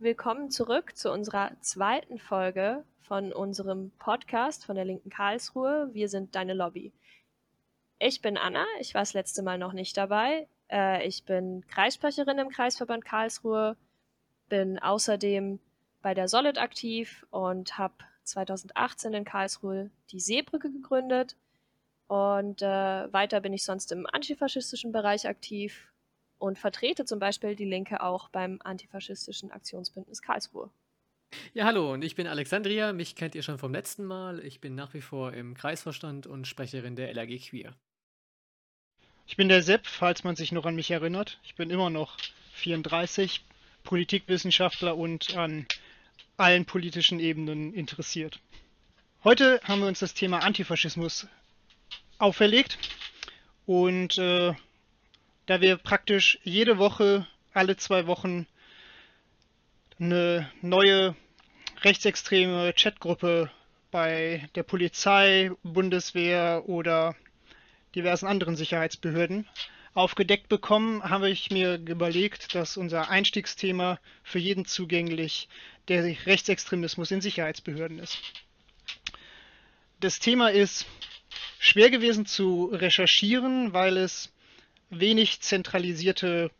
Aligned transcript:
willkommen 0.00 0.50
zurück 0.50 0.96
zu 0.96 1.12
unserer 1.12 1.52
zweiten 1.60 2.18
Folge 2.18 2.84
von 3.02 3.34
unserem 3.34 3.90
Podcast 3.98 4.64
von 4.64 4.74
der 4.74 4.86
Linken 4.86 5.10
Karlsruhe. 5.10 5.90
Wir 5.92 6.08
sind 6.08 6.34
deine 6.34 6.54
Lobby. 6.54 6.94
Ich 7.98 8.22
bin 8.22 8.38
Anna, 8.38 8.64
ich 8.80 8.94
war 8.94 9.02
das 9.02 9.12
letzte 9.12 9.42
Mal 9.42 9.58
noch 9.58 9.74
nicht 9.74 9.98
dabei. 9.98 10.48
Äh, 10.70 11.06
ich 11.06 11.24
bin 11.26 11.66
Kreissprecherin 11.68 12.38
im 12.38 12.48
Kreisverband 12.48 13.04
Karlsruhe, 13.04 13.76
bin 14.48 14.78
außerdem 14.78 15.60
bei 16.00 16.14
der 16.14 16.28
Solid 16.28 16.56
aktiv 16.56 17.26
und 17.30 17.76
habe 17.76 17.94
2018 18.24 19.12
in 19.12 19.24
Karlsruhe 19.24 19.90
die 20.12 20.20
Seebrücke 20.20 20.72
gegründet. 20.72 21.36
Und 22.06 22.62
äh, 22.62 23.12
weiter 23.12 23.40
bin 23.40 23.52
ich 23.52 23.64
sonst 23.64 23.92
im 23.92 24.06
antifaschistischen 24.10 24.92
Bereich 24.92 25.28
aktiv 25.28 25.92
und 26.40 26.58
vertrete 26.58 27.04
zum 27.04 27.18
Beispiel 27.18 27.54
die 27.54 27.64
Linke 27.64 28.02
auch 28.02 28.28
beim 28.30 28.60
antifaschistischen 28.64 29.52
Aktionsbündnis 29.52 30.22
Karlsruhe. 30.22 30.70
Ja, 31.54 31.64
hallo, 31.64 31.92
und 31.92 32.02
ich 32.02 32.16
bin 32.16 32.26
Alexandria. 32.26 32.92
Mich 32.92 33.14
kennt 33.14 33.34
ihr 33.34 33.42
schon 33.42 33.58
vom 33.58 33.72
letzten 33.72 34.04
Mal. 34.04 34.44
Ich 34.44 34.60
bin 34.60 34.74
nach 34.74 34.94
wie 34.94 35.00
vor 35.00 35.32
im 35.32 35.54
Kreisvorstand 35.54 36.26
und 36.26 36.48
Sprecherin 36.48 36.96
der 36.96 37.14
LAG 37.14 37.38
Queer. 37.38 37.74
Ich 39.26 39.36
bin 39.36 39.48
der 39.48 39.62
Sepp, 39.62 39.86
falls 39.86 40.24
man 40.24 40.34
sich 40.34 40.50
noch 40.50 40.66
an 40.66 40.74
mich 40.74 40.90
erinnert. 40.90 41.38
Ich 41.44 41.54
bin 41.54 41.70
immer 41.70 41.88
noch 41.88 42.16
34, 42.54 43.44
Politikwissenschaftler 43.84 44.96
und 44.96 45.36
an 45.36 45.66
allen 46.36 46.64
politischen 46.64 47.20
Ebenen 47.20 47.72
interessiert. 47.72 48.40
Heute 49.22 49.60
haben 49.64 49.82
wir 49.82 49.88
uns 49.88 50.00
das 50.00 50.14
Thema 50.14 50.38
Antifaschismus 50.38 51.28
auferlegt 52.18 52.78
und 53.66 54.18
äh, 54.18 54.54
da 55.50 55.60
wir 55.60 55.78
praktisch 55.78 56.38
jede 56.44 56.78
Woche, 56.78 57.26
alle 57.52 57.76
zwei 57.76 58.06
Wochen 58.06 58.46
eine 59.98 60.48
neue 60.62 61.16
rechtsextreme 61.82 62.72
Chatgruppe 62.74 63.50
bei 63.90 64.48
der 64.54 64.62
Polizei, 64.62 65.50
Bundeswehr 65.64 66.62
oder 66.68 67.16
diversen 67.96 68.28
anderen 68.28 68.54
Sicherheitsbehörden 68.54 69.48
aufgedeckt 69.92 70.48
bekommen, 70.48 71.02
habe 71.02 71.28
ich 71.28 71.50
mir 71.50 71.80
überlegt, 71.84 72.54
dass 72.54 72.76
unser 72.76 73.10
Einstiegsthema 73.10 73.98
für 74.22 74.38
jeden 74.38 74.66
zugänglich 74.66 75.48
der 75.88 76.04
Rechtsextremismus 76.26 77.10
in 77.10 77.20
Sicherheitsbehörden 77.20 77.98
ist. 77.98 78.20
Das 79.98 80.20
Thema 80.20 80.52
ist 80.52 80.86
schwer 81.58 81.90
gewesen 81.90 82.24
zu 82.24 82.66
recherchieren, 82.66 83.72
weil 83.72 83.96
es 83.96 84.30
wenig 84.90 85.40
zentralisierte 85.40 86.50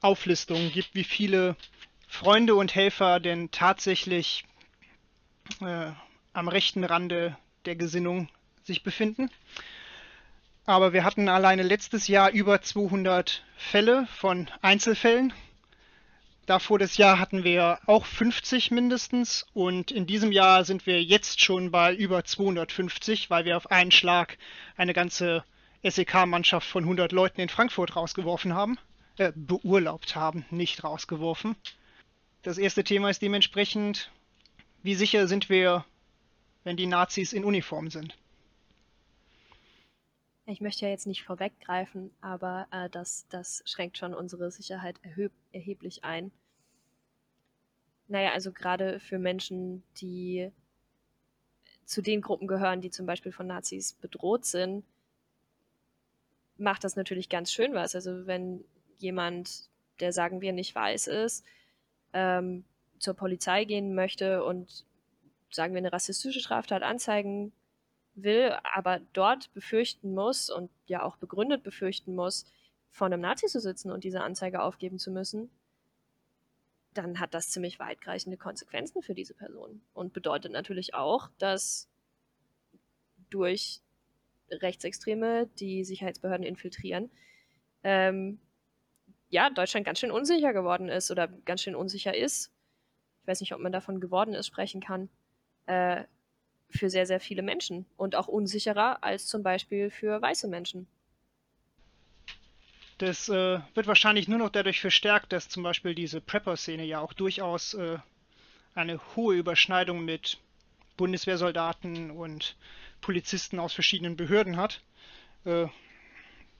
Auflistungen 0.00 0.72
gibt, 0.72 0.94
wie 0.94 1.04
viele 1.04 1.56
Freunde 2.08 2.54
und 2.54 2.74
Helfer 2.74 3.20
denn 3.20 3.50
tatsächlich 3.50 4.44
äh, 5.60 5.90
am 6.32 6.48
rechten 6.48 6.84
Rande 6.84 7.36
der 7.64 7.76
Gesinnung 7.76 8.28
sich 8.64 8.82
befinden. 8.82 9.30
Aber 10.64 10.92
wir 10.92 11.04
hatten 11.04 11.28
alleine 11.28 11.62
letztes 11.62 12.08
Jahr 12.08 12.30
über 12.30 12.60
200 12.60 13.44
Fälle 13.56 14.08
von 14.16 14.48
Einzelfällen. 14.62 15.32
Davor 16.46 16.78
das 16.78 16.96
Jahr 16.96 17.18
hatten 17.18 17.44
wir 17.44 17.80
auch 17.86 18.04
50 18.04 18.70
mindestens 18.70 19.46
und 19.52 19.90
in 19.90 20.06
diesem 20.06 20.30
Jahr 20.32 20.64
sind 20.64 20.86
wir 20.86 21.02
jetzt 21.02 21.40
schon 21.40 21.70
bei 21.70 21.94
über 21.94 22.24
250, 22.24 23.30
weil 23.30 23.44
wir 23.44 23.56
auf 23.56 23.70
einen 23.70 23.90
Schlag 23.90 24.38
eine 24.76 24.92
ganze 24.92 25.44
SEK-Mannschaft 25.82 26.68
von 26.68 26.84
100 26.84 27.12
Leuten 27.12 27.40
in 27.40 27.48
Frankfurt 27.48 27.96
rausgeworfen 27.96 28.54
haben, 28.54 28.78
äh, 29.18 29.32
beurlaubt 29.34 30.16
haben, 30.16 30.44
nicht 30.50 30.84
rausgeworfen. 30.84 31.56
Das 32.42 32.58
erste 32.58 32.84
Thema 32.84 33.10
ist 33.10 33.22
dementsprechend, 33.22 34.10
wie 34.82 34.94
sicher 34.94 35.26
sind 35.26 35.48
wir, 35.48 35.84
wenn 36.64 36.76
die 36.76 36.86
Nazis 36.86 37.32
in 37.32 37.44
Uniform 37.44 37.90
sind? 37.90 38.16
Ich 40.48 40.60
möchte 40.60 40.84
ja 40.84 40.92
jetzt 40.92 41.08
nicht 41.08 41.24
vorweggreifen, 41.24 42.12
aber 42.20 42.68
äh, 42.70 42.88
das, 42.88 43.26
das 43.28 43.64
schränkt 43.66 43.98
schon 43.98 44.14
unsere 44.14 44.52
Sicherheit 44.52 44.96
erheb 45.02 45.32
erheblich 45.50 46.04
ein. 46.04 46.30
Naja, 48.06 48.30
also 48.30 48.52
gerade 48.52 49.00
für 49.00 49.18
Menschen, 49.18 49.82
die 50.00 50.52
zu 51.84 52.00
den 52.00 52.20
Gruppen 52.20 52.46
gehören, 52.46 52.80
die 52.80 52.90
zum 52.90 53.06
Beispiel 53.06 53.32
von 53.32 53.48
Nazis 53.48 53.94
bedroht 53.94 54.44
sind, 54.44 54.84
macht 56.58 56.84
das 56.84 56.96
natürlich 56.96 57.28
ganz 57.28 57.52
schön 57.52 57.74
was. 57.74 57.94
Also 57.94 58.26
wenn 58.26 58.64
jemand, 58.98 59.68
der 60.00 60.12
sagen 60.12 60.40
wir 60.40 60.52
nicht 60.52 60.74
weiß 60.74 61.06
ist, 61.08 61.44
ähm, 62.12 62.64
zur 62.98 63.14
Polizei 63.14 63.64
gehen 63.64 63.94
möchte 63.94 64.44
und 64.44 64.84
sagen 65.50 65.74
wir 65.74 65.78
eine 65.78 65.92
rassistische 65.92 66.40
Straftat 66.40 66.82
anzeigen 66.82 67.52
will, 68.14 68.56
aber 68.62 69.00
dort 69.12 69.52
befürchten 69.52 70.14
muss 70.14 70.50
und 70.50 70.70
ja 70.86 71.02
auch 71.02 71.16
begründet 71.16 71.62
befürchten 71.62 72.14
muss, 72.14 72.46
vor 72.90 73.06
einem 73.06 73.20
Nazi 73.20 73.46
zu 73.46 73.60
sitzen 73.60 73.90
und 73.90 74.04
diese 74.04 74.22
Anzeige 74.22 74.62
aufgeben 74.62 74.98
zu 74.98 75.10
müssen, 75.10 75.50
dann 76.94 77.20
hat 77.20 77.34
das 77.34 77.50
ziemlich 77.50 77.78
weitreichende 77.78 78.38
Konsequenzen 78.38 79.02
für 79.02 79.14
diese 79.14 79.34
Person 79.34 79.82
und 79.92 80.14
bedeutet 80.14 80.52
natürlich 80.52 80.94
auch, 80.94 81.28
dass 81.38 81.88
durch 83.28 83.82
Rechtsextreme, 84.50 85.48
die 85.58 85.84
Sicherheitsbehörden 85.84 86.46
infiltrieren, 86.46 87.10
ähm, 87.82 88.38
ja, 89.28 89.50
Deutschland 89.50 89.86
ganz 89.86 89.98
schön 89.98 90.10
unsicher 90.10 90.52
geworden 90.52 90.88
ist 90.88 91.10
oder 91.10 91.28
ganz 91.28 91.62
schön 91.62 91.74
unsicher 91.74 92.16
ist. 92.16 92.52
Ich 93.22 93.28
weiß 93.28 93.40
nicht, 93.40 93.54
ob 93.54 93.60
man 93.60 93.72
davon 93.72 94.00
geworden 94.00 94.34
ist, 94.34 94.46
sprechen 94.46 94.80
kann. 94.80 95.08
Äh, 95.66 96.04
für 96.70 96.90
sehr, 96.90 97.06
sehr 97.06 97.20
viele 97.20 97.42
Menschen 97.42 97.86
und 97.96 98.16
auch 98.16 98.28
unsicherer 98.28 99.02
als 99.02 99.26
zum 99.26 99.42
Beispiel 99.42 99.90
für 99.90 100.20
weiße 100.20 100.48
Menschen. 100.48 100.86
Das 102.98 103.28
äh, 103.28 103.60
wird 103.74 103.86
wahrscheinlich 103.86 104.26
nur 104.26 104.38
noch 104.38 104.50
dadurch 104.50 104.80
verstärkt, 104.80 105.32
dass 105.32 105.48
zum 105.48 105.62
Beispiel 105.62 105.94
diese 105.94 106.20
Prepper-Szene 106.20 106.84
ja 106.84 107.00
auch 107.00 107.12
durchaus 107.12 107.74
äh, 107.74 107.98
eine 108.74 109.00
hohe 109.14 109.36
Überschneidung 109.36 110.04
mit 110.04 110.38
Bundeswehrsoldaten 110.96 112.10
und 112.10 112.56
Polizisten 113.00 113.58
aus 113.58 113.72
verschiedenen 113.72 114.16
Behörden 114.16 114.56
hat. 114.56 114.82
Äh, 115.44 115.66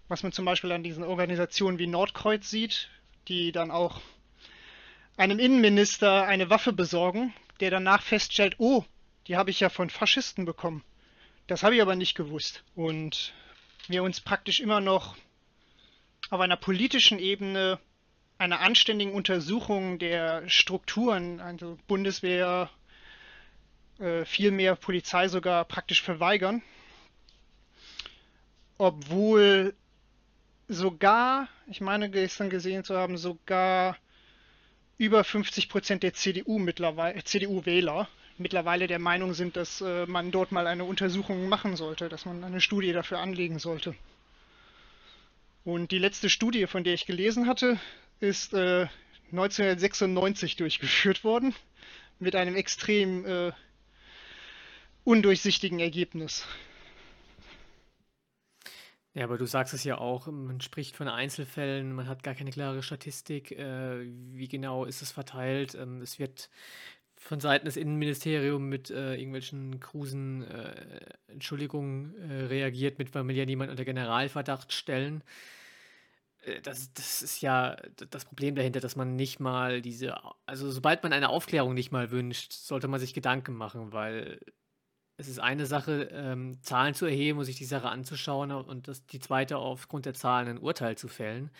was 0.08 0.22
man 0.22 0.32
zum 0.32 0.44
Beispiel 0.44 0.72
an 0.72 0.82
diesen 0.82 1.02
Organisationen 1.02 1.78
wie 1.78 1.86
Nordkreuz 1.86 2.48
sieht, 2.48 2.88
die 3.28 3.50
dann 3.52 3.70
auch 3.70 4.00
einem 5.16 5.38
Innenminister 5.38 6.26
eine 6.26 6.50
Waffe 6.50 6.72
besorgen, 6.72 7.34
der 7.60 7.70
danach 7.70 8.02
feststellt, 8.02 8.56
oh, 8.58 8.84
die 9.26 9.36
habe 9.36 9.50
ich 9.50 9.60
ja 9.60 9.69
von 9.69 9.91
Faschisten 9.91 10.44
bekommen. 10.44 10.84
Das 11.46 11.62
habe 11.62 11.75
ich 11.75 11.82
aber 11.82 11.96
nicht 11.96 12.14
gewusst. 12.14 12.64
Und 12.75 13.32
wir 13.88 14.02
uns 14.02 14.20
praktisch 14.20 14.60
immer 14.60 14.80
noch 14.80 15.16
auf 16.30 16.41
einer 16.41 16.56
politischen 16.56 17.19
Ebene 17.19 17.78
einer 18.38 18.60
anständigen 18.60 19.14
Untersuchung 19.14 19.98
der 19.98 20.48
Strukturen, 20.48 21.41
also 21.41 21.78
Bundeswehr, 21.86 22.70
äh, 23.98 24.24
viel 24.24 24.50
mehr 24.50 24.76
Polizei 24.76 25.28
sogar 25.28 25.64
praktisch 25.64 26.02
verweigern. 26.02 26.62
Obwohl 28.78 29.74
sogar, 30.68 31.48
ich 31.66 31.80
meine 31.80 32.10
gestern 32.10 32.50
gesehen 32.50 32.84
zu 32.84 32.96
haben, 32.96 33.16
sogar 33.16 33.96
über 34.98 35.24
50 35.24 35.68
Prozent 35.68 36.02
der 36.02 36.14
CDU 36.14 36.58
mittlerweile, 36.58 37.22
CDU-Wähler 37.22 38.08
mittlerweile 38.38 38.86
der 38.86 38.98
Meinung 38.98 39.34
sind, 39.34 39.56
dass 39.56 39.80
äh, 39.80 40.06
man 40.06 40.30
dort 40.30 40.52
mal 40.52 40.66
eine 40.66 40.84
Untersuchung 40.84 41.48
machen 41.48 41.76
sollte, 41.76 42.08
dass 42.08 42.26
man 42.26 42.44
eine 42.44 42.60
Studie 42.60 42.92
dafür 42.92 43.18
anlegen 43.18 43.58
sollte. 43.58 43.94
Und 45.64 45.90
die 45.90 45.98
letzte 45.98 46.28
Studie, 46.30 46.66
von 46.66 46.84
der 46.84 46.94
ich 46.94 47.06
gelesen 47.06 47.46
hatte, 47.46 47.78
ist 48.20 48.52
äh, 48.54 48.86
1996 49.32 50.56
durchgeführt 50.56 51.25
worden, 51.25 51.54
mit 52.19 52.37
einem 52.37 52.54
extrem 52.54 53.25
äh, 53.25 53.52
undurchsichtigen 55.06 55.79
Ergebnis. 55.79 56.44
Ja, 59.14 59.25
aber 59.25 59.38
du 59.38 59.47
sagst 59.47 59.73
es 59.73 59.85
ja 59.85 59.97
auch, 59.97 60.26
man 60.26 60.61
spricht 60.61 60.94
von 60.94 61.08
Einzelfällen, 61.08 61.94
man 61.94 62.06
hat 62.06 62.23
gar 62.23 62.35
keine 62.35 62.50
klare 62.50 62.82
Statistik, 62.82 63.53
äh, 63.53 64.05
wie 64.35 64.49
genau 64.49 64.85
ist 64.85 65.00
es 65.00 65.12
verteilt. 65.12 65.75
Ähm, 65.75 66.03
es 66.03 66.19
wird 66.19 66.50
von 67.17 67.41
Seiten 67.41 67.64
des 67.64 67.79
Innenministeriums 67.79 68.69
mit 68.69 68.91
äh, 68.91 69.14
irgendwelchen 69.14 69.81
krusen 69.81 70.43
äh, 70.43 71.14
Entschuldigungen 71.29 72.14
äh, 72.29 72.44
reagiert, 72.44 72.99
mit 72.99 73.14
weil 73.14 73.26
wir 73.26 73.35
ja 73.35 73.47
niemand 73.47 73.70
unter 73.70 73.87
Generalverdacht 73.87 74.73
stellen. 74.73 75.23
Äh, 76.43 76.61
das, 76.61 76.93
das 76.93 77.23
ist 77.23 77.41
ja 77.41 77.76
das 78.11 78.26
Problem 78.26 78.55
dahinter, 78.55 78.81
dass 78.81 78.97
man 78.97 79.17
nicht 79.17 79.41
mal 79.41 79.81
diese, 79.81 80.17
also 80.44 80.70
sobald 80.70 81.02
man 81.02 81.14
eine 81.14 81.31
Aufklärung 81.31 81.73
nicht 81.73 81.91
mal 81.91 82.11
wünscht, 82.11 82.52
sollte 82.52 82.88
man 82.88 83.00
sich 83.00 83.14
Gedanken 83.14 83.55
machen, 83.55 83.93
weil 83.93 84.41
es 85.16 85.28
ist 85.28 85.38
eine 85.38 85.66
Sache, 85.66 86.08
ähm, 86.12 86.62
Zahlen 86.62 86.94
zu 86.94 87.06
erheben 87.06 87.38
und 87.38 87.44
sich 87.44 87.56
die 87.56 87.64
Sache 87.64 87.88
anzuschauen 87.88 88.50
und 88.52 88.88
das, 88.88 89.06
die 89.06 89.18
zweite 89.18 89.56
aufgrund 89.58 90.06
der 90.06 90.14
Zahlen 90.14 90.48
ein 90.48 90.58
Urteil 90.58 90.96
zu 90.98 91.08
fällen. 91.08 91.50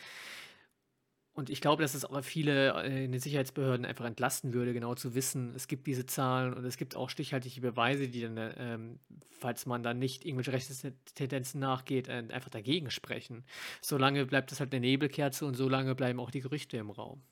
Und 1.36 1.50
ich 1.50 1.60
glaube, 1.60 1.82
dass 1.82 1.94
es 1.94 2.06
auch 2.06 2.24
viele 2.24 2.72
äh, 2.82 3.04
in 3.04 3.12
den 3.12 3.20
Sicherheitsbehörden 3.20 3.84
einfach 3.84 4.06
entlasten 4.06 4.54
würde, 4.54 4.72
genau 4.72 4.94
zu 4.94 5.14
wissen, 5.14 5.52
es 5.54 5.68
gibt 5.68 5.86
diese 5.86 6.06
Zahlen 6.06 6.54
und 6.54 6.64
es 6.64 6.78
gibt 6.78 6.96
auch 6.96 7.10
stichhaltige 7.10 7.60
Beweise, 7.60 8.08
die 8.08 8.22
dann, 8.22 8.54
ähm, 8.56 9.00
falls 9.38 9.66
man 9.66 9.82
dann 9.82 9.98
nicht 9.98 10.24
irgendwelche 10.24 10.52
Rechtstendenzen 10.52 11.60
nachgeht, 11.60 12.08
äh, 12.08 12.24
einfach 12.30 12.48
dagegen 12.48 12.90
sprechen. 12.90 13.44
Solange 13.82 14.24
bleibt 14.24 14.50
es 14.50 14.60
halt 14.60 14.72
eine 14.72 14.80
Nebelkerze 14.80 15.44
und 15.44 15.54
solange 15.54 15.94
bleiben 15.94 16.20
auch 16.20 16.30
die 16.30 16.40
Gerüchte 16.40 16.78
im 16.78 16.88
Raum. 16.88 17.22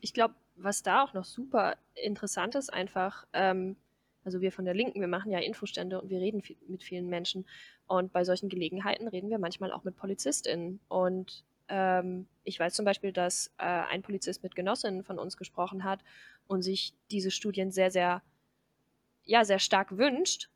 Ich 0.00 0.12
glaube, 0.12 0.34
was 0.56 0.82
da 0.82 1.04
auch 1.04 1.14
noch 1.14 1.24
super 1.24 1.76
interessant 1.94 2.56
ist, 2.56 2.72
einfach, 2.72 3.26
ähm, 3.32 3.76
also 4.24 4.40
wir 4.40 4.52
von 4.52 4.64
der 4.64 4.74
Linken, 4.74 5.00
wir 5.00 5.08
machen 5.08 5.30
ja 5.30 5.38
Infostände 5.38 6.00
und 6.00 6.10
wir 6.10 6.18
reden 6.18 6.42
viel, 6.42 6.56
mit 6.66 6.82
vielen 6.82 7.08
Menschen. 7.08 7.46
Und 7.86 8.12
bei 8.12 8.24
solchen 8.24 8.48
Gelegenheiten 8.48 9.08
reden 9.08 9.30
wir 9.30 9.38
manchmal 9.38 9.72
auch 9.72 9.84
mit 9.84 9.96
PolizistInnen. 9.96 10.80
Und 10.88 11.44
ähm, 11.68 12.26
ich 12.42 12.58
weiß 12.58 12.74
zum 12.74 12.84
Beispiel, 12.84 13.12
dass 13.12 13.48
äh, 13.58 13.64
ein 13.64 14.02
Polizist 14.02 14.42
mit 14.42 14.54
Genossinnen 14.54 15.04
von 15.04 15.18
uns 15.18 15.36
gesprochen 15.36 15.84
hat 15.84 16.00
und 16.46 16.62
sich 16.62 16.94
diese 17.10 17.30
Studien 17.30 17.70
sehr, 17.70 17.90
sehr, 17.90 18.22
ja, 19.24 19.44
sehr 19.44 19.58
stark 19.58 19.96
wünscht. 19.96 20.48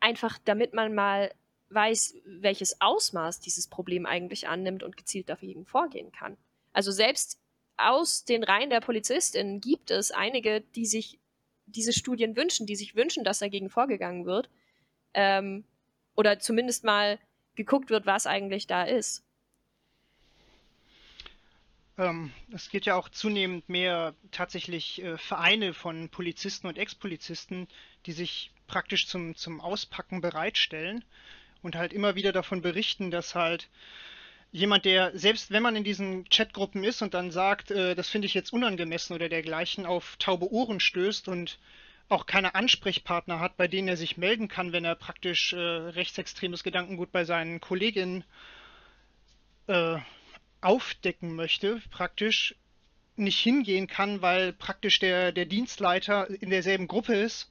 Einfach 0.00 0.38
damit 0.44 0.72
man 0.72 0.94
mal 0.94 1.32
weiß, 1.70 2.14
welches 2.24 2.80
Ausmaß 2.80 3.40
dieses 3.40 3.66
Problem 3.66 4.06
eigentlich 4.06 4.48
annimmt 4.48 4.82
und 4.82 4.96
gezielt 4.96 5.28
dagegen 5.28 5.66
vorgehen 5.66 6.12
kann. 6.12 6.36
Also 6.72 6.92
selbst 6.92 7.40
aus 7.76 8.24
den 8.24 8.44
Reihen 8.44 8.70
der 8.70 8.80
PolizistInnen 8.80 9.60
gibt 9.60 9.90
es 9.90 10.10
einige, 10.10 10.60
die 10.60 10.86
sich 10.86 11.18
diese 11.66 11.92
Studien 11.92 12.36
wünschen, 12.36 12.66
die 12.66 12.76
sich 12.76 12.94
wünschen, 12.94 13.24
dass 13.24 13.40
dagegen 13.40 13.70
vorgegangen 13.70 14.24
wird. 14.24 14.48
Ähm, 15.14 15.64
oder 16.14 16.38
zumindest 16.38 16.84
mal 16.84 17.18
geguckt 17.54 17.90
wird, 17.90 18.06
was 18.06 18.26
eigentlich 18.26 18.66
da 18.66 18.84
ist. 18.84 19.22
Ähm, 21.98 22.32
es 22.52 22.70
gibt 22.70 22.86
ja 22.86 22.94
auch 22.94 23.08
zunehmend 23.08 23.68
mehr 23.68 24.14
tatsächlich 24.30 25.02
äh, 25.02 25.16
Vereine 25.16 25.72
von 25.72 26.08
Polizisten 26.10 26.66
und 26.66 26.78
Ex-Polizisten, 26.78 27.68
die 28.04 28.12
sich 28.12 28.50
praktisch 28.66 29.06
zum, 29.06 29.34
zum 29.34 29.60
Auspacken 29.60 30.20
bereitstellen 30.20 31.04
und 31.62 31.76
halt 31.76 31.92
immer 31.92 32.14
wieder 32.14 32.32
davon 32.32 32.60
berichten, 32.60 33.10
dass 33.10 33.34
halt 33.34 33.68
jemand, 34.52 34.84
der, 34.84 35.16
selbst 35.18 35.50
wenn 35.50 35.62
man 35.62 35.76
in 35.76 35.84
diesen 35.84 36.28
Chatgruppen 36.28 36.84
ist 36.84 37.02
und 37.02 37.14
dann 37.14 37.30
sagt, 37.30 37.70
äh, 37.70 37.94
das 37.94 38.08
finde 38.08 38.26
ich 38.26 38.34
jetzt 38.34 38.52
unangemessen 38.52 39.14
oder 39.14 39.28
dergleichen, 39.28 39.86
auf 39.86 40.16
taube 40.18 40.50
Ohren 40.50 40.80
stößt 40.80 41.28
und 41.28 41.58
auch 42.08 42.26
keine 42.26 42.54
Ansprechpartner 42.54 43.40
hat, 43.40 43.56
bei 43.56 43.68
denen 43.68 43.88
er 43.88 43.96
sich 43.96 44.16
melden 44.16 44.48
kann, 44.48 44.72
wenn 44.72 44.84
er 44.84 44.94
praktisch 44.94 45.52
äh, 45.52 45.58
rechtsextremes 45.58 46.62
Gedankengut 46.62 47.10
bei 47.12 47.24
seinen 47.24 47.60
Kolleginnen 47.60 48.24
äh, 49.66 49.98
aufdecken 50.60 51.34
möchte, 51.34 51.82
praktisch 51.90 52.54
nicht 53.16 53.38
hingehen 53.38 53.86
kann, 53.86 54.22
weil 54.22 54.52
praktisch 54.52 54.98
der, 54.98 55.32
der 55.32 55.46
Dienstleiter 55.46 56.28
in 56.28 56.50
derselben 56.50 56.86
Gruppe 56.86 57.14
ist 57.14 57.50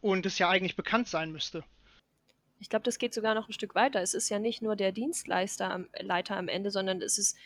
und 0.00 0.24
es 0.24 0.38
ja 0.38 0.48
eigentlich 0.48 0.76
bekannt 0.76 1.08
sein 1.08 1.32
müsste. 1.32 1.64
Ich 2.64 2.70
glaube, 2.70 2.84
das 2.84 2.98
geht 2.98 3.12
sogar 3.12 3.34
noch 3.34 3.46
ein 3.46 3.52
Stück 3.52 3.74
weiter. 3.74 4.00
Es 4.00 4.14
ist 4.14 4.30
ja 4.30 4.38
nicht 4.38 4.62
nur 4.62 4.74
der 4.74 4.90
Dienstleister 4.90 5.70
am, 5.70 5.86
Leiter 6.00 6.38
am 6.38 6.48
Ende, 6.48 6.70
sondern 6.70 7.02
es 7.02 7.18
ist, 7.18 7.36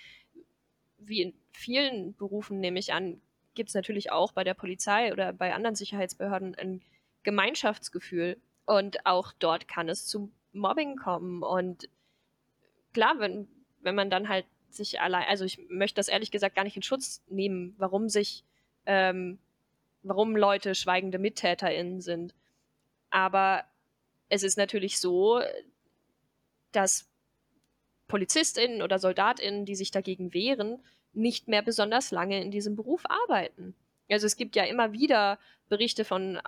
wie 0.96 1.22
in 1.22 1.34
vielen 1.50 2.14
Berufen, 2.14 2.60
nehme 2.60 2.78
ich 2.78 2.92
an, 2.92 3.20
gibt 3.56 3.70
es 3.70 3.74
natürlich 3.74 4.12
auch 4.12 4.30
bei 4.30 4.44
der 4.44 4.54
Polizei 4.54 5.12
oder 5.12 5.32
bei 5.32 5.52
anderen 5.54 5.74
Sicherheitsbehörden 5.74 6.54
ein 6.54 6.82
Gemeinschaftsgefühl. 7.24 8.40
Und 8.64 9.06
auch 9.06 9.32
dort 9.40 9.66
kann 9.66 9.88
es 9.88 10.06
zu 10.06 10.30
Mobbing 10.52 10.94
kommen. 10.94 11.42
Und 11.42 11.88
klar, 12.94 13.16
wenn, 13.18 13.48
wenn 13.80 13.96
man 13.96 14.10
dann 14.10 14.28
halt 14.28 14.46
sich 14.70 15.00
allein, 15.00 15.26
also 15.26 15.44
ich 15.44 15.58
möchte 15.68 15.96
das 15.96 16.06
ehrlich 16.06 16.30
gesagt 16.30 16.54
gar 16.54 16.62
nicht 16.62 16.76
in 16.76 16.82
Schutz 16.84 17.24
nehmen, 17.26 17.74
warum 17.76 18.08
sich, 18.08 18.44
ähm, 18.86 19.40
warum 20.04 20.36
Leute 20.36 20.76
schweigende 20.76 21.18
MittäterInnen 21.18 22.00
sind. 22.02 22.36
Aber 23.10 23.64
es 24.28 24.42
ist 24.42 24.56
natürlich 24.56 24.98
so, 24.98 25.40
dass 26.72 27.08
PolizistInnen 28.08 28.82
oder 28.82 28.98
SoldatInnen, 28.98 29.64
die 29.64 29.76
sich 29.76 29.90
dagegen 29.90 30.32
wehren, 30.32 30.82
nicht 31.12 31.48
mehr 31.48 31.62
besonders 31.62 32.10
lange 32.10 32.40
in 32.42 32.50
diesem 32.50 32.76
Beruf 32.76 33.02
arbeiten. 33.08 33.74
Also 34.08 34.26
es 34.26 34.36
gibt 34.36 34.56
ja 34.56 34.64
immer 34.64 34.92
wieder 34.92 35.38
Berichte 35.68 36.04
von, 36.04 36.40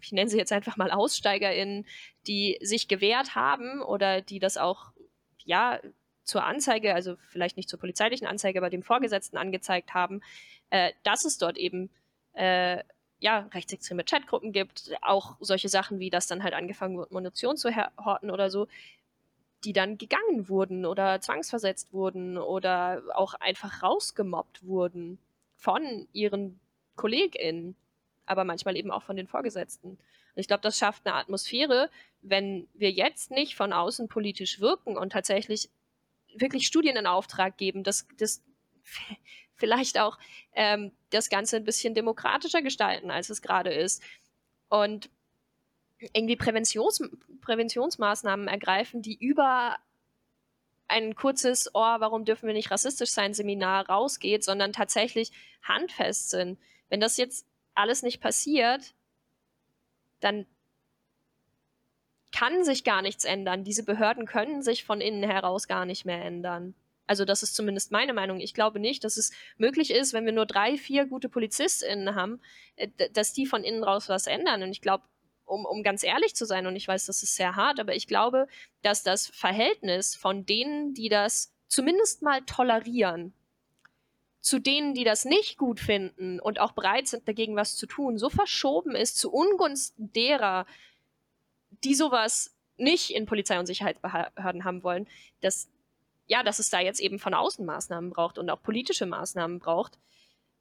ich 0.00 0.12
nenne 0.12 0.28
sie 0.28 0.38
jetzt 0.38 0.52
einfach 0.52 0.76
mal 0.76 0.90
AussteigerInnen, 0.90 1.86
die 2.26 2.58
sich 2.60 2.88
gewehrt 2.88 3.34
haben 3.34 3.82
oder 3.82 4.20
die 4.20 4.38
das 4.38 4.56
auch, 4.56 4.92
ja, 5.44 5.80
zur 6.24 6.44
Anzeige, 6.44 6.94
also 6.94 7.16
vielleicht 7.28 7.58
nicht 7.58 7.68
zur 7.68 7.78
polizeilichen 7.78 8.26
Anzeige, 8.26 8.58
aber 8.58 8.70
dem 8.70 8.82
Vorgesetzten 8.82 9.36
angezeigt 9.36 9.92
haben, 9.92 10.22
äh, 10.70 10.92
dass 11.02 11.26
es 11.26 11.36
dort 11.36 11.58
eben 11.58 11.90
äh, 12.32 12.82
ja, 13.20 13.48
rechtsextreme 13.52 14.04
Chatgruppen 14.04 14.52
gibt, 14.52 14.92
auch 15.02 15.36
solche 15.40 15.68
Sachen 15.68 15.98
wie, 15.98 16.10
dass 16.10 16.26
dann 16.26 16.42
halt 16.42 16.54
angefangen 16.54 16.98
wird, 16.98 17.12
Munition 17.12 17.56
zu 17.56 17.70
horten 17.74 18.30
oder 18.30 18.50
so, 18.50 18.68
die 19.64 19.72
dann 19.72 19.96
gegangen 19.98 20.48
wurden 20.48 20.84
oder 20.84 21.20
zwangsversetzt 21.20 21.92
wurden 21.92 22.36
oder 22.36 23.02
auch 23.14 23.34
einfach 23.34 23.82
rausgemobbt 23.82 24.64
wurden 24.64 25.18
von 25.56 26.06
ihren 26.12 26.60
KollegInnen, 26.96 27.76
aber 28.26 28.44
manchmal 28.44 28.76
eben 28.76 28.90
auch 28.90 29.02
von 29.02 29.16
den 29.16 29.26
Vorgesetzten. 29.26 29.90
Und 29.90 30.40
ich 30.40 30.48
glaube, 30.48 30.62
das 30.62 30.76
schafft 30.76 31.06
eine 31.06 31.16
Atmosphäre, 31.16 31.90
wenn 32.20 32.68
wir 32.74 32.90
jetzt 32.90 33.30
nicht 33.30 33.54
von 33.54 33.72
außen 33.72 34.08
politisch 34.08 34.60
wirken 34.60 34.96
und 34.96 35.12
tatsächlich 35.12 35.70
wirklich 36.34 36.66
Studien 36.66 36.96
in 36.96 37.06
Auftrag 37.06 37.56
geben, 37.56 37.84
dass 37.84 38.06
das 38.18 38.42
vielleicht 39.56 39.98
auch 39.98 40.18
ähm, 40.52 40.92
das 41.10 41.28
Ganze 41.30 41.56
ein 41.56 41.64
bisschen 41.64 41.94
demokratischer 41.94 42.62
gestalten, 42.62 43.10
als 43.10 43.30
es 43.30 43.42
gerade 43.42 43.72
ist. 43.72 44.02
Und 44.68 45.10
irgendwie 46.12 46.36
Präventions 46.36 47.02
Präventionsmaßnahmen 47.40 48.48
ergreifen, 48.48 49.02
die 49.02 49.16
über 49.16 49.76
ein 50.88 51.14
kurzes, 51.14 51.70
oh, 51.74 51.80
warum 51.80 52.24
dürfen 52.24 52.46
wir 52.46 52.54
nicht 52.54 52.70
rassistisch 52.70 53.10
sein, 53.10 53.34
Seminar 53.34 53.88
rausgeht, 53.88 54.44
sondern 54.44 54.72
tatsächlich 54.72 55.32
handfest 55.62 56.30
sind. 56.30 56.58
Wenn 56.88 57.00
das 57.00 57.16
jetzt 57.16 57.46
alles 57.74 58.02
nicht 58.02 58.20
passiert, 58.20 58.94
dann 60.20 60.46
kann 62.32 62.64
sich 62.64 62.84
gar 62.84 63.02
nichts 63.02 63.24
ändern. 63.24 63.64
Diese 63.64 63.84
Behörden 63.84 64.26
können 64.26 64.62
sich 64.62 64.84
von 64.84 65.00
innen 65.00 65.22
heraus 65.22 65.68
gar 65.68 65.86
nicht 65.86 66.04
mehr 66.04 66.22
ändern. 66.22 66.74
Also 67.06 67.24
das 67.24 67.42
ist 67.42 67.54
zumindest 67.54 67.92
meine 67.92 68.14
Meinung. 68.14 68.40
Ich 68.40 68.54
glaube 68.54 68.80
nicht, 68.80 69.04
dass 69.04 69.16
es 69.16 69.32
möglich 69.58 69.90
ist, 69.90 70.12
wenn 70.12 70.24
wir 70.24 70.32
nur 70.32 70.46
drei, 70.46 70.78
vier 70.78 71.06
gute 71.06 71.28
PolizistInnen 71.28 72.14
haben, 72.14 72.40
äh, 72.76 72.88
dass 73.12 73.32
die 73.32 73.46
von 73.46 73.64
innen 73.64 73.84
raus 73.84 74.08
was 74.08 74.26
ändern. 74.26 74.62
Und 74.62 74.70
ich 74.70 74.80
glaube, 74.80 75.04
um, 75.44 75.66
um 75.66 75.82
ganz 75.82 76.02
ehrlich 76.02 76.34
zu 76.34 76.46
sein, 76.46 76.66
und 76.66 76.76
ich 76.76 76.88
weiß, 76.88 77.06
das 77.06 77.22
ist 77.22 77.36
sehr 77.36 77.56
hart, 77.56 77.78
aber 77.78 77.94
ich 77.94 78.06
glaube, 78.06 78.46
dass 78.82 79.02
das 79.02 79.26
Verhältnis 79.26 80.14
von 80.14 80.46
denen, 80.46 80.94
die 80.94 81.08
das 81.08 81.52
zumindest 81.68 82.22
mal 82.22 82.40
tolerieren, 82.42 83.34
zu 84.40 84.58
denen, 84.58 84.94
die 84.94 85.04
das 85.04 85.24
nicht 85.24 85.56
gut 85.56 85.80
finden 85.80 86.38
und 86.38 86.60
auch 86.60 86.72
bereit 86.72 87.08
sind, 87.08 87.26
dagegen 87.26 87.56
was 87.56 87.76
zu 87.76 87.86
tun, 87.86 88.18
so 88.18 88.28
verschoben 88.28 88.94
ist 88.94 89.16
zu 89.16 89.32
Ungunsten 89.32 90.12
derer, 90.12 90.66
die 91.82 91.94
sowas 91.94 92.54
nicht 92.76 93.10
in 93.10 93.26
Polizei- 93.26 93.58
und 93.58 93.66
Sicherheitsbehörden 93.66 94.64
haben 94.64 94.82
wollen, 94.82 95.08
dass, 95.40 95.68
ja, 96.26 96.42
dass 96.42 96.58
es 96.58 96.70
da 96.70 96.80
jetzt 96.80 97.00
eben 97.00 97.18
von 97.18 97.34
außen 97.34 97.64
Maßnahmen 97.64 98.10
braucht 98.10 98.38
und 98.38 98.48
auch 98.50 98.62
politische 98.62 99.06
Maßnahmen 99.06 99.58
braucht, 99.58 99.98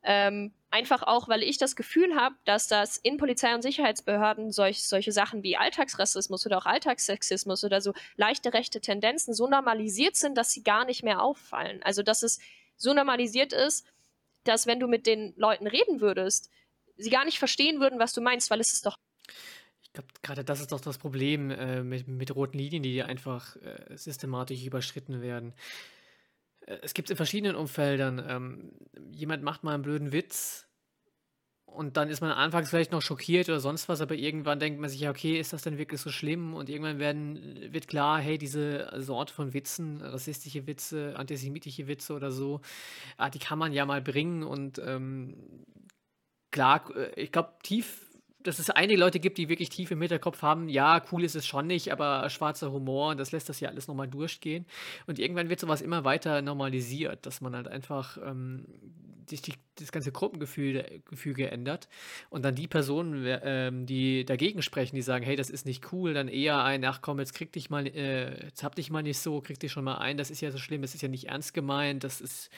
ähm, 0.03 0.53
einfach 0.69 1.03
auch, 1.03 1.29
weil 1.29 1.43
ich 1.43 1.57
das 1.57 1.75
Gefühl 1.75 2.15
habe, 2.15 2.35
dass 2.43 2.67
das 2.67 2.97
in 2.97 3.17
Polizei- 3.17 3.55
und 3.55 3.61
Sicherheitsbehörden 3.61 4.51
solch, 4.51 4.85
solche 4.85 5.13
Sachen 5.13 5.43
wie 5.43 5.55
Alltagsrassismus 5.55 6.45
oder 6.45 6.57
auch 6.57 6.65
Alltagssexismus 6.65 7.63
oder 7.63 7.79
so 7.79 7.93
leichte 8.17 8.53
rechte 8.53 8.81
Tendenzen 8.81 9.33
so 9.33 9.47
normalisiert 9.47 10.17
sind, 10.17 10.37
dass 10.37 10.51
sie 10.51 10.63
gar 10.63 10.83
nicht 10.83 11.03
mehr 11.03 11.21
auffallen. 11.21 11.81
Also 11.83 12.03
dass 12.03 12.23
es 12.23 12.39
so 12.75 12.93
normalisiert 12.93 13.53
ist, 13.53 13.85
dass 14.43 14.67
wenn 14.67 14.81
du 14.81 14.87
mit 14.87 15.07
den 15.07 15.33
Leuten 15.37 15.67
reden 15.67 16.01
würdest, 16.01 16.49
sie 16.97 17.09
gar 17.09 17.23
nicht 17.23 17.39
verstehen 17.39 17.79
würden, 17.79 17.99
was 17.99 18.11
du 18.11 18.19
meinst, 18.19 18.49
weil 18.49 18.59
es 18.59 18.73
ist 18.73 18.85
doch 18.85 18.97
glaube, 19.93 20.07
gerade 20.21 20.43
das 20.43 20.59
ist 20.59 20.71
doch 20.71 20.81
das 20.81 20.97
Problem 20.97 21.51
äh, 21.51 21.83
mit, 21.83 22.07
mit 22.07 22.35
roten 22.35 22.57
Linien, 22.57 22.83
die 22.83 23.03
einfach 23.03 23.55
äh, 23.57 23.95
systematisch 23.95 24.63
überschritten 24.65 25.21
werden. 25.21 25.53
Äh, 26.65 26.77
es 26.81 26.93
gibt 26.93 27.07
es 27.07 27.11
in 27.11 27.17
verschiedenen 27.17 27.55
Umfeldern. 27.55 28.23
Ähm, 28.27 28.71
jemand 29.11 29.43
macht 29.43 29.63
mal 29.63 29.73
einen 29.73 29.83
blöden 29.83 30.11
Witz 30.11 30.67
und 31.65 31.97
dann 31.97 32.09
ist 32.09 32.21
man 32.21 32.31
anfangs 32.31 32.69
vielleicht 32.69 32.91
noch 32.91 33.01
schockiert 33.01 33.49
oder 33.49 33.59
sonst 33.59 33.89
was, 33.89 33.99
aber 33.99 34.13
irgendwann 34.13 34.59
denkt 34.59 34.79
man 34.79 34.89
sich 34.89 34.99
ja, 34.99 35.09
okay, 35.09 35.39
ist 35.39 35.53
das 35.53 35.63
denn 35.63 35.79
wirklich 35.79 36.01
so 36.01 36.11
schlimm? 36.11 36.53
Und 36.53 36.69
irgendwann 36.69 36.99
werden, 36.99 37.73
wird 37.73 37.87
klar, 37.87 38.19
hey, 38.19 38.37
diese 38.37 38.91
Sorte 38.97 39.33
von 39.33 39.53
Witzen, 39.53 40.01
rassistische 40.01 40.67
Witze, 40.67 41.15
antisemitische 41.17 41.87
Witze 41.87 42.13
oder 42.13 42.31
so, 42.31 42.61
ah, 43.17 43.29
die 43.29 43.39
kann 43.39 43.57
man 43.57 43.73
ja 43.73 43.85
mal 43.85 44.01
bringen 44.01 44.43
und 44.43 44.79
ähm, 44.85 45.65
klar, 46.51 46.95
äh, 46.95 47.19
ich 47.19 47.31
glaube, 47.31 47.53
tief 47.63 48.12
dass 48.43 48.59
es 48.59 48.69
einige 48.69 48.99
Leute 48.99 49.19
gibt, 49.19 49.37
die 49.37 49.49
wirklich 49.49 49.69
tief 49.69 49.91
im 49.91 50.01
Hinterkopf 50.01 50.41
haben, 50.41 50.69
ja, 50.69 51.01
cool 51.11 51.23
ist 51.23 51.35
es 51.35 51.45
schon 51.45 51.67
nicht, 51.67 51.91
aber 51.91 52.29
schwarzer 52.29 52.71
Humor, 52.71 53.15
das 53.15 53.31
lässt 53.31 53.49
das 53.49 53.59
ja 53.59 53.69
alles 53.69 53.87
nochmal 53.87 54.07
durchgehen. 54.07 54.65
Und 55.07 55.19
irgendwann 55.19 55.49
wird 55.49 55.59
sowas 55.59 55.81
immer 55.81 56.03
weiter 56.03 56.41
normalisiert, 56.41 57.25
dass 57.25 57.41
man 57.41 57.55
halt 57.55 57.67
einfach 57.67 58.17
ähm, 58.17 58.65
sich 59.29 59.41
die, 59.41 59.53
das 59.75 59.91
ganze 59.91 60.11
Gruppengefüge 60.11 61.51
ändert 61.51 61.87
und 62.29 62.43
dann 62.43 62.55
die 62.55 62.67
Personen, 62.67 63.25
ähm, 63.25 63.85
die 63.85 64.25
dagegen 64.25 64.61
sprechen, 64.61 64.95
die 64.95 65.01
sagen, 65.01 65.23
hey, 65.23 65.35
das 65.35 65.49
ist 65.49 65.65
nicht 65.65 65.91
cool, 65.91 66.13
dann 66.13 66.27
eher 66.27 66.63
ein, 66.63 66.83
ach 66.85 67.01
komm, 67.01 67.19
jetzt 67.19 67.33
krieg 67.33 67.51
dich 67.51 67.69
mal, 67.69 67.87
äh, 67.87 68.45
jetzt 68.45 68.63
hab 68.63 68.75
dich 68.75 68.89
mal 68.89 69.03
nicht 69.03 69.19
so, 69.19 69.41
krieg 69.41 69.59
dich 69.59 69.71
schon 69.71 69.83
mal 69.83 69.97
ein, 69.97 70.17
das 70.17 70.29
ist 70.29 70.41
ja 70.41 70.51
so 70.51 70.57
schlimm, 70.57 70.81
das 70.81 70.93
ist 70.95 71.01
ja 71.01 71.07
nicht 71.07 71.29
ernst 71.29 71.53
gemeint, 71.53 72.03
das 72.03 72.21
ist 72.21 72.49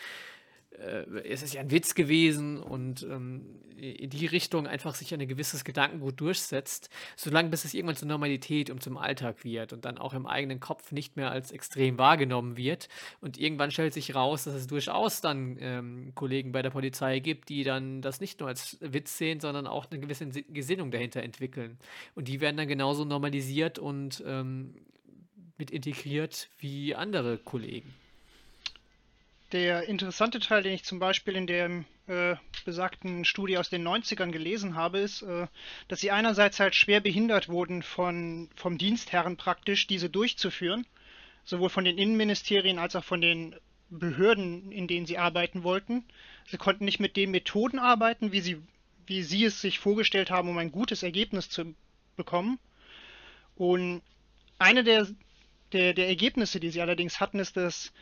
es 1.24 1.44
ist 1.44 1.54
ja 1.54 1.62
ein 1.62 1.72
Witz 1.72 1.96
gewesen 1.96 2.60
und 2.60 3.04
ähm, 3.04 3.60
in 3.78 4.10
die 4.10 4.26
Richtung 4.26 4.68
einfach 4.68 4.96
sich 4.96 5.14
ein 5.14 5.28
gewisses 5.28 5.64
Gedankengut 5.64 6.20
durchsetzt, 6.20 6.90
solange 7.16 7.50
bis 7.50 7.66
es 7.66 7.74
irgendwann 7.74 7.96
zur 7.96 8.08
Normalität 8.08 8.70
und 8.70 8.82
zum 8.82 8.98
Alltag 8.98 9.44
wird 9.44 9.74
und 9.74 9.86
dann 9.86 9.98
auch 9.98 10.14
im 10.14 10.26
eigenen 10.26 10.60
Kopf 10.60 10.92
nicht 10.92 11.18
mehr 11.18 11.32
als 11.32 11.52
extrem 11.52 11.98
wahrgenommen 11.98 12.58
wird. 12.58 12.88
Und 13.22 13.38
irgendwann 13.38 13.72
stellt 13.72 13.94
sich 13.94 14.16
raus, 14.16 14.46
dass 14.46 14.54
es 14.54 14.68
durchaus 14.68 15.22
dann 15.22 15.58
ähm, 15.60 16.12
Kollegen 16.16 16.52
bei 16.52 16.62
der 16.62 16.70
Polizei 16.70 17.20
gibt, 17.20 17.50
die 17.50 17.64
dann 17.64 18.02
das 18.02 18.22
nicht 18.22 18.40
nur 18.40 18.50
als 18.50 18.78
Witz 18.80 19.18
sehen, 19.18 19.40
sondern 19.40 19.68
auch 19.68 19.90
eine 19.90 20.00
gewisse 20.00 20.28
Gesinnung 20.28 20.92
dahinter 20.92 21.22
entwickeln. 21.22 21.78
Und 22.16 22.28
die 22.28 22.42
werden 22.42 22.58
dann 22.58 22.68
genauso 22.68 23.04
normalisiert 23.06 23.78
und 23.78 24.24
ähm, 24.26 24.76
mit 25.58 25.72
integriert 25.72 26.50
wie 26.60 26.96
andere 26.96 27.38
Kollegen. 27.38 27.94
Der 29.52 29.84
interessante 29.88 30.40
Teil, 30.40 30.64
den 30.64 30.74
ich 30.74 30.84
zum 30.84 30.98
Beispiel 30.98 31.36
in 31.36 31.46
der 31.46 31.86
äh, 32.08 32.36
besagten 32.66 33.26
Studie 33.26 33.58
aus 33.58 33.70
den 33.70 33.88
90ern 33.88 34.32
gelesen 34.32 34.76
habe, 34.76 35.00
ist, 35.00 35.22
äh, 35.22 35.48
dass 35.88 36.00
sie 36.00 36.12
einerseits 36.12 36.60
halt 36.60 36.74
schwer 36.74 37.00
behindert 37.00 37.48
wurden 37.48 37.84
von, 37.84 38.50
vom 38.56 38.78
Dienstherren 38.78 39.38
praktisch, 39.38 39.86
diese 39.86 40.10
durchzuführen, 40.10 40.88
sowohl 41.44 41.70
von 41.70 41.86
den 41.86 42.00
Innenministerien 42.00 42.80
als 42.80 42.96
auch 42.96 43.04
von 43.04 43.22
den 43.22 43.56
Behörden, 43.92 44.72
in 44.72 44.88
denen 44.88 45.06
sie 45.06 45.20
arbeiten 45.20 45.64
wollten. 45.64 46.04
Sie 46.48 46.58
konnten 46.58 46.86
nicht 46.86 47.00
mit 47.00 47.16
den 47.16 47.30
Methoden 47.30 47.78
arbeiten, 47.78 48.32
wie 48.32 48.42
sie, 48.42 48.58
wie 49.06 49.22
sie 49.22 49.46
es 49.46 49.62
sich 49.62 49.78
vorgestellt 49.78 50.32
haben, 50.32 50.50
um 50.50 50.58
ein 50.58 50.72
gutes 50.72 51.04
Ergebnis 51.04 51.50
zu 51.50 51.76
bekommen. 52.16 52.58
Und 53.56 54.02
eine 54.58 54.84
der, 54.84 55.08
der, 55.72 55.94
der 55.94 56.08
Ergebnisse, 56.08 56.60
die 56.60 56.72
sie 56.72 56.82
allerdings 56.82 57.20
hatten, 57.20 57.38
ist, 57.40 57.58
dass 57.58 57.94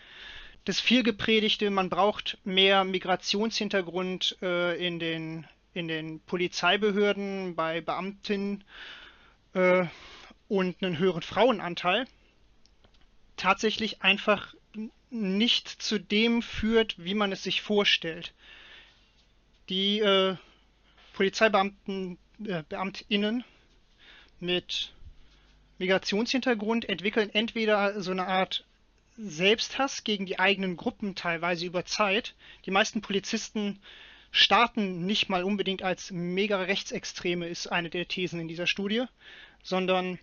das 0.66 0.80
vielgepredigte, 0.80 1.70
man 1.70 1.90
braucht 1.90 2.38
mehr 2.44 2.84
Migrationshintergrund 2.84 4.38
äh, 4.42 4.86
in, 4.86 5.00
den, 5.00 5.48
in 5.74 5.88
den 5.88 6.22
Polizeibehörden, 6.22 7.56
bei 7.56 7.82
Beamtinnen 7.82 8.64
äh, 9.54 9.86
und 10.48 10.82
einen 10.82 11.00
höheren 11.00 11.22
Frauenanteil, 11.22 12.06
tatsächlich 13.36 14.02
einfach 14.02 14.54
nicht 15.10 15.68
zu 15.68 16.00
dem 16.00 16.42
führt, 16.42 16.96
wie 17.04 17.14
man 17.14 17.32
es 17.32 17.44
sich 17.44 17.62
vorstellt. 17.62 18.34
Die 19.70 20.00
äh, 20.00 20.36
Polizeibeamten, 21.14 22.18
äh, 22.46 22.64
Beamtinnen 22.68 23.44
mit 24.40 24.94
Migrationshintergrund 25.78 26.88
entwickeln 26.88 27.30
entweder 27.34 28.02
so 28.02 28.12
eine 28.12 28.28
Art 28.28 28.66
Selbsthass 29.18 30.04
gegen 30.04 30.26
die 30.26 30.40
eigenen 30.40 30.78
Gruppen 30.78 31.16
teilweise 31.16 31.66
über 31.66 31.86
Zeit. 31.86 32.36
Die 32.66 32.72
meisten 32.72 33.02
Polizisten 33.02 33.80
starten 34.32 35.06
nicht 35.06 35.30
mal 35.30 35.44
unbedingt 35.44 35.84
als 35.84 36.12
mega 36.12 36.62
Rechtsextreme, 36.62 37.48
ist 37.48 37.68
eine 37.68 37.90
der 37.90 38.08
Thesen 38.08 38.40
in 38.40 38.48
dieser 38.48 38.68
Studie, 38.68 39.04
sondern 39.62 40.20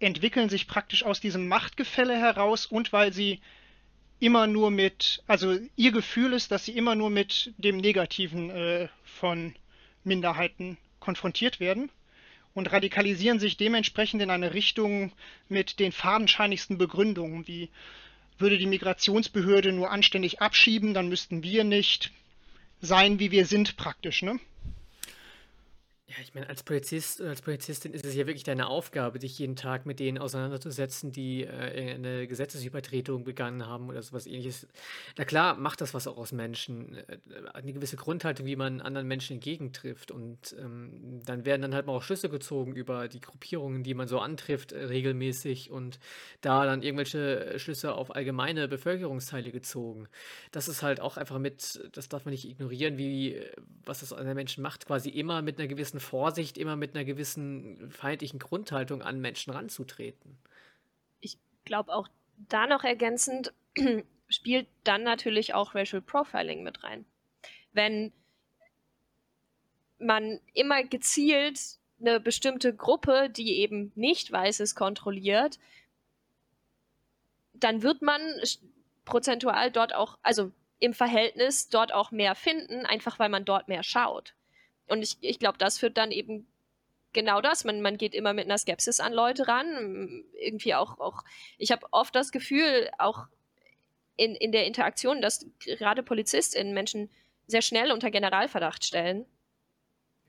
entwickeln 0.00 0.48
sich 0.48 0.66
praktisch 0.66 1.04
aus 1.04 1.20
diesem 1.20 1.48
Machtgefälle 1.48 2.18
heraus 2.18 2.66
und 2.66 2.92
weil 2.92 3.12
sie 3.12 3.40
immer 4.18 4.46
nur 4.46 4.70
mit, 4.70 5.22
also 5.26 5.58
ihr 5.76 5.92
Gefühl 5.92 6.32
ist, 6.32 6.50
dass 6.50 6.64
sie 6.64 6.76
immer 6.76 6.94
nur 6.94 7.10
mit 7.10 7.52
dem 7.58 7.76
Negativen 7.76 8.50
äh, 8.50 8.88
von 9.04 9.54
Minderheiten 10.04 10.78
konfrontiert 11.00 11.60
werden 11.60 11.90
und 12.54 12.72
radikalisieren 12.72 13.38
sich 13.38 13.56
dementsprechend 13.56 14.22
in 14.22 14.30
eine 14.30 14.54
Richtung 14.54 15.12
mit 15.48 15.78
den 15.78 15.92
fadenscheinigsten 15.92 16.78
Begründungen, 16.78 17.46
wie 17.46 17.68
würde 18.38 18.58
die 18.58 18.66
Migrationsbehörde 18.66 19.72
nur 19.72 19.90
anständig 19.90 20.40
abschieben, 20.40 20.94
dann 20.94 21.08
müssten 21.08 21.42
wir 21.42 21.64
nicht 21.64 22.12
sein, 22.80 23.18
wie 23.18 23.30
wir 23.30 23.46
sind 23.46 23.76
praktisch, 23.76 24.22
ne? 24.22 24.38
Ja, 26.08 26.14
ich 26.22 26.34
meine, 26.34 26.48
als 26.48 26.62
Polizist 26.62 27.20
oder 27.20 27.30
als 27.30 27.42
Polizistin 27.42 27.92
ist 27.92 28.04
es 28.04 28.14
ja 28.14 28.28
wirklich 28.28 28.44
deine 28.44 28.68
Aufgabe, 28.68 29.18
dich 29.18 29.40
jeden 29.40 29.56
Tag 29.56 29.86
mit 29.86 29.98
denen 29.98 30.18
auseinanderzusetzen, 30.18 31.10
die 31.10 31.42
äh, 31.42 31.94
eine 31.94 32.28
Gesetzesübertretung 32.28 33.24
begangen 33.24 33.66
haben 33.66 33.88
oder 33.88 34.00
sowas 34.04 34.28
ähnliches. 34.28 34.68
Na 35.18 35.24
klar, 35.24 35.56
macht 35.56 35.80
das 35.80 35.94
was 35.94 36.06
auch 36.06 36.16
aus 36.16 36.30
Menschen. 36.30 36.94
Äh, 36.94 37.18
eine 37.54 37.72
gewisse 37.72 37.96
Grundhaltung, 37.96 38.46
wie 38.46 38.54
man 38.54 38.80
anderen 38.80 39.08
Menschen 39.08 39.34
entgegentrifft. 39.34 40.12
Und 40.12 40.54
ähm, 40.60 41.22
dann 41.24 41.44
werden 41.44 41.62
dann 41.62 41.74
halt 41.74 41.86
mal 41.86 41.94
auch 41.94 42.04
Schlüsse 42.04 42.28
gezogen 42.28 42.76
über 42.76 43.08
die 43.08 43.20
Gruppierungen, 43.20 43.82
die 43.82 43.94
man 43.94 44.06
so 44.06 44.20
antrifft, 44.20 44.70
äh, 44.70 44.84
regelmäßig 44.84 45.72
und 45.72 45.98
da 46.40 46.64
dann 46.66 46.82
irgendwelche 46.82 47.58
Schlüsse 47.58 47.94
auf 47.96 48.14
allgemeine 48.14 48.68
Bevölkerungsteile 48.68 49.50
gezogen. 49.50 50.06
Das 50.52 50.68
ist 50.68 50.82
halt 50.82 51.00
auch 51.00 51.16
einfach 51.16 51.40
mit, 51.40 51.80
das 51.94 52.08
darf 52.08 52.24
man 52.26 52.30
nicht 52.32 52.48
ignorieren, 52.48 52.96
wie 52.96 53.40
was 53.84 54.00
das 54.00 54.12
an 54.12 54.26
den 54.26 54.34
Menschen 54.34 54.62
macht, 54.62 54.86
quasi 54.86 55.08
immer 55.08 55.42
mit 55.42 55.58
einer 55.58 55.68
gewissen 55.68 55.95
gewissen 55.96 56.00
Vorsicht, 56.00 56.58
immer 56.58 56.76
mit 56.76 56.94
einer 56.94 57.04
gewissen 57.04 57.90
feindlichen 57.90 58.38
Grundhaltung 58.38 59.02
an 59.02 59.20
Menschen 59.20 59.52
ranzutreten. 59.52 60.38
Ich 61.20 61.38
glaube 61.64 61.92
auch 61.92 62.08
da 62.48 62.66
noch 62.66 62.84
ergänzend 62.84 63.52
spielt 64.28 64.66
dann 64.84 65.02
natürlich 65.02 65.54
auch 65.54 65.74
Racial 65.74 66.02
Profiling 66.02 66.62
mit 66.62 66.82
rein. 66.82 67.04
Wenn 67.72 68.12
man 69.98 70.40
immer 70.52 70.82
gezielt 70.84 71.58
eine 71.98 72.20
bestimmte 72.20 72.74
Gruppe, 72.74 73.30
die 73.30 73.58
eben 73.60 73.92
nicht 73.94 74.30
weiß 74.30 74.60
ist, 74.60 74.74
kontrolliert, 74.74 75.58
dann 77.54 77.82
wird 77.82 78.02
man 78.02 78.20
prozentual 79.06 79.70
dort 79.70 79.94
auch, 79.94 80.18
also 80.22 80.52
im 80.78 80.92
Verhältnis 80.92 81.70
dort 81.70 81.94
auch 81.94 82.10
mehr 82.10 82.34
finden, 82.34 82.84
einfach 82.84 83.18
weil 83.18 83.30
man 83.30 83.46
dort 83.46 83.68
mehr 83.68 83.82
schaut. 83.82 84.35
Und 84.88 85.02
ich, 85.02 85.16
ich 85.20 85.38
glaube, 85.38 85.58
das 85.58 85.78
führt 85.78 85.96
dann 85.96 86.10
eben 86.10 86.46
genau 87.12 87.40
das. 87.40 87.64
Man, 87.64 87.82
man 87.82 87.98
geht 87.98 88.14
immer 88.14 88.32
mit 88.32 88.44
einer 88.44 88.58
Skepsis 88.58 89.00
an 89.00 89.12
Leute 89.12 89.48
ran. 89.48 90.24
Irgendwie 90.40 90.74
auch, 90.74 90.98
auch 91.00 91.24
ich 91.58 91.72
habe 91.72 91.86
oft 91.90 92.14
das 92.14 92.30
Gefühl, 92.30 92.90
auch 92.98 93.26
in, 94.16 94.34
in 94.34 94.52
der 94.52 94.66
Interaktion, 94.66 95.20
dass 95.20 95.46
gerade 95.60 96.02
PolizistInnen 96.02 96.72
Menschen 96.72 97.10
sehr 97.46 97.62
schnell 97.62 97.92
unter 97.92 98.10
Generalverdacht 98.10 98.84
stellen. 98.84 99.26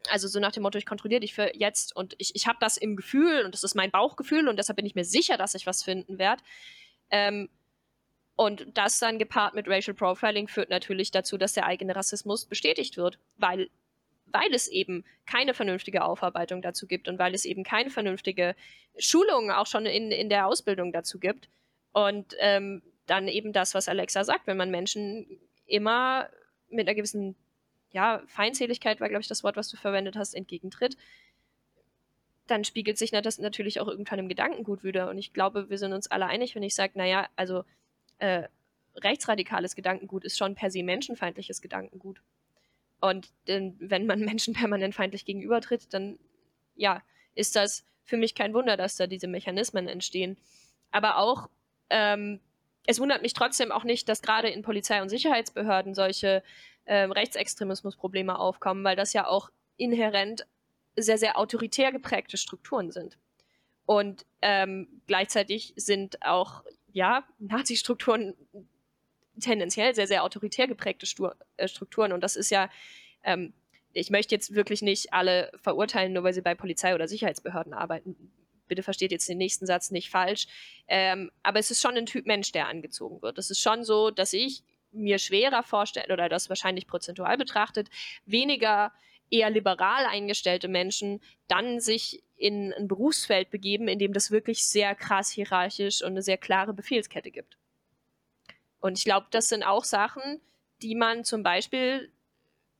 Also 0.09 0.27
so 0.27 0.39
nach 0.39 0.51
dem 0.51 0.63
Motto, 0.63 0.77
ich 0.77 0.85
kontrolliere 0.85 1.21
dich 1.21 1.33
für 1.33 1.55
jetzt 1.55 1.95
und 1.95 2.15
ich, 2.17 2.35
ich 2.35 2.47
habe 2.47 2.57
das 2.61 2.77
im 2.77 2.95
Gefühl 2.95 3.43
und 3.43 3.53
das 3.53 3.63
ist 3.63 3.75
mein 3.75 3.91
Bauchgefühl 3.91 4.47
und 4.47 4.57
deshalb 4.57 4.77
bin 4.77 4.85
ich 4.85 4.95
mir 4.95 5.03
sicher, 5.03 5.37
dass 5.37 5.55
ich 5.55 5.65
was 5.65 5.83
finden 5.83 6.17
werde. 6.17 6.43
Ähm, 7.09 7.49
und 8.35 8.67
das 8.75 8.99
dann 8.99 9.17
gepaart 9.17 9.55
mit 9.55 9.67
Racial 9.67 9.95
Profiling 9.95 10.47
führt 10.47 10.69
natürlich 10.69 11.09
dazu, 11.11 11.37
dass 11.37 11.53
der 11.53 11.65
eigene 11.65 11.95
Rassismus 11.95 12.45
bestätigt 12.45 12.95
wird, 12.95 13.17
weil 13.37 13.69
weil 14.31 14.53
es 14.53 14.67
eben 14.67 15.03
keine 15.25 15.53
vernünftige 15.53 16.03
Aufarbeitung 16.03 16.62
dazu 16.62 16.88
gibt 16.88 17.07
und 17.07 17.19
weil 17.19 17.34
es 17.34 17.46
eben 17.46 17.63
keine 17.63 17.89
vernünftige 17.89 18.55
Schulung 18.98 19.51
auch 19.51 19.67
schon 19.67 19.86
in, 19.86 20.12
in 20.12 20.29
der 20.29 20.48
Ausbildung 20.48 20.91
dazu 20.91 21.19
gibt. 21.19 21.50
Und 21.93 22.36
ähm, 22.39 22.81
dann 23.05 23.27
eben 23.27 23.53
das, 23.53 23.74
was 23.74 23.88
Alexa 23.88 24.24
sagt, 24.24 24.48
wenn 24.48 24.57
man 24.57 24.69
Menschen 24.69 25.25
immer 25.65 26.29
mit 26.69 26.88
einer 26.88 26.96
gewissen, 26.96 27.36
ja, 27.91 28.22
Feindseligkeit 28.27 29.00
war, 29.00 29.10
glaube 29.10 29.22
ich, 29.22 29.27
das 29.27 29.43
Wort, 29.43 29.55
was 29.55 29.69
du 29.69 29.77
verwendet 29.77 30.15
hast, 30.15 30.34
entgegentritt, 30.34 30.98
dann 32.48 32.63
spiegelt 32.63 32.98
sich 32.98 33.12
das 33.12 33.39
natürlich 33.39 33.79
auch 33.79 33.88
irgendwann 33.88 34.19
im 34.19 34.29
Gedankengut 34.29 34.84
wieder. 34.84 35.10
Und 35.10 35.17
ich 35.17 35.34
glaube, 35.34 35.69
wir 35.69 35.77
sind 35.77 35.93
uns 35.93 36.10
alle 36.10 36.27
einig, 36.27 36.55
wenn 36.55 36.63
ich 36.63 36.75
sage, 36.75 36.93
naja, 36.96 37.27
also 37.36 37.63
äh, 38.19 38.43
rechtsradikales 38.96 39.75
Gedankengut 39.75 40.24
ist 40.24 40.38
schon 40.38 40.55
per 40.55 40.72
se 40.72 40.84
menschenfeindliches 40.84 41.62
Gedankengut. 41.62 42.22
Und 42.99 43.29
denn, 43.47 43.75
wenn 43.79 44.05
man 44.05 44.19
Menschen 44.25 44.53
permanent 44.53 44.95
feindlich 44.95 45.25
gegenübertritt, 45.25 45.93
dann 45.93 46.19
ja, 46.75 47.01
ist 47.35 47.55
das 47.55 47.85
für 48.03 48.17
mich 48.17 48.35
kein 48.35 48.53
Wunder, 48.53 48.77
dass 48.77 48.95
da 48.95 49.07
diese 49.07 49.27
Mechanismen 49.27 49.87
entstehen. 49.87 50.37
Aber 50.91 51.17
auch, 51.17 51.49
ähm, 51.89 52.39
es 52.85 52.99
wundert 52.99 53.21
mich 53.21 53.33
trotzdem 53.33 53.71
auch 53.71 53.83
nicht, 53.83 54.07
dass 54.07 54.21
gerade 54.21 54.49
in 54.49 54.61
Polizei- 54.61 55.01
und 55.01 55.09
Sicherheitsbehörden 55.09 55.93
solche 55.93 56.41
ähm, 56.85 57.11
Rechtsextremismusprobleme 57.11 58.39
aufkommen, 58.39 58.83
weil 58.83 58.95
das 58.95 59.11
ja 59.11 59.27
auch 59.27 59.51
inhärent 59.75 60.47
sehr, 60.95 61.17
sehr 61.17 61.37
autoritär 61.37 61.91
geprägte 61.91 62.37
Strukturen 62.37 62.91
sind. 62.91 63.17
Und 63.85 64.25
ähm, 64.41 64.87
gleichzeitig 65.05 65.73
sind 65.75 66.21
auch, 66.25 66.63
ja, 66.93 67.23
Nazi-Strukturen 67.39 68.35
tendenziell 69.39 69.96
sehr, 69.96 70.08
sehr 70.08 70.24
autoritär 70.24 70.67
geprägte 70.67 71.06
Stur 71.06 71.36
äh, 71.58 71.67
Strukturen. 71.67 72.12
Und 72.12 72.22
das 72.22 72.36
ist 72.36 72.50
ja, 72.50 72.70
ähm, 73.24 73.53
ich 73.94 74.10
möchte 74.10 74.36
jetzt 74.36 74.53
wirklich 74.53 74.82
nicht 74.82 75.13
alle 75.13 75.51
verurteilen, 75.62 76.13
nur 76.13 76.24
weil 76.24 76.34
sie 76.34 76.41
bei 76.41 76.56
Polizei 76.56 76.94
oder 76.94 77.08
Sicherheitsbehörden 77.08 77.74
arbeiten. 77.74 78.32
Bitte 78.67 78.84
versteht 78.84 79.12
jetzt 79.12 79.29
den 79.29 79.38
nächsten 79.38 79.65
Satz 79.65 79.91
nicht 79.91 80.10
falsch. 80.10 80.48
Ähm, 80.88 81.32
aber 81.44 81.60
es 81.60 81.72
ist 81.72 81.82
schon 81.82 81.96
ein 81.96 82.06
Typ 82.06 82.25
Mensch, 82.25 82.51
der 82.51 82.67
angezogen 82.67 83.22
wird. 83.22 83.38
Es 83.38 83.50
ist 83.50 83.62
schon 83.62 83.84
so, 83.84 84.12
dass 84.12 84.34
ich 84.34 84.63
mir 84.91 85.20
schwerer 85.20 85.63
vorstelle 85.63 86.13
oder 86.13 86.29
das 86.29 86.50
wahrscheinlich 86.50 86.88
prozentual 86.88 87.38
betrachtet, 87.38 87.89
weniger 88.25 88.91
eher 89.29 89.50
liberal 89.50 90.06
eingestellte 90.06 90.67
Menschen 90.67 91.22
dann 91.48 91.79
sich 91.79 92.24
in 92.38 92.74
ein 92.74 92.88
Berufsfeld 92.88 93.50
begeben, 93.50 93.88
in 93.88 94.00
dem 94.00 94.13
das 94.13 94.32
wirklich 94.32 94.65
sehr 94.65 94.96
krass 94.96 95.32
hierarchisch 95.32 96.01
und 96.01 96.12
eine 96.12 96.22
sehr 96.22 96.38
klare 96.38 96.74
Befehlskette 96.74 97.32
gibt. 97.32 97.56
Und 98.79 98.98
ich 98.98 99.05
glaube, 99.05 99.27
das 99.31 99.50
sind 99.50 99.63
auch 99.63 99.84
Sachen, 99.84 100.41
die 100.81 100.96
man 100.96 101.24
zum 101.24 101.43
Beispiel 101.43 102.12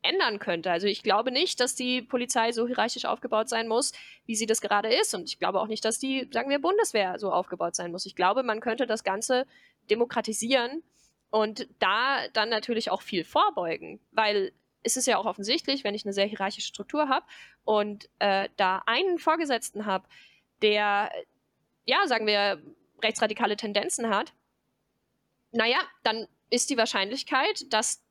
ändern 0.02 0.40
könnte. 0.40 0.72
Also 0.72 0.88
ich 0.88 1.04
glaube 1.04 1.32
nicht, 1.32 1.60
dass 1.60 1.76
die 1.76 2.02
Polizei 2.02 2.52
so 2.52 2.68
hierarchisch 2.68 3.06
aufgebaut 3.06 3.50
sein 3.50 3.68
muss, 3.68 3.94
wie 4.26 4.36
sie 4.36 4.46
das 4.46 4.62
gerade 4.62 4.94
ist. 4.94 5.14
Und 5.14 5.24
ich 5.26 5.40
glaube 5.40 5.60
auch 5.60 5.68
nicht, 5.68 5.84
dass 5.84 6.00
die, 6.00 6.28
sagen 6.32 6.50
wir, 6.50 6.60
Bundeswehr 6.60 7.20
so 7.20 7.32
aufgebaut 7.32 7.76
sein 7.76 7.92
muss. 7.92 8.06
Ich 8.06 8.16
glaube, 8.16 8.44
man 8.44 8.60
könnte 8.60 8.86
das 8.86 9.04
Ganze 9.04 9.46
demokratisieren 9.90 10.84
und 11.30 11.68
da 11.80 12.28
dann 12.34 12.50
natürlich 12.50 12.92
auch 12.92 13.02
viel 13.02 13.24
vorbeugen, 13.24 14.00
weil 14.12 14.54
es 14.84 14.96
ist 14.96 15.08
ja 15.08 15.18
auch 15.18 15.26
offensichtlich, 15.26 15.84
wenn 15.84 15.96
ich 15.96 16.06
eine 16.06 16.14
sehr 16.14 16.26
hierarchische 16.26 16.68
Struktur 16.68 17.10
habe 17.10 17.26
und 17.66 18.10
äh, 18.20 18.48
da 18.56 18.84
einen 18.86 19.20
Vorgesetzten 19.20 19.86
habe, 19.86 20.08
der, 20.62 21.12
ja, 21.86 22.08
sagen 22.08 22.26
wir, 22.28 22.62
rechtsradikale 23.04 23.58
Tendenzen 23.58 24.10
hat, 24.10 24.34
naja, 25.52 25.80
dann 26.04 26.28
ist 26.50 26.70
die 26.70 26.78
Wahrscheinlichkeit, 26.78 27.72
dass 27.72 28.04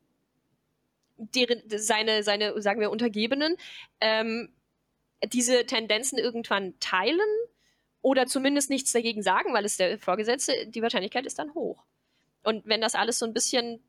deren, 1.16 1.62
seine, 1.66 2.22
seine, 2.22 2.60
sagen 2.60 2.80
wir, 2.80 2.90
Untergebenen 2.90 3.56
ähm, 4.00 4.52
diese 5.24 5.64
Tendenzen 5.64 6.18
irgendwann 6.18 6.78
teilen 6.78 7.20
oder 8.02 8.26
zumindest 8.26 8.70
nichts 8.70 8.92
dagegen 8.92 9.22
sagen, 9.22 9.54
weil 9.54 9.64
es 9.64 9.76
der 9.76 9.98
Vorgesetzte, 9.98 10.66
die 10.66 10.82
Wahrscheinlichkeit 10.82 11.26
ist 11.26 11.38
dann 11.38 11.54
hoch. 11.54 11.84
Und 12.42 12.66
wenn 12.66 12.80
das 12.80 12.94
alles 12.94 13.18
so 13.18 13.26
ein 13.26 13.32
bisschen 13.32 13.82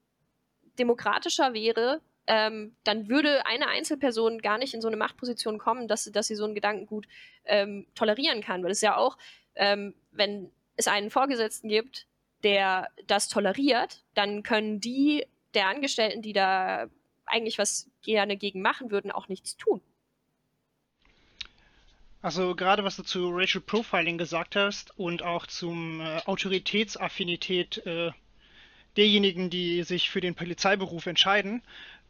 demokratischer 0.80 1.54
wäre, 1.54 2.01
ähm, 2.27 2.75
dann 2.84 3.10
würde 3.10 3.46
eine 3.46 3.68
Einzelperson 3.68 4.39
gar 4.39 4.58
nicht 4.58 4.74
in 4.74 4.82
so 4.82 4.88
eine 4.88 4.98
Machtposition 4.98 5.60
kommen, 5.60 5.88
dass, 5.88 6.06
dass 6.06 6.27
sie 6.27 6.36
so 6.36 6.46
einen 6.46 6.56
Gedankengut 6.56 7.08
ähm, 7.46 7.88
tolerieren 7.96 8.42
kann. 8.42 8.63
Weil 8.63 8.72
es 8.72 8.82
ja 8.82 8.98
auch, 8.98 9.18
ähm, 9.56 9.94
wenn 10.12 10.51
es 10.75 10.88
einen 10.88 11.10
Vorgesetzten 11.10 11.70
gibt, 11.70 12.08
der 12.44 12.88
das 13.08 13.27
toleriert, 13.27 14.03
dann 14.13 14.44
können 14.44 14.79
die 14.79 15.25
der 15.53 15.67
Angestellten, 15.67 16.22
die 16.22 16.34
da 16.34 16.88
eigentlich 17.25 17.58
was 17.58 17.89
gerne 18.03 18.38
gegen 18.38 18.62
machen 18.62 18.91
würden, 18.91 19.12
auch 19.12 19.27
nichts 19.27 19.58
tun. 19.58 19.82
Also 22.22 22.56
gerade 22.56 22.84
was 22.84 22.96
du 22.96 23.03
zu 23.03 23.29
Racial 23.29 23.62
Profiling 23.62 24.17
gesagt 24.17 24.56
hast 24.56 24.98
und 25.00 25.24
auch 25.24 25.46
zum 25.48 26.01
äh, 26.01 26.20
Autoritätsaffinität 26.25 27.86
äh, 27.86 28.12
derjenigen, 28.98 29.50
die 29.50 29.84
sich 29.84 30.10
für 30.10 30.22
den 30.22 30.36
Polizeiberuf 30.36 31.06
entscheiden, 31.06 31.62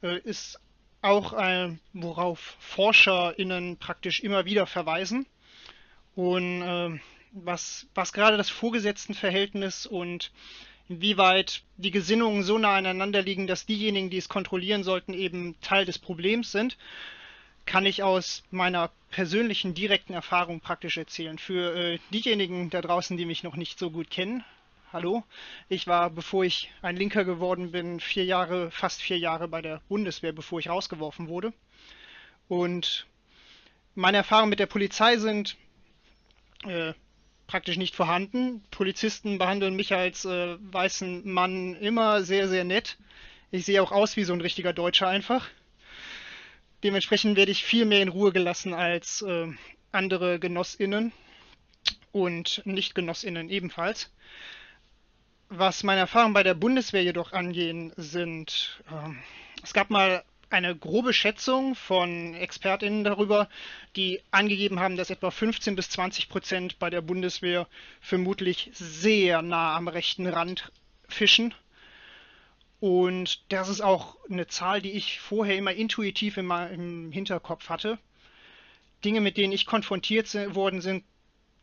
äh, 0.01 0.19
ist 0.19 0.59
auch, 1.01 1.33
äh, 1.33 1.75
worauf 1.93 2.39
ForscherInnen 2.59 3.77
praktisch 3.77 4.21
immer 4.21 4.45
wieder 4.45 4.65
verweisen. 4.65 5.25
Und 6.15 6.61
äh, 6.61 6.99
was, 7.31 7.87
was 7.93 8.13
gerade 8.13 8.37
das 8.37 8.49
Vorgesetztenverhältnis 8.49 9.85
und 9.85 10.31
inwieweit 10.89 11.63
die 11.77 11.91
Gesinnungen 11.91 12.43
so 12.43 12.57
nah 12.57 12.75
aneinander 12.75 13.21
liegen, 13.21 13.47
dass 13.47 13.65
diejenigen, 13.65 14.09
die 14.09 14.17
es 14.17 14.29
kontrollieren 14.29 14.83
sollten, 14.83 15.13
eben 15.13 15.55
Teil 15.61 15.85
des 15.85 15.99
Problems 15.99 16.51
sind, 16.51 16.77
kann 17.65 17.85
ich 17.85 18.01
aus 18.01 18.43
meiner 18.49 18.91
persönlichen 19.11 19.73
direkten 19.73 20.13
Erfahrung 20.13 20.61
praktisch 20.61 20.97
erzählen. 20.97 21.37
Für 21.37 21.75
äh, 21.75 21.99
diejenigen 22.11 22.69
da 22.69 22.81
draußen, 22.81 23.17
die 23.17 23.25
mich 23.25 23.43
noch 23.43 23.57
nicht 23.57 23.77
so 23.77 23.91
gut 23.91 24.09
kennen, 24.09 24.43
hallo, 24.93 25.23
ich 25.67 25.85
war, 25.85 26.09
bevor 26.09 26.45
ich 26.45 26.71
ein 26.81 26.95
Linker 26.95 27.25
geworden 27.25 27.71
bin, 27.71 27.99
vier 27.99 28.23
Jahre, 28.23 28.71
fast 28.71 29.01
vier 29.01 29.17
Jahre 29.17 29.49
bei 29.49 29.61
der 29.61 29.81
Bundeswehr, 29.89 30.31
bevor 30.31 30.59
ich 30.59 30.69
rausgeworfen 30.69 31.27
wurde. 31.27 31.51
Und 32.47 33.05
meine 33.95 34.17
Erfahrungen 34.17 34.49
mit 34.49 34.59
der 34.59 34.67
Polizei 34.67 35.17
sind 35.17 35.57
äh, 36.63 36.93
praktisch 37.47 37.77
nicht 37.77 37.95
vorhanden. 37.95 38.63
Polizisten 38.71 39.37
behandeln 39.37 39.75
mich 39.75 39.93
als 39.93 40.25
äh, 40.25 40.57
weißen 40.59 41.27
Mann 41.29 41.75
immer 41.75 42.21
sehr, 42.21 42.47
sehr 42.47 42.65
nett. 42.65 42.97
Ich 43.49 43.65
sehe 43.65 43.81
auch 43.81 43.91
aus 43.93 44.17
wie 44.17 44.25
so 44.25 44.33
ein 44.33 44.41
richtiger 44.41 44.73
Deutscher 44.73 45.07
einfach. 45.07 45.47
Dementsprechend 46.83 47.37
werde 47.37 47.51
ich 47.51 47.63
viel 47.63 47.85
mehr 47.85 48.01
in 48.01 48.09
Ruhe 48.09 48.31
gelassen 48.31 48.73
als 48.73 49.21
äh, 49.21 49.47
andere 49.91 50.39
Genossinnen 50.39 51.13
und 52.11 52.61
Nicht-Genossinnen 52.65 53.49
ebenfalls. 53.49 54.11
Was 55.49 55.83
meine 55.83 56.01
Erfahrungen 56.01 56.33
bei 56.33 56.43
der 56.43 56.53
Bundeswehr 56.53 57.03
jedoch 57.03 57.31
angehen, 57.31 57.93
sind, 57.95 58.81
äh, 58.91 59.13
es 59.63 59.73
gab 59.73 59.89
mal 59.89 60.23
eine 60.49 60.75
grobe 60.75 61.13
Schätzung 61.13 61.75
von 61.75 62.33
ExpertInnen 62.33 63.03
darüber, 63.03 63.49
die 63.95 64.21
angegeben 64.31 64.79
haben, 64.79 64.95
dass 64.95 65.09
etwa 65.09 65.31
15 65.31 65.75
bis 65.75 65.89
20 65.89 66.29
Prozent 66.29 66.79
bei 66.79 66.89
der 66.89 67.01
Bundeswehr 67.01 67.67
vermutlich 67.99 68.69
sehr 68.73 69.41
nah 69.41 69.75
am 69.75 69.87
rechten 69.87 70.27
Rand 70.27 70.71
fischen. 71.09 71.53
Und 72.79 73.41
das 73.51 73.69
ist 73.69 73.81
auch 73.81 74.17
eine 74.29 74.47
Zahl, 74.47 74.81
die 74.81 74.91
ich 74.91 75.19
vorher 75.19 75.57
immer 75.57 75.73
intuitiv 75.73 76.37
immer 76.37 76.69
im 76.69 77.11
Hinterkopf 77.11 77.69
hatte. 77.69 77.97
Dinge, 79.03 79.21
mit 79.21 79.37
denen 79.37 79.53
ich 79.53 79.65
konfrontiert 79.65 80.33
worden 80.55 80.81
sind, 80.81 81.03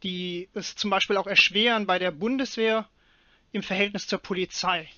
die 0.02 0.48
es 0.54 0.76
zum 0.76 0.90
Beispiel 0.90 1.16
auch 1.16 1.26
erschweren 1.26 1.86
bei 1.86 1.98
der 1.98 2.10
Bundeswehr 2.10 2.88
im 3.52 3.62
Verhältnis 3.62 4.06
zur 4.06 4.18
Polizei, 4.18 4.88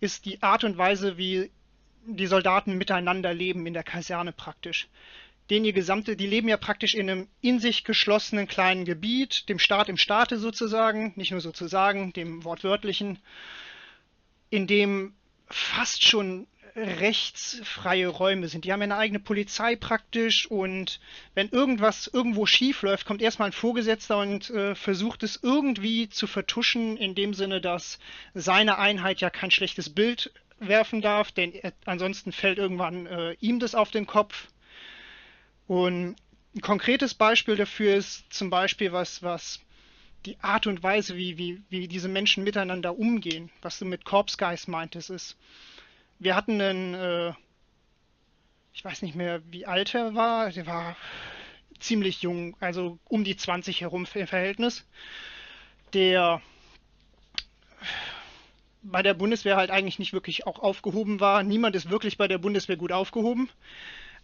ist 0.00 0.24
die 0.26 0.42
Art 0.42 0.62
und 0.64 0.78
Weise, 0.78 1.16
wie 1.16 1.50
die 2.06 2.26
Soldaten 2.26 2.78
miteinander 2.78 3.34
leben 3.34 3.66
in 3.66 3.74
der 3.74 3.82
Kaserne 3.82 4.32
praktisch. 4.32 4.88
Den 5.50 5.64
ihr 5.64 5.72
gesamte, 5.72 6.16
die 6.16 6.26
leben 6.26 6.48
ja 6.48 6.56
praktisch 6.56 6.94
in 6.94 7.08
einem 7.08 7.28
in 7.40 7.60
sich 7.60 7.84
geschlossenen 7.84 8.48
kleinen 8.48 8.84
Gebiet, 8.84 9.48
dem 9.48 9.58
Staat 9.58 9.88
im 9.88 9.96
Staate 9.96 10.38
sozusagen, 10.38 11.12
nicht 11.16 11.30
nur 11.30 11.40
sozusagen, 11.40 12.12
dem 12.12 12.44
wortwörtlichen, 12.44 13.18
in 14.50 14.66
dem 14.66 15.14
fast 15.48 16.04
schon 16.04 16.46
rechtsfreie 16.76 18.08
Räume 18.08 18.48
sind. 18.48 18.64
Die 18.64 18.72
haben 18.72 18.82
eine 18.82 18.98
eigene 18.98 19.18
Polizei 19.18 19.76
praktisch 19.76 20.46
und 20.50 21.00
wenn 21.34 21.48
irgendwas 21.48 22.06
irgendwo 22.12 22.44
schief 22.44 22.82
läuft, 22.82 23.06
kommt 23.06 23.22
erstmal 23.22 23.48
ein 23.48 23.52
Vorgesetzter 23.52 24.18
und 24.18 24.50
äh, 24.50 24.74
versucht 24.74 25.22
es 25.22 25.40
irgendwie 25.42 26.10
zu 26.10 26.26
vertuschen, 26.26 26.98
in 26.98 27.14
dem 27.14 27.32
Sinne, 27.32 27.62
dass 27.62 27.98
seine 28.34 28.78
Einheit 28.78 29.20
ja 29.20 29.30
kein 29.30 29.50
schlechtes 29.50 29.88
Bild 29.88 30.32
werfen 30.58 31.02
darf, 31.02 31.32
denn 31.32 31.52
er, 31.52 31.72
ansonsten 31.84 32.32
fällt 32.32 32.58
irgendwann 32.58 33.06
äh, 33.06 33.32
ihm 33.40 33.58
das 33.58 33.74
auf 33.74 33.90
den 33.90 34.06
Kopf. 34.06 34.48
Und 35.66 36.16
ein 36.54 36.60
konkretes 36.60 37.14
Beispiel 37.14 37.56
dafür 37.56 37.96
ist 37.96 38.32
zum 38.32 38.50
Beispiel 38.50 38.92
was, 38.92 39.22
was 39.22 39.60
die 40.24 40.38
Art 40.40 40.66
und 40.66 40.82
Weise, 40.82 41.16
wie, 41.16 41.38
wie, 41.38 41.62
wie 41.68 41.88
diese 41.88 42.08
Menschen 42.08 42.44
miteinander 42.44 42.98
umgehen, 42.98 43.50
was 43.62 43.78
du 43.78 43.84
mit 43.84 44.04
Korpsgeist 44.04 44.68
meintest, 44.68 45.10
ist, 45.10 45.36
wir 46.18 46.34
hatten 46.34 46.60
einen, 46.60 46.94
äh, 46.94 47.32
ich 48.72 48.84
weiß 48.84 49.02
nicht 49.02 49.14
mehr, 49.14 49.42
wie 49.50 49.66
alt 49.66 49.94
er 49.94 50.14
war, 50.14 50.50
der 50.50 50.66
war 50.66 50.96
ziemlich 51.78 52.22
jung, 52.22 52.56
also 52.60 52.98
um 53.04 53.22
die 53.22 53.36
20 53.36 53.82
herum 53.82 54.06
im 54.14 54.26
Verhältnis, 54.26 54.86
der 55.92 56.40
bei 58.90 59.02
der 59.02 59.14
Bundeswehr 59.14 59.56
halt 59.56 59.70
eigentlich 59.70 59.98
nicht 59.98 60.12
wirklich 60.12 60.46
auch 60.46 60.58
aufgehoben 60.58 61.20
war. 61.20 61.42
Niemand 61.42 61.76
ist 61.76 61.90
wirklich 61.90 62.16
bei 62.16 62.28
der 62.28 62.38
Bundeswehr 62.38 62.76
gut 62.76 62.92
aufgehoben. 62.92 63.48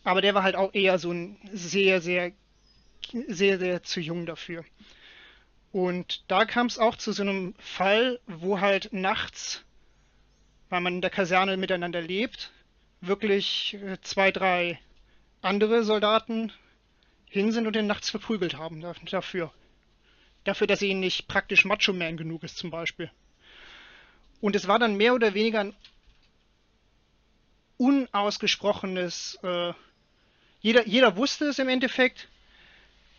Aber 0.04 0.20
der 0.20 0.34
war 0.34 0.42
halt 0.42 0.56
auch 0.56 0.74
eher 0.74 0.98
so 0.98 1.12
ein 1.12 1.36
sehr, 1.52 2.00
sehr, 2.00 2.32
sehr, 3.28 3.58
sehr 3.58 3.82
zu 3.82 4.00
jung 4.00 4.26
dafür. 4.26 4.64
Und 5.72 6.24
da 6.28 6.44
kam 6.44 6.66
es 6.66 6.78
auch 6.78 6.96
zu 6.96 7.12
so 7.12 7.22
einem 7.22 7.54
Fall, 7.58 8.20
wo 8.26 8.60
halt 8.60 8.92
nachts, 8.92 9.64
weil 10.68 10.80
man 10.80 10.94
in 10.96 11.00
der 11.00 11.10
Kaserne 11.10 11.56
miteinander 11.56 12.00
lebt, 12.00 12.52
wirklich 13.00 13.74
äh, 13.74 13.98
zwei, 14.02 14.30
drei 14.30 14.78
andere 15.40 15.82
Soldaten 15.82 16.52
hin 17.28 17.52
sind 17.52 17.66
und 17.66 17.74
den 17.74 17.86
nachts 17.86 18.10
verprügelt 18.10 18.56
haben 18.56 18.84
dafür. 19.06 19.52
Dafür, 20.44 20.66
dass 20.66 20.82
er 20.82 20.88
ihnen 20.88 21.00
nicht 21.00 21.28
praktisch 21.28 21.64
Macho-Man 21.64 22.16
genug 22.16 22.42
ist 22.42 22.58
zum 22.58 22.70
Beispiel. 22.70 23.10
Und 24.42 24.56
es 24.56 24.66
war 24.66 24.80
dann 24.80 24.96
mehr 24.96 25.14
oder 25.14 25.34
weniger 25.34 25.60
ein 25.60 25.74
unausgesprochenes, 27.78 29.38
äh, 29.44 29.72
jeder, 30.60 30.86
jeder 30.86 31.16
wusste 31.16 31.46
es 31.46 31.60
im 31.60 31.68
Endeffekt, 31.68 32.28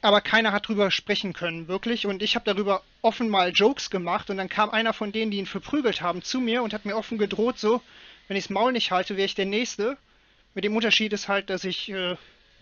aber 0.01 0.19
keiner 0.19 0.51
hat 0.51 0.67
drüber 0.67 0.91
sprechen 0.91 1.31
können, 1.31 1.69
wirklich. 1.69 2.05
Und 2.05 2.21
ich 2.21 2.35
habe 2.35 2.43
darüber 2.43 2.83
offen 3.01 3.29
mal 3.29 3.51
Jokes 3.51 3.89
gemacht 3.89 4.29
und 4.29 4.37
dann 4.37 4.49
kam 4.49 4.69
einer 4.69 4.91
von 4.91 5.13
denen, 5.13 5.31
die 5.31 5.37
ihn 5.37 5.45
verprügelt 5.45 6.01
haben, 6.01 6.23
zu 6.23 6.41
mir 6.41 6.61
und 6.61 6.73
hat 6.73 6.83
mir 6.83 6.97
offen 6.97 7.17
gedroht, 7.17 7.57
so, 7.57 7.81
wenn 8.27 8.35
ich 8.35 8.43
das 8.43 8.49
Maul 8.49 8.73
nicht 8.73 8.91
halte, 8.91 9.15
wäre 9.15 9.25
ich 9.25 9.35
der 9.35 9.45
Nächste, 9.45 9.97
Mit 10.53 10.65
dem 10.65 10.75
Unterschied 10.75 11.13
ist 11.13 11.29
halt, 11.29 11.49
dass 11.49 11.63
ich 11.63 11.89
äh, 11.89 12.17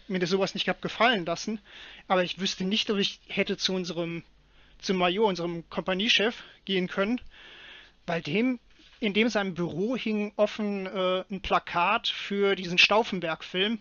mir 0.08 0.20
das 0.20 0.30
sowas 0.30 0.54
nicht 0.54 0.70
hab 0.70 0.84
gefallen 0.84 1.26
lassen, 1.26 1.60
aber 2.08 2.24
ich 2.24 2.40
wüsste 2.40 2.64
nicht, 2.64 2.92
ob 2.92 3.00
ich 3.00 3.20
hätte 3.28 3.58
zu 3.58 3.74
unserem, 3.74 4.24
zum 4.80 4.98
Major, 4.98 5.28
unserem 5.28 5.68
Kompaniechef, 5.70 6.44
gehen 6.64 6.88
können, 6.88 7.20
weil 8.12 8.22
dem, 8.22 8.60
in 9.00 9.14
dem 9.14 9.30
seinem 9.30 9.54
Büro 9.54 9.96
hing 9.96 10.34
offen 10.36 10.86
äh, 10.86 11.24
ein 11.32 11.40
Plakat 11.40 12.10
für 12.10 12.58
diesen 12.58 12.78
Stauffenberg-Film 12.78 13.80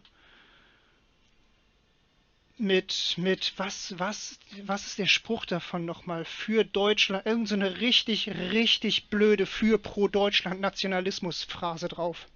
mit, 2.56 3.14
mit, 3.16 3.52
was, 3.56 3.98
was, 3.98 4.38
was 4.62 4.86
ist 4.86 5.00
der 5.00 5.06
Spruch 5.06 5.46
davon 5.46 5.84
nochmal? 5.84 6.24
Für 6.24 6.62
Deutschland, 6.62 7.26
irgend 7.26 7.48
so 7.48 7.56
eine 7.56 7.80
richtig, 7.80 8.28
richtig 8.28 9.08
blöde 9.08 9.46
für 9.46 9.78
pro 9.78 10.06
Deutschland 10.06 10.60
Nationalismus-Phrase 10.60 11.88
drauf. 11.88 12.28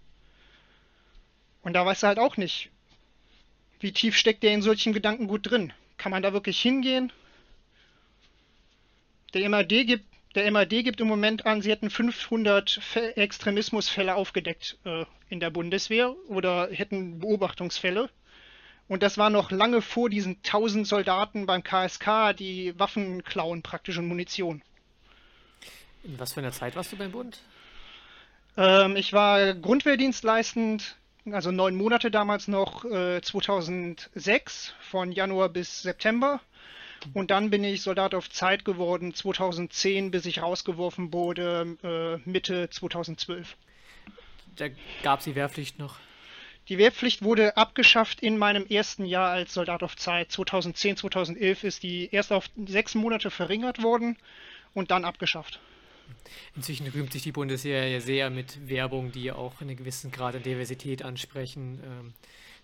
Und 1.62 1.74
da 1.74 1.86
weiß 1.86 2.02
er 2.02 2.08
halt 2.08 2.18
auch 2.18 2.36
nicht, 2.36 2.70
wie 3.78 3.92
tief 3.92 4.16
steckt 4.16 4.42
der 4.42 4.52
in 4.52 4.62
solchen 4.62 4.94
Gedanken 4.94 5.28
gut 5.28 5.48
drin. 5.48 5.72
Kann 5.96 6.10
man 6.10 6.24
da 6.24 6.32
wirklich 6.32 6.60
hingehen? 6.60 7.12
Der 9.32 9.48
MAD 9.48 9.68
gibt, 9.68 10.13
der 10.34 10.50
MAD 10.50 10.70
gibt 10.70 11.00
im 11.00 11.06
Moment 11.06 11.46
an, 11.46 11.62
sie 11.62 11.70
hätten 11.70 11.90
500 11.90 12.80
Extremismusfälle 13.16 14.14
aufgedeckt 14.14 14.78
äh, 14.84 15.04
in 15.28 15.40
der 15.40 15.50
Bundeswehr 15.50 16.14
oder 16.28 16.68
hätten 16.70 17.20
Beobachtungsfälle. 17.20 18.10
Und 18.86 19.02
das 19.02 19.16
war 19.16 19.30
noch 19.30 19.50
lange 19.50 19.80
vor 19.80 20.10
diesen 20.10 20.36
1000 20.44 20.86
Soldaten 20.86 21.46
beim 21.46 21.62
KSK, 21.62 22.34
die 22.38 22.78
Waffen 22.78 23.24
klauen 23.24 23.62
praktisch 23.62 23.96
und 23.96 24.06
Munition. 24.06 24.62
In 26.02 26.18
was 26.18 26.34
für 26.34 26.40
einer 26.40 26.52
Zeit 26.52 26.76
warst 26.76 26.92
du 26.92 26.96
beim 26.96 27.12
Bund? 27.12 27.40
Ähm, 28.56 28.96
ich 28.96 29.12
war 29.12 29.54
Grundwehrdienstleistend, 29.54 30.96
also 31.30 31.50
neun 31.50 31.76
Monate 31.76 32.10
damals 32.10 32.46
noch, 32.46 32.84
äh, 32.84 33.22
2006, 33.22 34.74
von 34.90 35.12
Januar 35.12 35.48
bis 35.48 35.82
September. 35.82 36.40
Und 37.12 37.30
dann 37.30 37.50
bin 37.50 37.64
ich 37.64 37.82
Soldat 37.82 38.14
auf 38.14 38.30
Zeit 38.30 38.64
geworden, 38.64 39.14
2010, 39.14 40.10
bis 40.10 40.26
ich 40.26 40.42
rausgeworfen 40.42 41.12
wurde, 41.12 41.76
äh, 41.82 42.28
Mitte 42.28 42.70
2012. 42.70 43.56
Da 44.56 44.66
gab 45.02 45.18
es 45.18 45.24
die 45.24 45.34
Wehrpflicht 45.34 45.78
noch. 45.78 45.98
Die 46.68 46.78
Wehrpflicht 46.78 47.22
wurde 47.22 47.58
abgeschafft 47.58 48.20
in 48.20 48.38
meinem 48.38 48.66
ersten 48.66 49.04
Jahr 49.04 49.30
als 49.30 49.52
Soldat 49.52 49.82
auf 49.82 49.96
Zeit. 49.96 50.32
2010, 50.32 50.96
2011 50.96 51.64
ist 51.64 51.82
die 51.82 52.08
erst 52.10 52.32
auf 52.32 52.48
sechs 52.66 52.94
Monate 52.94 53.30
verringert 53.30 53.82
worden 53.82 54.16
und 54.72 54.90
dann 54.90 55.04
abgeschafft. 55.04 55.60
Inzwischen 56.56 56.86
rühmt 56.86 57.12
sich 57.12 57.22
die 57.22 57.32
Bundeswehr 57.32 57.88
ja 57.88 58.00
sehr 58.00 58.30
mit 58.30 58.68
Werbung, 58.68 59.12
die 59.12 59.30
auch 59.30 59.60
einen 59.60 59.76
gewissen 59.76 60.10
Grad 60.10 60.36
an 60.36 60.42
Diversität 60.42 61.02
ansprechen. 61.02 61.80
Ähm, 61.84 62.14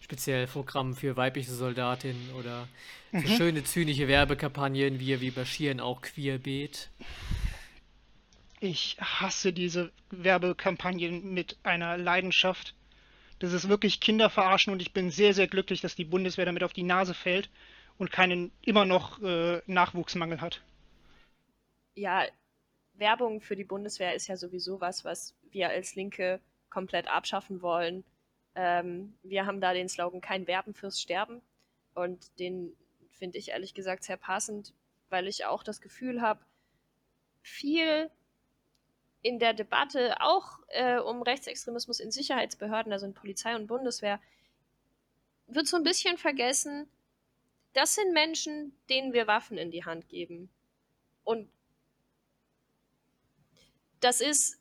speziell 0.01 0.47
Programmen 0.47 0.95
für 0.95 1.17
weibliche 1.17 1.53
Soldatinnen 1.53 2.35
oder 2.35 2.67
mhm. 3.13 3.27
schöne 3.27 3.65
zynische 3.65 4.09
Werbekampagnen, 4.09 4.99
wie 4.99 5.21
wie 5.21 5.31
Baschieren 5.31 5.81
auch 5.81 6.03
queerbeet. 6.03 6.91
Ich 8.61 8.97
hasse 9.01 9.53
diese 9.53 9.91
Werbekampagnen 10.11 11.33
mit 11.33 11.57
einer 11.63 11.97
Leidenschaft. 11.97 12.75
Das 13.39 13.55
ist 13.55 13.71
wirklich 13.71 14.01
Kinder 14.01 14.29
verarschen 14.29 14.73
und 14.73 14.83
ich 14.83 14.93
bin 14.93 15.11
sehr, 15.11 15.33
sehr 15.33 15.47
glücklich, 15.47 15.81
dass 15.81 15.95
die 15.95 16.05
Bundeswehr 16.05 16.45
damit 16.45 16.63
auf 16.63 16.75
die 16.75 16.83
Nase 16.83 17.15
fällt 17.15 17.49
und 17.97 18.13
keinen 18.13 18.53
immer 18.61 18.85
noch 18.85 19.23
äh, 19.23 19.63
Nachwuchsmangel 19.67 20.43
hat. 20.43 20.63
Ja, 21.95 22.27
Werbung 22.95 23.41
für 23.41 23.57
die 23.57 23.65
Bundeswehr 23.65 24.15
ist 24.15 24.27
ja 24.27 24.37
sowieso 24.37 24.81
was, 24.81 25.05
was 25.05 25.35
wir 25.51 25.71
als 25.71 25.95
Linke 25.95 26.41
komplett 26.69 27.09
abschaffen 27.09 27.63
wollen. 27.63 28.05
Ähm, 28.55 29.15
wir 29.23 29.47
haben 29.47 29.61
da 29.61 29.73
den 29.73 29.89
Slogan 29.89 30.21
kein 30.21 30.47
Werben 30.47 30.75
fürs 30.75 31.01
Sterben 31.01 31.41
und 31.95 32.39
den 32.39 32.77
finde 33.13 33.39
ich 33.39 33.51
ehrlich 33.51 33.75
gesagt 33.75 34.05
sehr 34.05 34.17
passend, 34.17 34.73
weil 35.09 35.29
ich 35.29 35.45
auch 35.45 35.63
das 35.63 35.81
Gefühl 35.81 36.21
habe, 36.21 36.41
viel 37.43 38.11
in 39.23 39.39
der 39.39 39.53
Debatte 39.53 40.21
auch 40.21 40.59
äh, 40.69 40.99
um 40.99 41.23
Rechtsextremismus 41.23 42.01
in 42.01 42.11
Sicherheitsbehörden, 42.11 42.93
also 42.93 43.07
in 43.07 43.15
Polizei 43.15 43.55
und 43.55 43.67
Bundeswehr, 43.67 44.21
wird 45.47 45.67
so 45.67 45.77
ein 45.77 45.83
bisschen 45.83 46.17
vergessen, 46.17 46.89
das 47.73 47.95
sind 47.95 48.13
Menschen, 48.13 48.77
denen 48.89 49.13
wir 49.13 49.27
Waffen 49.27 49.59
in 49.59 49.71
die 49.71 49.85
Hand 49.85 50.09
geben. 50.09 50.49
Und 51.25 51.51
das 54.01 54.21
ist, 54.21 54.60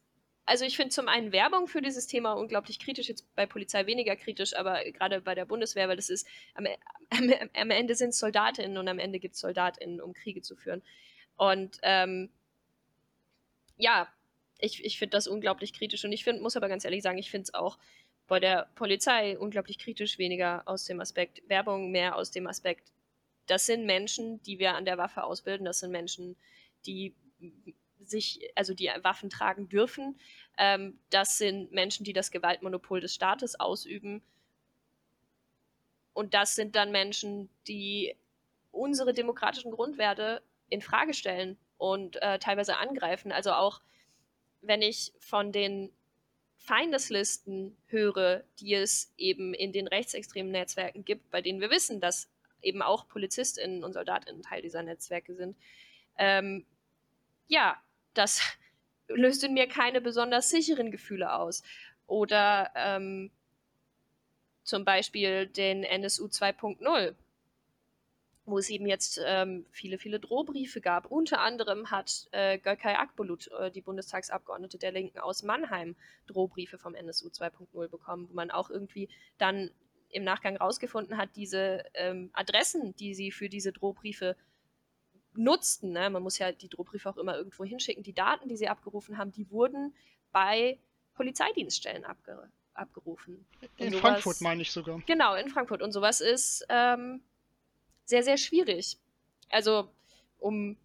also 0.50 0.66
ich 0.66 0.76
finde 0.76 0.90
zum 0.90 1.08
einen 1.08 1.32
Werbung 1.32 1.68
für 1.68 1.80
dieses 1.80 2.08
Thema 2.08 2.34
unglaublich 2.34 2.80
kritisch, 2.80 3.08
jetzt 3.08 3.24
bei 3.36 3.46
Polizei 3.46 3.86
weniger 3.86 4.16
kritisch, 4.16 4.56
aber 4.56 4.84
gerade 4.86 5.22
bei 5.22 5.36
der 5.36 5.46
Bundeswehr, 5.46 5.88
weil 5.88 5.96
das 5.96 6.10
ist, 6.10 6.28
am, 6.56 6.66
am, 7.12 7.32
am 7.54 7.70
Ende 7.70 7.94
sind 7.94 8.10
es 8.10 8.20
Soldatinnen 8.20 8.76
und 8.80 8.88
am 8.88 8.98
Ende 8.98 9.20
gibt 9.20 9.36
es 9.36 9.42
Soldatinnen, 9.42 10.02
um 10.02 10.14
Kriege 10.14 10.42
zu 10.42 10.56
führen. 10.56 10.82
Und 11.38 11.78
ähm, 11.84 12.32
ja, 13.78 14.12
ich, 14.58 14.84
ich 14.84 14.98
finde 14.98 15.18
das 15.18 15.28
unglaublich 15.28 15.72
kritisch 15.72 16.04
und 16.04 16.12
ich 16.12 16.24
find, 16.24 16.42
muss 16.42 16.58
aber 16.58 16.68
ganz 16.68 16.84
ehrlich 16.84 17.04
sagen, 17.04 17.20
ich 17.20 17.30
finde 17.30 17.44
es 17.44 17.54
auch 17.54 17.78
bei 18.28 18.40
der 18.40 18.70
Polizei 18.74 19.38
unglaublich 19.38 19.78
kritisch, 19.78 20.18
weniger 20.18 20.64
aus 20.66 20.86
dem 20.86 21.00
Aspekt 21.00 21.48
Werbung, 21.48 21.92
mehr 21.92 22.16
aus 22.16 22.32
dem 22.32 22.48
Aspekt, 22.48 22.92
das 23.46 23.68
sind 23.68 23.86
Menschen, 23.86 24.42
die 24.42 24.58
wir 24.58 24.74
an 24.74 24.86
der 24.86 24.98
Waffe 24.98 25.24
ausbilden, 25.24 25.66
das 25.66 25.80
sind 25.80 25.92
Menschen, 25.92 26.36
die 26.88 27.14
sich, 28.10 28.52
also 28.56 28.74
die 28.74 28.89
Waffen 29.02 29.30
tragen 29.30 29.69
dürfen. 29.69 30.19
Ähm, 30.58 31.00
das 31.10 31.38
sind 31.38 31.72
Menschen, 31.72 32.04
die 32.04 32.13
das 32.13 32.32
Gewaltmonopol 32.32 33.00
des 33.00 33.13
Staates 33.13 33.60
ausüben. 33.60 34.22
Und 36.13 36.34
das 36.34 36.56
sind 36.56 36.76
dann 36.76 36.91
Menschen, 36.91 37.50
die 37.67 38.15
unsere 38.72 39.13
demokratischen 39.13 39.72
Grundwerte 39.72 40.41
in 40.69 40.82
Frage 40.82 41.13
stellen 41.13 41.58
und 41.78 42.22
äh, 42.22 42.39
teilweise 42.39 42.78
angreifen. 42.78 43.32
Also 43.32 43.52
auch 43.54 43.82
wenn 44.62 44.82
ich 44.82 45.13
von 45.19 45.52
den 45.52 45.91
Feindeslisten 46.58 47.78
höre, 47.88 48.43
die 48.60 48.74
es 48.74 49.13
eben 49.17 49.54
in 49.54 49.72
den 49.72 49.88
rechtsextremen 49.88 50.52
Netzwerken 50.52 51.06
gibt, 51.06 51.32
bei 51.32 51.41
denen 51.41 51.62
wir 51.62 51.72
wissen, 51.72 52.02
dass 52.02 52.30
eben 52.62 52.82
auch 52.82 53.08
PolizistInnen 53.08 53.84
und 53.84 53.93
SoldatInnen 53.93 54.43
Teil 54.43 54.62
dieser 54.62 54.84
Netzwerke 54.84 55.34
sind, 55.36 55.58
ähm, 56.17 56.65
ja, 57.48 57.82
das 58.19 58.41
löst 59.08 59.43
in 59.43 59.53
mir 59.53 59.67
keine 59.67 60.01
besonders 60.01 60.49
sicheren 60.49 60.91
Gefühle 60.91 61.34
aus. 61.34 61.63
Oder 62.05 62.71
ähm, 62.75 63.32
zum 64.63 64.86
Beispiel 64.86 65.47
den 65.47 65.84
NSU 65.84 66.25
2.0, 66.25 67.15
wo 68.45 68.58
es 68.58 68.69
eben 68.69 68.88
jetzt 68.88 69.19
ähm, 69.25 69.65
viele, 69.71 69.97
viele 69.97 70.19
Drohbriefe 70.19 70.82
gab. 70.82 71.10
Unter 71.10 71.39
anderem 71.39 71.91
hat 71.91 72.27
äh, 72.32 72.58
Gökay 72.58 72.95
Akbulut, 72.95 73.47
äh, 73.60 73.71
die 73.71 73.82
Bundestagsabgeordnete 73.82 74.77
der 74.77 74.91
Linken 74.91 75.19
aus 75.19 75.43
Mannheim, 75.43 75.95
Drohbriefe 76.27 76.77
vom 76.77 76.93
NSU 76.93 77.29
2.0 77.29 77.88
bekommen, 77.88 78.27
wo 78.29 78.34
man 78.34 78.51
auch 78.51 78.69
irgendwie 78.69 79.10
dann 79.38 79.71
im 80.10 80.23
Nachgang 80.23 80.58
rausgefunden 80.58 81.17
hat, 81.17 81.29
diese 81.36 81.84
ähm, 81.93 82.32
Adressen, 82.34 82.95
die 82.95 83.13
sie 83.13 83.32
für 83.32 83.47
diese 83.47 83.71
Drohbriefe 83.71 84.36
nutzten, 85.39 85.91
ne? 85.91 86.10
man 86.10 86.21
muss 86.21 86.38
ja 86.38 86.52
die 86.52 86.69
Drohbriefe 86.69 87.10
auch 87.10 87.17
immer 87.17 87.36
irgendwo 87.36 87.63
hinschicken, 87.63 88.04
die 88.04 88.13
Daten, 88.13 88.49
die 88.49 88.58
sie 88.58 88.67
abgerufen 88.67 89.17
haben, 89.17 89.32
die 89.32 89.49
wurden 89.49 89.95
bei 90.32 90.78
Polizeidienststellen 91.15 92.06
abge 92.06 92.49
abgerufen. 92.73 93.45
in 93.75 93.89
sowas, 93.89 94.02
Frankfurt 94.02 94.41
meine 94.41 94.62
ich 94.62 94.71
sogar. 94.71 95.02
Genau, 95.06 95.36
in 95.36 95.49
Frankfurt. 95.49 95.82
Und 95.82 95.91
sowas 95.91 96.21
ist 96.21 96.65
ähm, 96.69 97.21
sehr, 98.06 98.23
sehr 98.23 98.38
schwierig. 98.38 98.97
Also, 99.49 99.89
um 100.39 100.78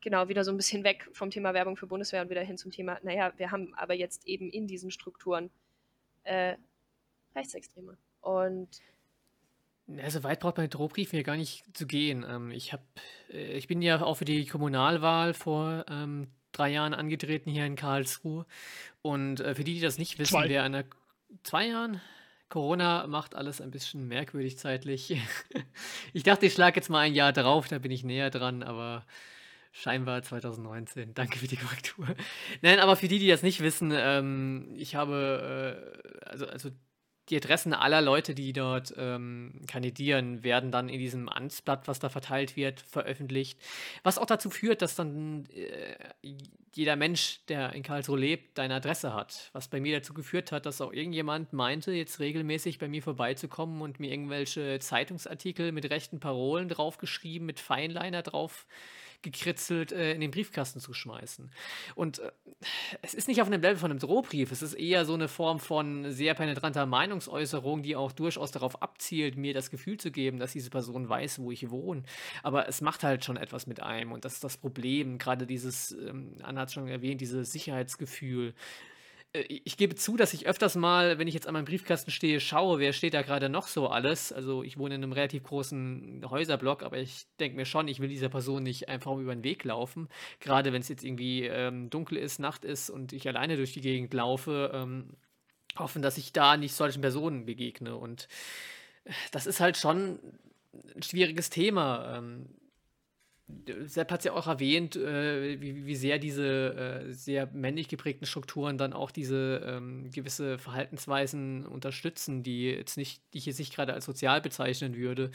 genau 0.00 0.26
wieder 0.28 0.42
so 0.42 0.50
ein 0.50 0.56
bisschen 0.56 0.82
weg 0.82 1.08
vom 1.12 1.30
Thema 1.30 1.54
Werbung 1.54 1.76
für 1.76 1.86
Bundeswehr 1.86 2.22
und 2.22 2.30
wieder 2.30 2.42
hin 2.42 2.58
zum 2.58 2.72
Thema, 2.72 2.98
naja, 3.04 3.32
wir 3.36 3.52
haben 3.52 3.74
aber 3.74 3.94
jetzt 3.94 4.26
eben 4.26 4.50
in 4.50 4.66
diesen 4.66 4.90
Strukturen 4.90 5.50
äh, 6.24 6.56
Rechtsextreme. 7.36 7.96
Und 8.20 8.68
also 10.00 10.22
weit 10.22 10.40
braucht 10.40 10.56
man 10.56 10.64
mit 10.64 10.74
Drohbriefen 10.74 11.16
ja 11.16 11.22
gar 11.22 11.36
nicht 11.36 11.64
zu 11.76 11.86
gehen. 11.86 12.24
Ähm, 12.28 12.50
ich, 12.50 12.72
hab, 12.72 12.82
äh, 13.30 13.56
ich 13.56 13.66
bin 13.66 13.82
ja 13.82 14.00
auch 14.00 14.16
für 14.16 14.24
die 14.24 14.46
Kommunalwahl 14.46 15.34
vor 15.34 15.84
ähm, 15.88 16.28
drei 16.52 16.70
Jahren 16.70 16.94
angetreten 16.94 17.50
hier 17.50 17.66
in 17.66 17.76
Karlsruhe. 17.76 18.46
Und 19.02 19.40
äh, 19.40 19.54
für 19.54 19.64
die, 19.64 19.74
die 19.74 19.80
das 19.80 19.98
nicht 19.98 20.18
wissen, 20.18 20.32
zwei. 20.32 20.48
wer 20.48 20.62
einer 20.62 20.84
zwei 21.42 21.66
Jahren 21.66 22.00
Corona 22.48 23.06
macht 23.06 23.34
alles 23.34 23.62
ein 23.62 23.70
bisschen 23.70 24.06
merkwürdig 24.08 24.58
zeitlich. 24.58 25.16
ich 26.12 26.22
dachte, 26.22 26.46
ich 26.46 26.52
schlage 26.52 26.76
jetzt 26.76 26.90
mal 26.90 27.00
ein 27.00 27.14
Jahr 27.14 27.32
drauf, 27.32 27.68
da 27.68 27.78
bin 27.78 27.90
ich 27.90 28.04
näher 28.04 28.28
dran, 28.28 28.62
aber 28.62 29.06
scheinbar 29.72 30.22
2019. 30.22 31.14
Danke 31.14 31.38
für 31.38 31.48
die 31.48 31.56
Korrektur. 31.56 32.06
Nein, 32.60 32.78
aber 32.78 32.96
für 32.96 33.08
die, 33.08 33.18
die 33.18 33.28
das 33.28 33.42
nicht 33.42 33.60
wissen, 33.60 33.90
ähm, 33.94 34.74
ich 34.76 34.94
habe, 34.94 36.04
äh, 36.22 36.28
also, 36.28 36.46
also 36.46 36.70
die 37.28 37.36
Adressen 37.36 37.72
aller 37.72 38.00
Leute, 38.00 38.34
die 38.34 38.52
dort 38.52 38.92
ähm, 38.96 39.60
kandidieren, 39.66 40.42
werden 40.42 40.72
dann 40.72 40.88
in 40.88 40.98
diesem 40.98 41.28
Amtsblatt, 41.28 41.86
was 41.86 42.00
da 42.00 42.08
verteilt 42.08 42.56
wird, 42.56 42.80
veröffentlicht. 42.80 43.60
Was 44.02 44.18
auch 44.18 44.26
dazu 44.26 44.50
führt, 44.50 44.82
dass 44.82 44.96
dann 44.96 45.46
äh, 45.54 45.96
jeder 46.74 46.96
Mensch, 46.96 47.40
der 47.48 47.74
in 47.74 47.82
Karlsruhe 47.82 48.18
lebt, 48.18 48.58
deine 48.58 48.74
Adresse 48.74 49.14
hat. 49.14 49.50
Was 49.52 49.68
bei 49.68 49.80
mir 49.80 49.98
dazu 49.98 50.14
geführt 50.14 50.52
hat, 50.52 50.66
dass 50.66 50.80
auch 50.80 50.92
irgendjemand 50.92 51.52
meinte, 51.52 51.92
jetzt 51.92 52.18
regelmäßig 52.18 52.78
bei 52.78 52.88
mir 52.88 53.02
vorbeizukommen 53.02 53.82
und 53.82 54.00
mir 54.00 54.10
irgendwelche 54.10 54.78
Zeitungsartikel 54.80 55.70
mit 55.70 55.90
rechten 55.90 56.18
Parolen 56.18 56.68
draufgeschrieben, 56.68 57.46
mit 57.46 57.60
Feinliner 57.60 58.22
drauf 58.22 58.66
gekritzelt 59.22 59.92
äh, 59.92 60.12
in 60.12 60.20
den 60.20 60.30
Briefkasten 60.30 60.80
zu 60.80 60.92
schmeißen. 60.92 61.50
Und 61.94 62.18
äh, 62.18 62.30
es 63.02 63.14
ist 63.14 63.28
nicht 63.28 63.40
auf 63.40 63.46
einem 63.46 63.62
Level 63.62 63.76
von 63.76 63.90
einem 63.90 64.00
Drohbrief, 64.00 64.52
es 64.52 64.62
ist 64.62 64.74
eher 64.74 65.04
so 65.04 65.14
eine 65.14 65.28
Form 65.28 65.58
von 65.58 66.10
sehr 66.12 66.34
penetranter 66.34 66.86
Meinungsäußerung, 66.86 67.82
die 67.82 67.96
auch 67.96 68.12
durchaus 68.12 68.50
darauf 68.50 68.82
abzielt, 68.82 69.36
mir 69.36 69.54
das 69.54 69.70
Gefühl 69.70 69.98
zu 69.98 70.10
geben, 70.10 70.38
dass 70.38 70.52
diese 70.52 70.70
Person 70.70 71.08
weiß, 71.08 71.38
wo 71.38 71.50
ich 71.50 71.70
wohne. 71.70 72.02
Aber 72.42 72.68
es 72.68 72.80
macht 72.80 73.02
halt 73.02 73.24
schon 73.24 73.36
etwas 73.36 73.66
mit 73.66 73.80
einem 73.80 74.12
und 74.12 74.24
das 74.24 74.34
ist 74.34 74.44
das 74.44 74.56
Problem. 74.56 75.18
Gerade 75.18 75.46
dieses, 75.46 75.92
ähm, 75.92 76.36
Anna 76.42 76.62
hat 76.62 76.72
schon 76.72 76.88
erwähnt, 76.88 77.20
dieses 77.20 77.52
Sicherheitsgefühl 77.52 78.54
ich 79.34 79.78
gebe 79.78 79.94
zu, 79.94 80.18
dass 80.18 80.34
ich 80.34 80.46
öfters 80.46 80.74
mal, 80.76 81.18
wenn 81.18 81.26
ich 81.26 81.32
jetzt 81.32 81.46
an 81.46 81.54
meinem 81.54 81.64
Briefkasten 81.64 82.10
stehe, 82.10 82.38
schaue, 82.38 82.78
wer 82.78 82.92
steht 82.92 83.14
da 83.14 83.22
gerade 83.22 83.48
noch 83.48 83.66
so 83.66 83.88
alles. 83.88 84.30
Also 84.30 84.62
ich 84.62 84.76
wohne 84.76 84.96
in 84.96 85.02
einem 85.02 85.12
relativ 85.12 85.44
großen 85.44 86.22
Häuserblock, 86.28 86.82
aber 86.82 86.98
ich 86.98 87.26
denke 87.40 87.56
mir 87.56 87.64
schon, 87.64 87.88
ich 87.88 88.00
will 88.00 88.08
dieser 88.08 88.28
Person 88.28 88.62
nicht 88.62 88.90
einfach 88.90 89.16
über 89.16 89.34
den 89.34 89.42
Weg 89.42 89.64
laufen. 89.64 90.08
Gerade 90.40 90.74
wenn 90.74 90.82
es 90.82 90.88
jetzt 90.88 91.02
irgendwie 91.02 91.44
ähm, 91.46 91.88
dunkel 91.88 92.18
ist, 92.18 92.40
Nacht 92.40 92.66
ist 92.66 92.90
und 92.90 93.14
ich 93.14 93.26
alleine 93.26 93.56
durch 93.56 93.72
die 93.72 93.80
Gegend 93.80 94.12
laufe, 94.12 94.70
ähm, 94.74 95.16
hoffen, 95.78 96.02
dass 96.02 96.18
ich 96.18 96.34
da 96.34 96.58
nicht 96.58 96.74
solchen 96.74 97.00
Personen 97.00 97.46
begegne. 97.46 97.96
Und 97.96 98.28
äh, 99.04 99.12
das 99.30 99.46
ist 99.46 99.60
halt 99.60 99.78
schon 99.78 100.18
ein 100.94 101.02
schwieriges 101.02 101.48
Thema. 101.48 102.18
Ähm, 102.18 102.50
Sepp 103.86 104.10
hat 104.10 104.20
es 104.20 104.24
ja 104.24 104.32
auch 104.32 104.46
erwähnt, 104.46 104.96
äh, 104.96 105.60
wie, 105.60 105.86
wie, 105.86 105.94
sehr 105.96 106.18
diese 106.18 106.74
äh, 107.06 107.12
sehr 107.12 107.46
männlich 107.52 107.88
geprägten 107.88 108.26
Strukturen 108.26 108.78
dann 108.78 108.92
auch 108.92 109.10
diese 109.10 109.62
ähm, 109.66 110.10
gewisse 110.10 110.58
Verhaltensweisen 110.58 111.66
unterstützen, 111.66 112.42
die 112.42 112.70
jetzt 112.70 112.96
nicht, 112.96 113.22
die 113.32 113.38
ich 113.38 113.46
jetzt 113.46 113.58
nicht 113.58 113.74
gerade 113.74 113.94
als 113.94 114.04
sozial 114.04 114.40
bezeichnen 114.40 114.96
würde. 114.96 115.30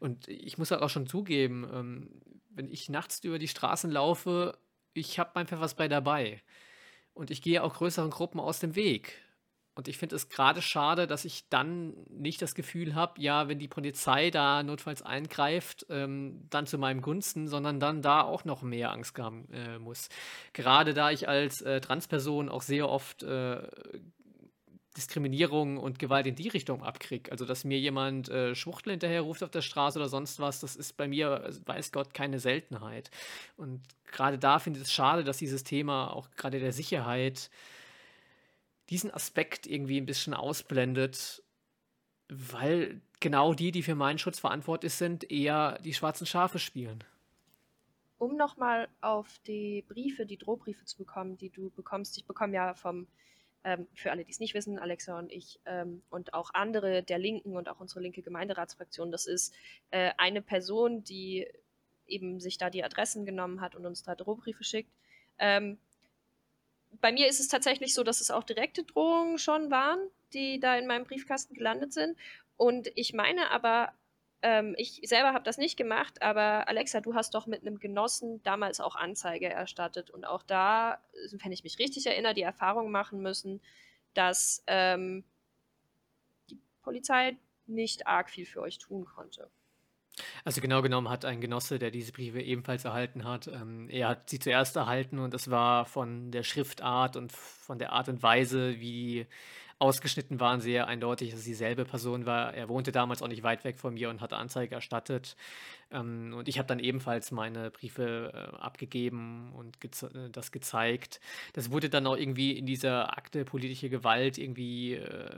Und 0.00 0.28
ich 0.28 0.58
muss 0.58 0.70
halt 0.70 0.82
auch 0.82 0.90
schon 0.90 1.06
zugeben, 1.06 1.68
ähm, 1.72 2.10
wenn 2.50 2.68
ich 2.68 2.88
nachts 2.88 3.22
über 3.24 3.38
die 3.38 3.48
Straßen 3.48 3.90
laufe, 3.90 4.58
ich 4.94 5.18
habe 5.18 5.30
mein 5.34 5.46
Pfefferspray 5.46 5.88
dabei. 5.88 6.42
Und 7.14 7.30
ich 7.30 7.42
gehe 7.42 7.62
auch 7.62 7.74
größeren 7.74 8.10
Gruppen 8.10 8.40
aus 8.40 8.60
dem 8.60 8.74
Weg. 8.76 9.14
Und 9.78 9.86
ich 9.86 9.96
finde 9.96 10.16
es 10.16 10.28
gerade 10.28 10.60
schade, 10.60 11.06
dass 11.06 11.24
ich 11.24 11.48
dann 11.50 11.94
nicht 12.10 12.42
das 12.42 12.56
Gefühl 12.56 12.96
habe, 12.96 13.20
ja, 13.22 13.46
wenn 13.46 13.60
die 13.60 13.68
Polizei 13.68 14.28
da 14.30 14.64
notfalls 14.64 15.02
eingreift, 15.02 15.86
ähm, 15.88 16.40
dann 16.50 16.66
zu 16.66 16.78
meinem 16.78 17.00
Gunsten, 17.00 17.46
sondern 17.46 17.78
dann 17.78 18.02
da 18.02 18.22
auch 18.22 18.44
noch 18.44 18.62
mehr 18.62 18.90
Angst 18.90 19.16
haben 19.20 19.46
äh, 19.52 19.78
muss. 19.78 20.08
Gerade 20.52 20.94
da 20.94 21.12
ich 21.12 21.28
als 21.28 21.60
äh, 21.60 21.80
Transperson 21.80 22.48
auch 22.48 22.62
sehr 22.62 22.88
oft 22.88 23.22
äh, 23.22 23.68
Diskriminierung 24.96 25.76
und 25.76 26.00
Gewalt 26.00 26.26
in 26.26 26.34
die 26.34 26.48
Richtung 26.48 26.82
abkriege. 26.82 27.30
Also, 27.30 27.44
dass 27.44 27.62
mir 27.62 27.78
jemand 27.78 28.28
äh, 28.30 28.56
Schwuchtel 28.56 28.94
hinterher 28.94 29.20
ruft 29.20 29.44
auf 29.44 29.50
der 29.50 29.62
Straße 29.62 29.96
oder 30.00 30.08
sonst 30.08 30.40
was, 30.40 30.58
das 30.58 30.74
ist 30.74 30.96
bei 30.96 31.06
mir, 31.06 31.44
äh, 31.44 31.52
weiß 31.66 31.92
Gott, 31.92 32.12
keine 32.12 32.40
Seltenheit. 32.40 33.12
Und 33.56 33.82
gerade 34.10 34.40
da 34.40 34.58
finde 34.58 34.80
ich 34.80 34.86
es 34.86 34.92
schade, 34.92 35.22
dass 35.22 35.36
dieses 35.36 35.62
Thema 35.62 36.12
auch 36.12 36.32
gerade 36.32 36.58
der 36.58 36.72
Sicherheit 36.72 37.48
diesen 38.90 39.12
Aspekt 39.12 39.66
irgendwie 39.66 40.00
ein 40.00 40.06
bisschen 40.06 40.34
ausblendet, 40.34 41.42
weil 42.28 43.00
genau 43.20 43.54
die, 43.54 43.72
die 43.72 43.82
für 43.82 43.94
meinen 43.94 44.18
Schutz 44.18 44.38
verantwortlich 44.38 44.94
sind, 44.94 45.30
eher 45.30 45.78
die 45.84 45.94
schwarzen 45.94 46.26
Schafe 46.26 46.58
spielen. 46.58 47.04
Um 48.18 48.36
nochmal 48.36 48.88
auf 49.00 49.38
die 49.46 49.84
Briefe, 49.88 50.26
die 50.26 50.38
Drohbriefe 50.38 50.84
zu 50.84 50.98
bekommen, 50.98 51.38
die 51.38 51.50
du 51.50 51.70
bekommst, 51.70 52.18
ich 52.18 52.26
bekomme 52.26 52.54
ja 52.54 52.74
vom, 52.74 53.06
ähm, 53.62 53.86
für 53.94 54.10
alle, 54.10 54.24
die 54.24 54.32
es 54.32 54.40
nicht 54.40 54.54
wissen, 54.54 54.78
Alexa 54.78 55.18
und 55.18 55.30
ich 55.30 55.60
ähm, 55.66 56.02
und 56.10 56.34
auch 56.34 56.50
andere 56.52 57.02
der 57.02 57.18
Linken 57.18 57.56
und 57.56 57.68
auch 57.68 57.78
unsere 57.78 58.00
linke 58.00 58.22
Gemeinderatsfraktion, 58.22 59.12
das 59.12 59.26
ist 59.26 59.54
äh, 59.90 60.10
eine 60.16 60.42
Person, 60.42 61.04
die 61.04 61.46
eben 62.06 62.40
sich 62.40 62.58
da 62.58 62.70
die 62.70 62.82
Adressen 62.82 63.24
genommen 63.24 63.60
hat 63.60 63.76
und 63.76 63.86
uns 63.86 64.02
da 64.02 64.14
Drohbriefe 64.16 64.64
schickt. 64.64 64.90
Ähm, 65.38 65.78
bei 67.00 67.12
mir 67.12 67.28
ist 67.28 67.40
es 67.40 67.48
tatsächlich 67.48 67.94
so, 67.94 68.02
dass 68.02 68.20
es 68.20 68.30
auch 68.30 68.44
direkte 68.44 68.84
Drohungen 68.84 69.38
schon 69.38 69.70
waren, 69.70 69.98
die 70.32 70.60
da 70.60 70.76
in 70.76 70.86
meinem 70.86 71.04
Briefkasten 71.04 71.54
gelandet 71.54 71.92
sind. 71.92 72.16
Und 72.56 72.90
ich 72.94 73.12
meine 73.12 73.50
aber, 73.50 73.92
ähm, 74.42 74.74
ich 74.78 75.00
selber 75.04 75.32
habe 75.32 75.44
das 75.44 75.58
nicht 75.58 75.76
gemacht, 75.76 76.22
aber 76.22 76.68
Alexa, 76.68 77.00
du 77.00 77.14
hast 77.14 77.34
doch 77.34 77.46
mit 77.46 77.62
einem 77.62 77.78
Genossen 77.78 78.42
damals 78.42 78.80
auch 78.80 78.96
Anzeige 78.96 79.48
erstattet. 79.48 80.10
Und 80.10 80.24
auch 80.24 80.42
da, 80.42 81.00
wenn 81.32 81.52
ich 81.52 81.64
mich 81.64 81.78
richtig 81.78 82.06
erinnere, 82.06 82.34
die 82.34 82.42
Erfahrung 82.42 82.90
machen 82.90 83.20
müssen, 83.20 83.60
dass 84.14 84.62
ähm, 84.66 85.24
die 86.50 86.58
Polizei 86.82 87.36
nicht 87.66 88.06
arg 88.06 88.30
viel 88.30 88.46
für 88.46 88.60
euch 88.60 88.78
tun 88.78 89.04
konnte. 89.04 89.50
Also 90.44 90.60
genau 90.60 90.82
genommen 90.82 91.08
hat 91.08 91.24
ein 91.24 91.40
Genosse, 91.40 91.78
der 91.78 91.90
diese 91.90 92.12
Briefe 92.12 92.40
ebenfalls 92.40 92.84
erhalten 92.84 93.24
hat, 93.24 93.48
ähm, 93.48 93.88
er 93.90 94.08
hat 94.08 94.30
sie 94.30 94.38
zuerst 94.38 94.76
erhalten 94.76 95.18
und 95.18 95.34
es 95.34 95.50
war 95.50 95.84
von 95.86 96.30
der 96.30 96.42
Schriftart 96.42 97.16
und 97.16 97.32
von 97.32 97.78
der 97.78 97.92
Art 97.92 98.08
und 98.08 98.22
Weise, 98.22 98.80
wie 98.80 99.26
ausgeschnitten 99.78 100.40
waren, 100.40 100.60
sehr 100.60 100.88
eindeutig, 100.88 101.30
dass 101.30 101.40
es 101.40 101.44
dieselbe 101.44 101.84
Person 101.84 102.26
war. 102.26 102.52
Er 102.52 102.68
wohnte 102.68 102.90
damals 102.90 103.22
auch 103.22 103.28
nicht 103.28 103.44
weit 103.44 103.64
weg 103.64 103.78
von 103.78 103.94
mir 103.94 104.10
und 104.10 104.20
hatte 104.20 104.36
Anzeige 104.36 104.74
erstattet. 104.74 105.36
Ähm, 105.90 106.34
und 106.36 106.48
ich 106.48 106.58
habe 106.58 106.66
dann 106.66 106.80
ebenfalls 106.80 107.30
meine 107.30 107.70
Briefe 107.70 108.32
äh, 108.34 108.56
abgegeben 108.56 109.52
und 109.54 109.80
geze 109.80 110.06
äh, 110.08 110.30
das 110.30 110.50
gezeigt. 110.50 111.20
Das 111.52 111.70
wurde 111.70 111.88
dann 111.88 112.06
auch 112.06 112.16
irgendwie 112.16 112.58
in 112.58 112.66
dieser 112.66 113.16
Akte 113.16 113.44
politische 113.44 113.88
Gewalt 113.88 114.36
irgendwie, 114.36 114.94
äh, 114.94 115.36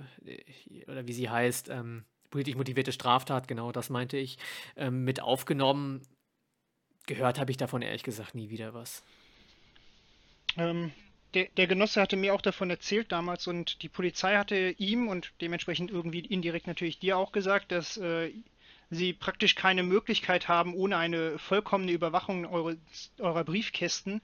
oder 0.87 1.07
wie 1.07 1.13
sie 1.13 1.29
heißt, 1.29 1.69
ähm, 1.69 2.05
politisch 2.31 2.55
motivierte 2.55 2.93
Straftat, 2.93 3.49
genau 3.49 3.73
das 3.73 3.91
meinte 3.91 4.17
ich, 4.17 4.39
ähm, 4.77 5.05
mit 5.05 5.21
aufgenommen. 5.21 6.03
Gehört 7.07 7.39
habe 7.39 7.51
ich 7.51 7.57
davon 7.57 7.83
ehrlich 7.83 8.03
gesagt 8.03 8.35
nie 8.35 8.51
wieder 8.51 8.75
was. 8.75 9.03
Ähm, 10.57 10.93
der, 11.35 11.47
der, 11.57 11.67
Genosse 11.67 12.01
hatte 12.01 12.17
mir 12.17 12.35
auch 12.35 12.41
davon 12.41 12.71
erzählt 12.71 13.13
damals 13.13 13.47
und 13.47 13.83
die 13.83 13.89
Polizei 13.89 14.37
hatte 14.37 14.75
ihm 14.79 15.09
und 15.09 15.33
dementsprechend 15.41 15.91
irgendwie 15.91 16.21
indirekt 16.21 16.67
natürlich 16.67 16.99
dir 16.99 17.17
auch 17.17 17.33
gesagt, 17.33 17.73
dass 17.73 17.97
äh, 17.97 18.33
sie 18.91 19.13
praktisch 19.13 19.55
keine 19.55 19.83
Möglichkeit 19.83 20.49
haben, 20.49 20.75
ohne 20.75 20.97
eine 20.97 21.39
vollkommene 21.39 21.93
Überwachung 21.93 22.47
eure, 22.47 22.77
eurer 23.19 23.45
Briefkästen 23.45 24.21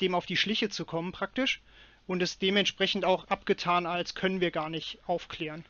dem 0.00 0.14
auf 0.14 0.26
die 0.26 0.36
Schliche 0.36 0.70
zu 0.70 0.84
kommen 0.84 1.12
praktisch 1.12 1.60
und 2.06 2.22
es 2.22 2.38
dementsprechend 2.38 3.04
auch 3.04 3.28
abgetan 3.28 3.86
als 3.86 4.14
können 4.14 4.40
wir 4.40 4.50
gar 4.50 4.70
nicht 4.70 4.98
aufklären. 5.06 5.64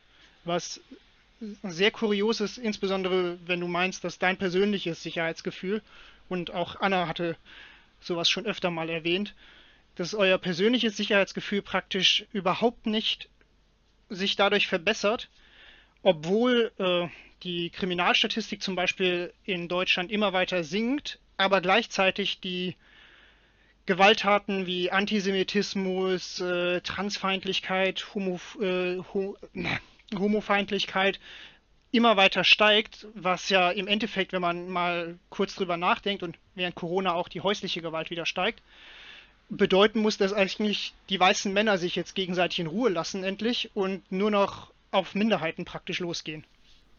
Was 0.44 0.80
sehr 1.62 1.90
kurios 1.90 2.40
ist, 2.40 2.58
insbesondere 2.58 3.38
wenn 3.46 3.60
du 3.60 3.68
meinst, 3.68 4.04
dass 4.04 4.18
dein 4.18 4.36
persönliches 4.36 5.02
Sicherheitsgefühl, 5.02 5.82
und 6.28 6.52
auch 6.52 6.76
Anna 6.80 7.08
hatte 7.08 7.36
sowas 8.00 8.30
schon 8.30 8.46
öfter 8.46 8.70
mal 8.70 8.88
erwähnt, 8.88 9.34
dass 9.96 10.14
euer 10.14 10.38
persönliches 10.38 10.96
Sicherheitsgefühl 10.96 11.62
praktisch 11.62 12.24
überhaupt 12.32 12.86
nicht 12.86 13.28
sich 14.08 14.36
dadurch 14.36 14.68
verbessert, 14.68 15.28
obwohl 16.02 16.72
äh, 16.78 17.08
die 17.42 17.70
Kriminalstatistik 17.70 18.62
zum 18.62 18.76
Beispiel 18.76 19.32
in 19.44 19.68
Deutschland 19.68 20.10
immer 20.10 20.32
weiter 20.32 20.62
sinkt, 20.64 21.18
aber 21.36 21.60
gleichzeitig 21.60 22.40
die 22.40 22.76
Gewalttaten 23.86 24.66
wie 24.66 24.90
Antisemitismus, 24.90 26.40
äh, 26.40 26.80
Transfeindlichkeit, 26.82 28.06
Homo, 28.14 28.38
äh, 28.60 28.98
ho, 29.12 29.36
Homofeindlichkeit 30.14 31.20
immer 31.92 32.16
weiter 32.16 32.44
steigt, 32.44 33.06
was 33.14 33.48
ja 33.48 33.70
im 33.70 33.88
Endeffekt, 33.88 34.32
wenn 34.32 34.42
man 34.42 34.68
mal 34.68 35.18
kurz 35.28 35.54
drüber 35.54 35.76
nachdenkt 35.76 36.22
und 36.22 36.38
während 36.54 36.76
Corona 36.76 37.14
auch 37.14 37.28
die 37.28 37.40
häusliche 37.40 37.82
Gewalt 37.82 38.10
wieder 38.10 38.26
steigt, 38.26 38.62
bedeuten 39.48 40.00
muss, 40.00 40.16
dass 40.16 40.32
eigentlich 40.32 40.94
die 41.08 41.18
weißen 41.18 41.52
Männer 41.52 41.78
sich 41.78 41.96
jetzt 41.96 42.14
gegenseitig 42.14 42.60
in 42.60 42.68
Ruhe 42.68 42.90
lassen 42.90 43.24
endlich 43.24 43.70
und 43.74 44.10
nur 44.12 44.30
noch 44.30 44.72
auf 44.92 45.14
Minderheiten 45.14 45.64
praktisch 45.64 45.98
losgehen. 45.98 46.44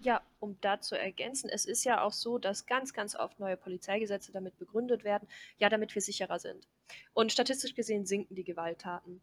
Ja, 0.02 0.22
um 0.40 0.58
da 0.62 0.82
zu 0.82 0.98
ergänzen, 0.98 1.50
es 1.50 1.66
ist 1.66 1.84
ja 1.84 2.02
auch 2.02 2.12
so, 2.12 2.40
dass 2.40 2.66
ganz, 2.66 2.92
ganz 2.92 3.16
oft 3.16 3.40
neue 3.40 3.56
Polizeigesetze 3.56 4.32
damit 4.32 4.58
begründet 4.58 5.04
werden, 5.04 5.28
ja, 5.60 5.70
damit 5.70 5.94
wir 5.94 6.02
sicherer 6.02 6.40
sind. 6.40 6.68
Und 7.14 7.32
statistisch 7.32 7.76
gesehen 7.76 8.06
sinken 8.06 8.36
die 8.36 8.44
Gewalttaten. 8.44 9.22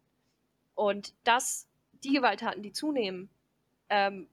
Und 0.75 1.13
dass 1.25 1.67
die 2.03 2.13
Gewalttaten, 2.13 2.63
die 2.63 2.71
zunehmen, 2.71 3.29
ähm, 3.89 4.27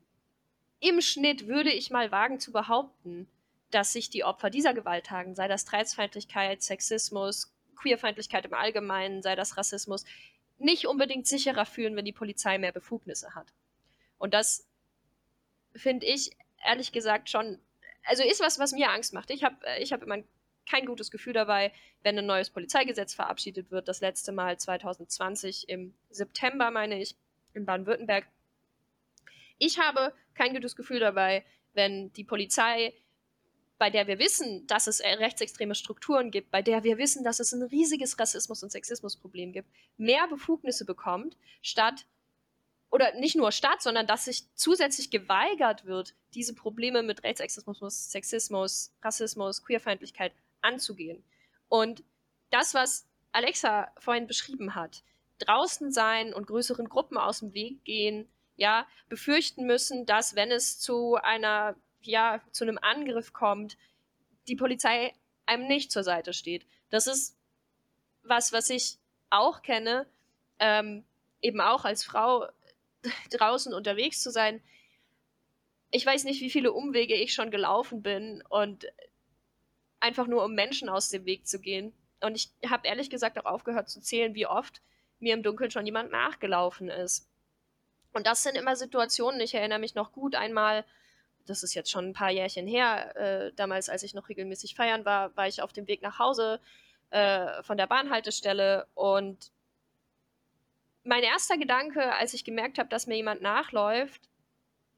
im 0.80 1.00
Schnitt 1.00 1.48
würde 1.48 1.72
ich 1.72 1.90
mal 1.90 2.10
wagen 2.10 2.38
zu 2.38 2.52
behaupten, 2.52 3.28
dass 3.70 3.92
sich 3.92 4.10
die 4.10 4.24
Opfer 4.24 4.50
dieser 4.50 4.74
Gewalttaten, 4.74 5.34
sei 5.34 5.48
das 5.48 5.64
Transfeindlichkeit, 5.64 6.62
Sexismus, 6.62 7.52
Queerfeindlichkeit 7.76 8.44
im 8.44 8.54
Allgemeinen, 8.54 9.22
sei 9.22 9.34
das 9.34 9.56
Rassismus, 9.56 10.04
nicht 10.58 10.86
unbedingt 10.86 11.26
sicherer 11.26 11.66
fühlen, 11.66 11.96
wenn 11.96 12.04
die 12.04 12.12
Polizei 12.12 12.58
mehr 12.58 12.72
Befugnisse 12.72 13.34
hat. 13.34 13.52
Und 14.18 14.32
das 14.32 14.66
finde 15.74 16.06
ich 16.06 16.30
ehrlich 16.64 16.92
gesagt 16.92 17.28
schon, 17.28 17.58
also 18.04 18.22
ist 18.22 18.40
was, 18.40 18.58
was 18.58 18.72
mir 18.72 18.90
Angst 18.90 19.12
macht. 19.12 19.30
Ich 19.30 19.44
habe 19.44 19.56
äh, 19.66 19.82
ich 19.82 19.92
hab 19.92 20.02
immer 20.02 20.18
kein 20.68 20.86
gutes 20.86 21.10
Gefühl 21.10 21.32
dabei, 21.32 21.72
wenn 22.02 22.18
ein 22.18 22.26
neues 22.26 22.50
Polizeigesetz 22.50 23.14
verabschiedet 23.14 23.70
wird. 23.70 23.88
Das 23.88 24.00
letzte 24.00 24.32
Mal 24.32 24.58
2020 24.58 25.68
im 25.68 25.94
September, 26.10 26.70
meine 26.70 27.00
ich, 27.00 27.14
in 27.54 27.66
Baden-Württemberg. 27.66 28.26
Ich 29.58 29.78
habe 29.78 30.12
kein 30.34 30.54
gutes 30.54 30.76
Gefühl 30.76 31.00
dabei, 31.00 31.44
wenn 31.72 32.12
die 32.12 32.24
Polizei, 32.24 32.94
bei 33.78 33.90
der 33.90 34.06
wir 34.06 34.18
wissen, 34.18 34.66
dass 34.66 34.86
es 34.86 35.00
rechtsextreme 35.00 35.74
Strukturen 35.74 36.30
gibt, 36.30 36.50
bei 36.50 36.62
der 36.62 36.82
wir 36.84 36.98
wissen, 36.98 37.24
dass 37.24 37.40
es 37.40 37.52
ein 37.52 37.62
riesiges 37.62 38.18
Rassismus- 38.18 38.62
und 38.62 38.72
Sexismusproblem 38.72 39.52
gibt, 39.52 39.68
mehr 39.96 40.26
Befugnisse 40.28 40.84
bekommt, 40.84 41.36
statt 41.62 42.06
oder 42.90 43.14
nicht 43.14 43.36
nur 43.36 43.52
statt, 43.52 43.82
sondern 43.82 44.06
dass 44.06 44.24
sich 44.26 44.44
zusätzlich 44.54 45.10
geweigert 45.10 45.84
wird, 45.84 46.14
diese 46.34 46.54
Probleme 46.54 47.02
mit 47.02 47.24
Rechtsextremismus, 47.24 48.10
Sexismus, 48.10 48.94
Rassismus, 49.02 49.64
Queerfeindlichkeit 49.64 50.32
anzugehen. 50.62 51.22
Und 51.68 52.04
das, 52.50 52.74
was 52.74 53.06
Alexa 53.32 53.92
vorhin 53.98 54.26
beschrieben 54.26 54.74
hat, 54.74 55.02
draußen 55.38 55.92
sein 55.92 56.32
und 56.32 56.46
größeren 56.46 56.88
Gruppen 56.88 57.18
aus 57.18 57.40
dem 57.40 57.52
Weg 57.52 57.84
gehen, 57.84 58.28
ja, 58.56 58.86
befürchten 59.08 59.66
müssen, 59.66 60.06
dass 60.06 60.34
wenn 60.34 60.50
es 60.50 60.78
zu 60.78 61.16
einer, 61.16 61.76
ja, 62.02 62.40
zu 62.52 62.64
einem 62.64 62.78
Angriff 62.80 63.32
kommt, 63.32 63.76
die 64.48 64.56
Polizei 64.56 65.12
einem 65.44 65.66
nicht 65.66 65.92
zur 65.92 66.02
Seite 66.02 66.32
steht. 66.32 66.66
Das 66.90 67.06
ist 67.06 67.36
was, 68.22 68.52
was 68.52 68.70
ich 68.70 68.98
auch 69.30 69.62
kenne, 69.62 70.06
ähm, 70.58 71.04
eben 71.40 71.60
auch 71.60 71.84
als 71.84 72.04
Frau 72.04 72.48
draußen 73.30 73.72
unterwegs 73.72 74.22
zu 74.22 74.30
sein. 74.30 74.62
Ich 75.90 76.04
weiß 76.04 76.24
nicht, 76.24 76.40
wie 76.40 76.50
viele 76.50 76.72
Umwege 76.72 77.14
ich 77.14 77.32
schon 77.32 77.50
gelaufen 77.50 78.02
bin 78.02 78.42
und 78.48 78.86
einfach 80.00 80.26
nur 80.26 80.44
um 80.44 80.54
Menschen 80.54 80.88
aus 80.88 81.10
dem 81.10 81.24
Weg 81.24 81.46
zu 81.46 81.60
gehen. 81.60 81.92
Und 82.20 82.34
ich 82.34 82.50
habe 82.68 82.88
ehrlich 82.88 83.10
gesagt 83.10 83.38
auch 83.38 83.44
aufgehört 83.44 83.88
zu 83.88 84.00
zählen, 84.00 84.34
wie 84.34 84.46
oft 84.46 84.82
mir 85.18 85.34
im 85.34 85.42
Dunkeln 85.42 85.70
schon 85.70 85.86
jemand 85.86 86.10
nachgelaufen 86.10 86.88
ist. 86.88 87.28
Und 88.16 88.26
das 88.26 88.42
sind 88.42 88.56
immer 88.56 88.76
Situationen, 88.76 89.42
ich 89.42 89.54
erinnere 89.54 89.78
mich 89.78 89.94
noch 89.94 90.10
gut 90.10 90.36
einmal, 90.36 90.86
das 91.44 91.62
ist 91.62 91.74
jetzt 91.74 91.90
schon 91.90 92.06
ein 92.06 92.12
paar 92.14 92.30
Jährchen 92.30 92.66
her, 92.66 93.14
äh, 93.14 93.52
damals, 93.52 93.90
als 93.90 94.02
ich 94.02 94.14
noch 94.14 94.30
regelmäßig 94.30 94.74
feiern 94.74 95.04
war, 95.04 95.36
war 95.36 95.46
ich 95.46 95.60
auf 95.60 95.74
dem 95.74 95.86
Weg 95.86 96.00
nach 96.00 96.18
Hause 96.18 96.58
äh, 97.10 97.62
von 97.62 97.76
der 97.76 97.86
Bahnhaltestelle 97.86 98.86
und 98.94 99.52
mein 101.04 101.22
erster 101.24 101.58
Gedanke, 101.58 102.14
als 102.14 102.32
ich 102.32 102.42
gemerkt 102.42 102.78
habe, 102.78 102.88
dass 102.88 103.06
mir 103.06 103.16
jemand 103.16 103.42
nachläuft, 103.42 104.30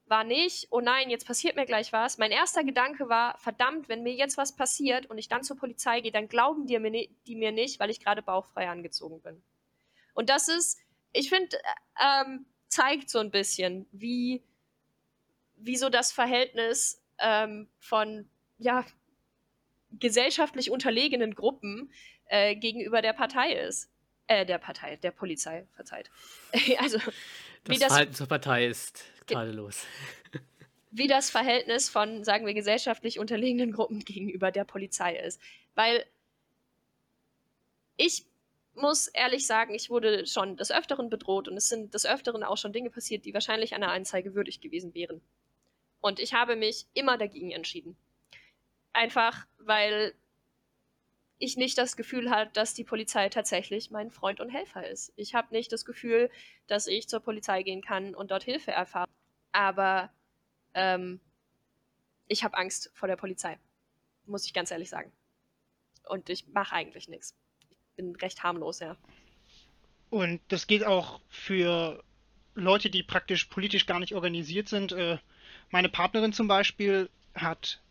war 0.05 0.23
nicht, 0.23 0.69
oh 0.71 0.79
nein, 0.79 1.09
jetzt 1.09 1.27
passiert 1.27 1.57
mir 1.57 1.65
gleich 1.65 1.91
was. 1.91 2.19
Mein 2.19 2.31
erster 2.31 2.63
Gedanke 2.63 3.09
war, 3.09 3.37
verdammt, 3.37 3.89
wenn 3.89 4.01
mir 4.01 4.13
jetzt 4.13 4.37
was 4.37 4.55
passiert 4.55 5.07
und 5.07 5.17
ich 5.17 5.27
dann 5.27 5.43
zur 5.43 5.57
Polizei 5.57 5.99
gehe, 5.99 6.13
dann 6.13 6.29
glauben 6.29 6.67
die 6.67 6.79
mir, 6.79 7.09
die 7.27 7.35
mir 7.35 7.51
nicht, 7.51 7.81
weil 7.81 7.89
ich 7.89 7.99
gerade 7.99 8.21
bauchfrei 8.21 8.69
angezogen 8.69 9.21
bin. 9.21 9.43
Und 10.13 10.29
das 10.29 10.47
ist, 10.47 10.79
ich 11.11 11.27
finde, 11.27 11.57
äh, 11.57 12.23
ähm, 12.23 12.45
zeigt 12.69 13.09
so 13.09 13.19
ein 13.19 13.31
bisschen, 13.31 13.85
wie, 13.91 14.41
wie 15.57 15.75
so 15.75 15.89
das 15.89 16.11
Verhältnis 16.11 17.01
ähm, 17.19 17.67
von, 17.79 18.29
ja, 18.57 18.85
gesellschaftlich 19.91 20.71
unterlegenen 20.71 21.35
Gruppen 21.35 21.91
äh, 22.25 22.55
gegenüber 22.55 23.01
der 23.01 23.13
Partei 23.13 23.53
ist. 23.53 23.91
Äh, 24.27 24.45
der 24.45 24.59
Partei, 24.59 24.95
der 24.97 25.11
Polizei, 25.11 25.67
verzeiht. 25.73 26.11
also, 26.77 26.99
das 26.99 27.13
wie 27.65 27.79
das 27.79 27.87
Verhalten 27.87 28.13
zur 28.13 28.27
Partei 28.27 28.67
ist 28.67 29.03
tadellos. 29.25 29.85
Wie 30.91 31.07
das 31.07 31.29
Verhältnis 31.29 31.87
von, 31.87 32.23
sagen 32.23 32.47
wir, 32.47 32.55
gesellschaftlich 32.55 33.19
unterlegenen 33.19 33.71
Gruppen 33.71 33.99
gegenüber 33.99 34.51
der 34.51 34.63
Polizei 34.63 35.15
ist. 35.17 35.39
Weil 35.75 36.03
ich 37.95 38.25
muss 38.73 39.07
ehrlich 39.07 39.45
sagen, 39.45 39.73
ich 39.73 39.89
wurde 39.89 40.25
schon 40.25 40.57
des 40.57 40.71
Öfteren 40.71 41.09
bedroht 41.09 41.47
und 41.47 41.57
es 41.57 41.69
sind 41.69 41.93
des 41.93 42.05
Öfteren 42.05 42.43
auch 42.43 42.57
schon 42.57 42.73
Dinge 42.73 42.89
passiert, 42.89 43.25
die 43.25 43.33
wahrscheinlich 43.33 43.73
einer 43.73 43.91
Anzeige 43.91 44.35
würdig 44.35 44.61
gewesen 44.61 44.93
wären. 44.93 45.21
Und 46.01 46.19
ich 46.19 46.33
habe 46.33 46.55
mich 46.55 46.87
immer 46.93 47.17
dagegen 47.17 47.51
entschieden. 47.51 47.97
Einfach, 48.93 49.45
weil 49.57 50.13
ich 51.39 51.57
nicht 51.57 51.77
das 51.77 51.95
Gefühl 51.95 52.29
habe, 52.29 52.51
dass 52.53 52.73
die 52.73 52.83
Polizei 52.83 53.29
tatsächlich 53.29 53.91
mein 53.91 54.11
Freund 54.11 54.39
und 54.39 54.49
Helfer 54.49 54.87
ist. 54.87 55.13
Ich 55.15 55.35
habe 55.35 55.53
nicht 55.53 55.71
das 55.71 55.85
Gefühl, 55.85 56.29
dass 56.67 56.87
ich 56.87 57.07
zur 57.07 57.21
Polizei 57.21 57.63
gehen 57.63 57.81
kann 57.81 58.13
und 58.13 58.31
dort 58.31 58.43
Hilfe 58.43 58.71
erfahre. 58.71 59.07
Aber 59.51 60.11
ähm, 60.73 61.21
ich 62.27 62.43
habe 62.43 62.57
Angst 62.57 62.91
vor 62.93 63.07
der 63.07 63.15
Polizei, 63.15 63.57
muss 64.25 64.45
ich 64.45 64.53
ganz 64.53 64.69
ehrlich 64.71 64.89
sagen. 64.89 65.11
Und 66.07 66.29
ich 66.29 66.47
mache 66.47 66.75
eigentlich 66.75 67.07
nichts. 67.07 67.35
Bin 67.99 68.15
recht 68.15 68.43
harmlos, 68.43 68.79
ja. 68.79 68.95
Und 70.09 70.39
das 70.47 70.67
geht 70.67 70.85
auch 70.85 71.19
für 71.27 72.01
Leute, 72.55 72.89
die 72.89 73.03
praktisch 73.03 73.43
politisch 73.43 73.87
gar 73.87 73.99
nicht 73.99 74.15
organisiert 74.15 74.69
sind. 74.69 74.93
Äh, 74.93 75.17
meine 75.69 75.89
Partnerin 75.89 76.31
zum 76.31 76.47
Beispiel 76.47 77.09
hat 77.35 77.81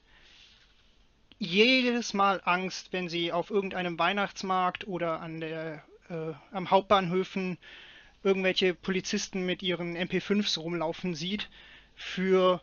jedes 1.38 2.14
Mal 2.14 2.40
Angst, 2.46 2.90
wenn 2.94 3.10
sie 3.10 3.32
auf 3.32 3.50
irgendeinem 3.50 3.98
Weihnachtsmarkt 3.98 4.88
oder 4.88 5.20
an 5.20 5.40
der, 5.40 5.84
äh, 6.08 6.32
am 6.52 6.70
Hauptbahnhöfen 6.70 7.58
irgendwelche 8.22 8.72
Polizisten 8.72 9.44
mit 9.44 9.62
ihren 9.62 9.94
MP5s 9.94 10.58
rumlaufen 10.58 11.14
sieht, 11.14 11.50
für 11.94 12.62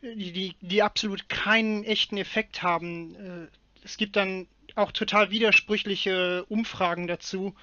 die, 0.00 0.30
die, 0.30 0.56
die 0.60 0.82
absolut 0.84 1.28
keinen 1.28 1.82
echten 1.82 2.18
Effekt 2.18 2.62
haben. 2.62 3.16
Äh, 3.16 3.48
es 3.82 3.96
gibt 3.96 4.14
dann 4.14 4.46
auch 4.76 4.92
total 4.92 5.30
widersprüchliche 5.30 6.44
Umfragen 6.44 7.06
dazu, 7.06 7.54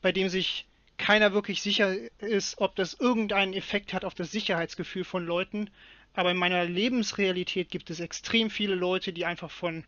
bei 0.00 0.12
dem 0.12 0.28
sich 0.28 0.66
keiner 0.96 1.32
wirklich 1.32 1.62
sicher 1.62 1.94
ist, 2.18 2.58
ob 2.58 2.76
das 2.76 2.94
irgendeinen 2.94 3.54
Effekt 3.54 3.92
hat 3.92 4.04
auf 4.04 4.14
das 4.14 4.30
Sicherheitsgefühl 4.30 5.04
von 5.04 5.26
Leuten. 5.26 5.70
Aber 6.14 6.30
in 6.30 6.36
meiner 6.36 6.64
Lebensrealität 6.64 7.70
gibt 7.70 7.90
es 7.90 8.00
extrem 8.00 8.50
viele 8.50 8.74
Leute, 8.74 9.12
die 9.12 9.24
einfach 9.24 9.50
von 9.50 9.84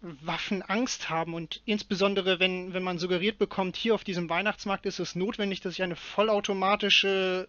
Waffen 0.00 0.62
Angst 0.62 1.08
haben 1.08 1.34
und 1.34 1.62
insbesondere 1.64 2.38
wenn, 2.38 2.74
wenn 2.74 2.82
man 2.82 2.98
suggeriert 2.98 3.38
bekommt, 3.38 3.76
hier 3.76 3.94
auf 3.94 4.04
diesem 4.04 4.28
Weihnachtsmarkt 4.28 4.86
ist 4.86 4.98
es 4.98 5.14
notwendig, 5.14 5.60
dass 5.60 5.72
ich 5.72 5.82
eine 5.82 5.96
vollautomatische 5.96 7.48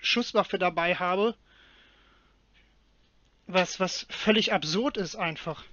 Schusswaffe 0.00 0.58
dabei 0.58 0.94
habe, 0.94 1.36
was, 3.46 3.80
was 3.80 4.06
völlig 4.08 4.52
absurd 4.52 4.96
ist 4.96 5.16
einfach. 5.16 5.64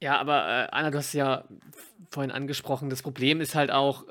Ja, 0.00 0.18
aber 0.20 0.46
äh, 0.46 0.68
Anna, 0.70 0.90
du 0.90 0.98
hast 0.98 1.12
ja 1.12 1.44
vorhin 2.10 2.30
angesprochen, 2.30 2.88
das 2.90 3.02
Problem 3.02 3.40
ist 3.40 3.54
halt 3.54 3.70
auch, 3.70 4.04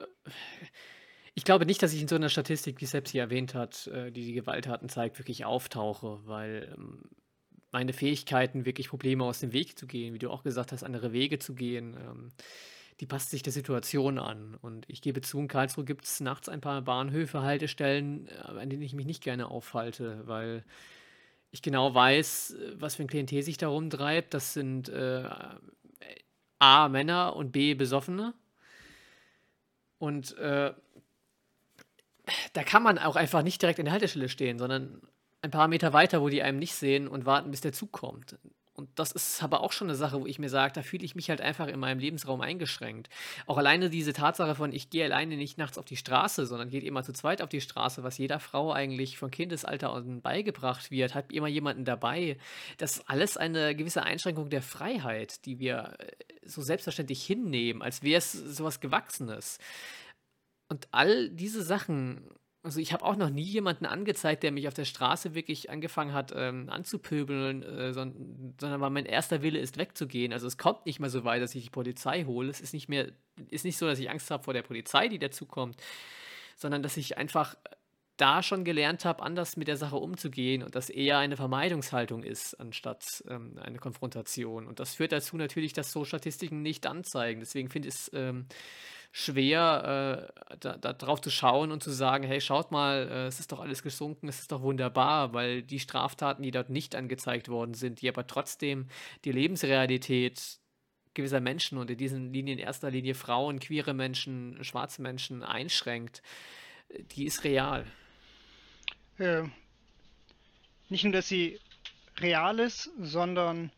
ich 1.34 1.44
glaube 1.44 1.66
nicht, 1.66 1.82
dass 1.82 1.94
ich 1.94 2.02
in 2.02 2.08
so 2.08 2.16
einer 2.16 2.30
Statistik, 2.30 2.82
wie 2.82 2.86
Sepp 2.86 3.08
sie 3.08 3.20
erwähnt 3.20 3.54
hat, 3.54 3.88
äh, 3.88 4.12
die 4.12 4.26
die 4.26 4.34
Gewalttaten 4.34 4.90
zeigt, 4.90 5.18
wirklich 5.20 5.46
auftauche, 5.46 6.20
weil 6.26 6.74
ähm, 6.78 7.04
meine 7.72 7.94
Fähigkeiten, 7.94 8.66
wirklich 8.66 8.90
Probleme 8.90 9.24
aus 9.24 9.40
dem 9.40 9.54
Weg 9.54 9.78
zu 9.78 9.88
gehen, 9.88 10.14
wie 10.14 10.20
du 10.20 10.30
auch 10.30 10.44
gesagt 10.44 10.72
hast, 10.72 10.84
andere 10.84 11.14
Wege 11.14 11.40
zu 11.40 11.54
gehen, 11.56 11.96
ähm, 11.96 12.32
die 13.00 13.06
passt 13.06 13.30
sich 13.30 13.44
der 13.44 13.54
Situation 13.54 14.18
an. 14.18 14.56
Und 14.62 14.86
ich 14.90 15.02
gebe 15.02 15.22
zu, 15.22 15.40
in 15.40 15.48
Karlsruhe 15.48 15.86
gibt 15.86 16.06
es 16.06 16.20
nachts 16.20 16.50
ein 16.50 16.62
paar 16.62 16.82
Bahnhöfe, 16.82 17.44
Haltestellen, 17.44 18.28
äh, 18.28 18.60
an 18.60 18.70
denen 18.70 18.82
ich 18.82 18.94
mich 18.94 19.06
nicht 19.06 19.24
gerne 19.24 19.50
aufhalte, 19.50 20.24
weil 20.26 20.66
ich 21.52 21.62
genau 21.62 21.94
weiß, 21.94 22.56
was 22.76 22.96
für 22.96 23.04
ein 23.04 23.08
Klientel 23.08 23.44
sich 23.44 23.58
da 23.58 23.68
rumtreibt. 23.68 24.34
Das 24.34 24.54
sind 24.54 24.90
äh, 24.90 25.30
A, 26.60 26.90
Männer 26.90 27.36
und 27.36 27.52
B, 27.52 27.74
Besoffene. 27.74 28.34
Und 30.00 30.38
äh, 30.38 30.74
da 32.54 32.64
kann 32.64 32.84
man 32.84 32.98
auch 32.98 33.16
einfach 33.16 33.42
nicht 33.42 33.62
direkt 33.62 33.80
in 33.80 33.86
der 33.86 33.94
Haltestelle 33.94 34.30
stehen, 34.30 34.60
sondern 34.60 35.02
ein 35.42 35.52
paar 35.52 35.68
Meter 35.68 35.94
weiter, 35.94 36.22
wo 36.22 36.30
die 36.30 36.44
einem 36.44 36.60
nicht 36.60 36.76
sehen 36.76 37.08
und 37.08 37.26
warten, 37.26 37.52
bis 37.52 37.62
der 37.62 37.74
Zug 37.74 37.92
kommt. 37.92 38.38
Das 38.98 39.12
ist 39.12 39.44
aber 39.44 39.62
auch 39.62 39.72
schon 39.72 39.88
eine 39.88 39.96
Sache, 39.96 40.20
wo 40.20 40.26
ich 40.26 40.40
mir 40.40 40.50
sage, 40.50 40.74
da 40.74 40.82
fühle 40.82 41.06
ich 41.06 41.14
mich 41.14 41.30
halt 41.30 41.40
einfach 41.40 41.68
in 41.68 41.80
meinem 41.80 42.00
Lebensraum 42.00 42.42
eingeschränkt. 42.42 43.10
Auch 43.46 43.58
alleine 43.58 43.92
diese 43.92 44.12
Tatsache 44.12 44.56
von, 44.56 44.74
ich 44.74 44.90
gehe 44.90 45.06
alleine 45.06 45.38
nicht 45.38 45.60
nachts 45.60 45.78
auf 45.78 45.86
die 45.86 45.98
Straße, 45.98 46.48
sondern 46.48 46.72
geht 46.72 46.84
immer 46.84 47.04
zu 47.04 47.14
zweit 47.14 47.44
auf 47.44 47.50
die 47.50 47.62
Straße, 47.62 48.04
was 48.04 48.18
jeder 48.18 48.40
Frau 48.40 48.74
eigentlich 48.74 49.20
von 49.20 49.30
Kindesalter 49.30 49.94
an 49.94 50.22
beigebracht 50.22 50.90
wird, 50.90 51.14
hat 51.14 51.32
immer 51.32 51.48
jemanden 51.48 51.86
dabei. 51.86 52.38
Das 52.80 52.98
ist 52.98 53.08
alles 53.08 53.38
eine 53.38 53.76
gewisse 53.76 54.02
Einschränkung 54.02 54.50
der 54.50 54.64
Freiheit, 54.64 55.46
die 55.46 55.60
wir 55.60 55.94
äh, 56.00 56.08
so 56.44 56.64
selbstverständlich 56.64 57.24
hinnehmen, 57.24 57.84
als 57.84 58.02
wäre 58.02 58.18
es 58.18 58.32
sowas 58.32 58.80
Gewachsenes. 58.80 59.60
Und 60.70 60.88
all 60.92 61.30
diese 61.30 61.62
Sachen, 61.62 62.32
also 62.68 62.82
ich 62.82 62.92
habe 62.92 63.06
auch 63.06 63.16
noch 63.16 63.30
nie 63.30 63.44
jemanden 63.44 63.86
angezeigt, 63.86 64.44
der 64.44 64.52
mich 64.52 64.68
auf 64.68 64.74
der 64.74 64.84
Straße 64.84 65.34
wirklich 65.34 65.70
angefangen 65.70 66.12
hat 66.12 66.34
ähm, 66.36 66.70
anzupöbeln, 66.70 67.64
äh, 67.64 67.94
sondern, 67.94 68.56
sondern 68.60 68.82
weil 68.82 68.90
mein 68.90 69.06
erster 69.06 69.42
Wille 69.42 69.58
ist, 69.58 69.78
wegzugehen. 69.78 70.34
Also 70.34 70.48
es 70.48 70.58
kommt 70.58 70.86
nicht 70.86 71.00
mehr 71.00 71.10
so 71.10 71.24
weit, 71.24 71.42
dass 71.42 71.56
ich 71.56 71.64
die 71.64 71.70
Polizei 71.70 72.26
hole. 72.26 72.50
Es 72.50 72.60
ist 72.60 72.74
nicht 72.74 72.90
mehr, 72.90 73.08
ist 73.50 73.64
nicht 73.64 73.78
so, 73.78 73.88
dass 73.88 74.00
ich 74.00 74.10
Angst 74.10 74.30
habe 74.32 74.44
vor 74.44 74.54
der 74.54 74.64
Polizei, 74.64 75.08
die 75.08 75.18
dazukommt, 75.18 75.78
sondern 76.58 76.84
dass 76.84 76.98
ich 76.98 77.18
einfach 77.18 77.56
da 78.18 78.44
schon 78.44 78.66
gelernt 78.66 79.06
habe, 79.06 79.24
anders 79.24 79.56
mit 79.56 79.70
der 79.70 79.78
Sache 79.78 79.96
umzugehen 79.96 80.62
und 80.62 80.76
das 80.76 80.90
eher 80.90 81.20
eine 81.20 81.38
Vermeidungshaltung 81.38 82.24
ist, 82.24 82.54
anstatt 82.60 83.24
ähm, 83.30 83.58
eine 83.64 83.78
Konfrontation. 83.78 84.68
Und 84.68 84.82
das 84.82 84.96
führt 84.96 85.14
dazu 85.14 85.38
natürlich, 85.38 85.72
dass 85.72 85.94
so 85.94 86.04
Statistiken 86.04 86.62
nicht 86.64 86.86
anzeigen. 86.86 87.40
Deswegen 87.40 87.70
finde 87.70 87.88
ich 87.88 87.94
es 87.94 88.12
ähm, 88.14 88.48
schwer, 89.18 90.30
äh, 90.52 90.58
da, 90.60 90.78
da, 90.78 90.94
drauf 90.94 91.22
zu 91.22 91.32
schauen 91.32 91.72
und 91.72 91.82
zu 91.82 91.90
sagen, 91.90 92.24
hey, 92.24 92.40
schaut 92.40 92.70
mal, 92.70 93.10
äh, 93.10 93.26
es 93.26 93.40
ist 93.40 93.52
doch 93.52 93.60
alles 93.60 93.82
gesunken, 93.82 94.28
es 94.28 94.42
ist 94.42 94.52
doch 94.52 94.62
wunderbar, 94.62 95.34
weil 95.34 95.64
die 95.64 95.80
Straftaten, 95.80 96.44
die 96.44 96.52
dort 96.52 96.70
nicht 96.70 96.94
angezeigt 96.94 97.50
worden 97.50 97.74
sind, 97.74 98.02
die 98.02 98.10
aber 98.10 98.28
trotzdem 98.28 98.88
die 99.26 99.32
Lebensrealität 99.32 100.60
gewisser 101.16 101.40
Menschen 101.40 101.80
und 101.80 101.90
in 101.90 101.98
diesen 101.98 102.32
Linien 102.32 102.60
in 102.60 102.64
erster 102.64 102.92
Linie 102.92 103.16
Frauen, 103.16 103.60
queere 103.60 103.96
Menschen, 103.96 104.64
schwarze 104.64 105.02
Menschen 105.02 105.42
einschränkt, 105.42 106.22
die 107.14 107.26
ist 107.26 107.44
real. 107.44 107.88
Äh, 109.18 109.46
nicht 110.90 111.06
nur, 111.06 111.14
dass 111.14 111.28
sie 111.28 111.60
real 112.20 112.60
ist, 112.60 112.92
sondern 113.00 113.72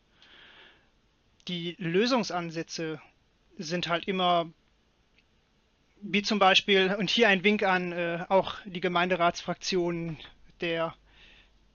die 1.48 1.76
Lösungsansätze 1.78 3.00
sind 3.56 3.88
halt 3.88 4.06
immer, 4.06 4.52
wie 6.02 6.22
zum 6.22 6.38
Beispiel, 6.38 6.94
und 6.98 7.10
hier 7.10 7.28
ein 7.28 7.44
Wink 7.44 7.62
an 7.62 7.92
äh, 7.92 8.24
auch 8.28 8.56
die 8.64 8.80
Gemeinderatsfraktionen 8.80 10.18
der 10.60 10.94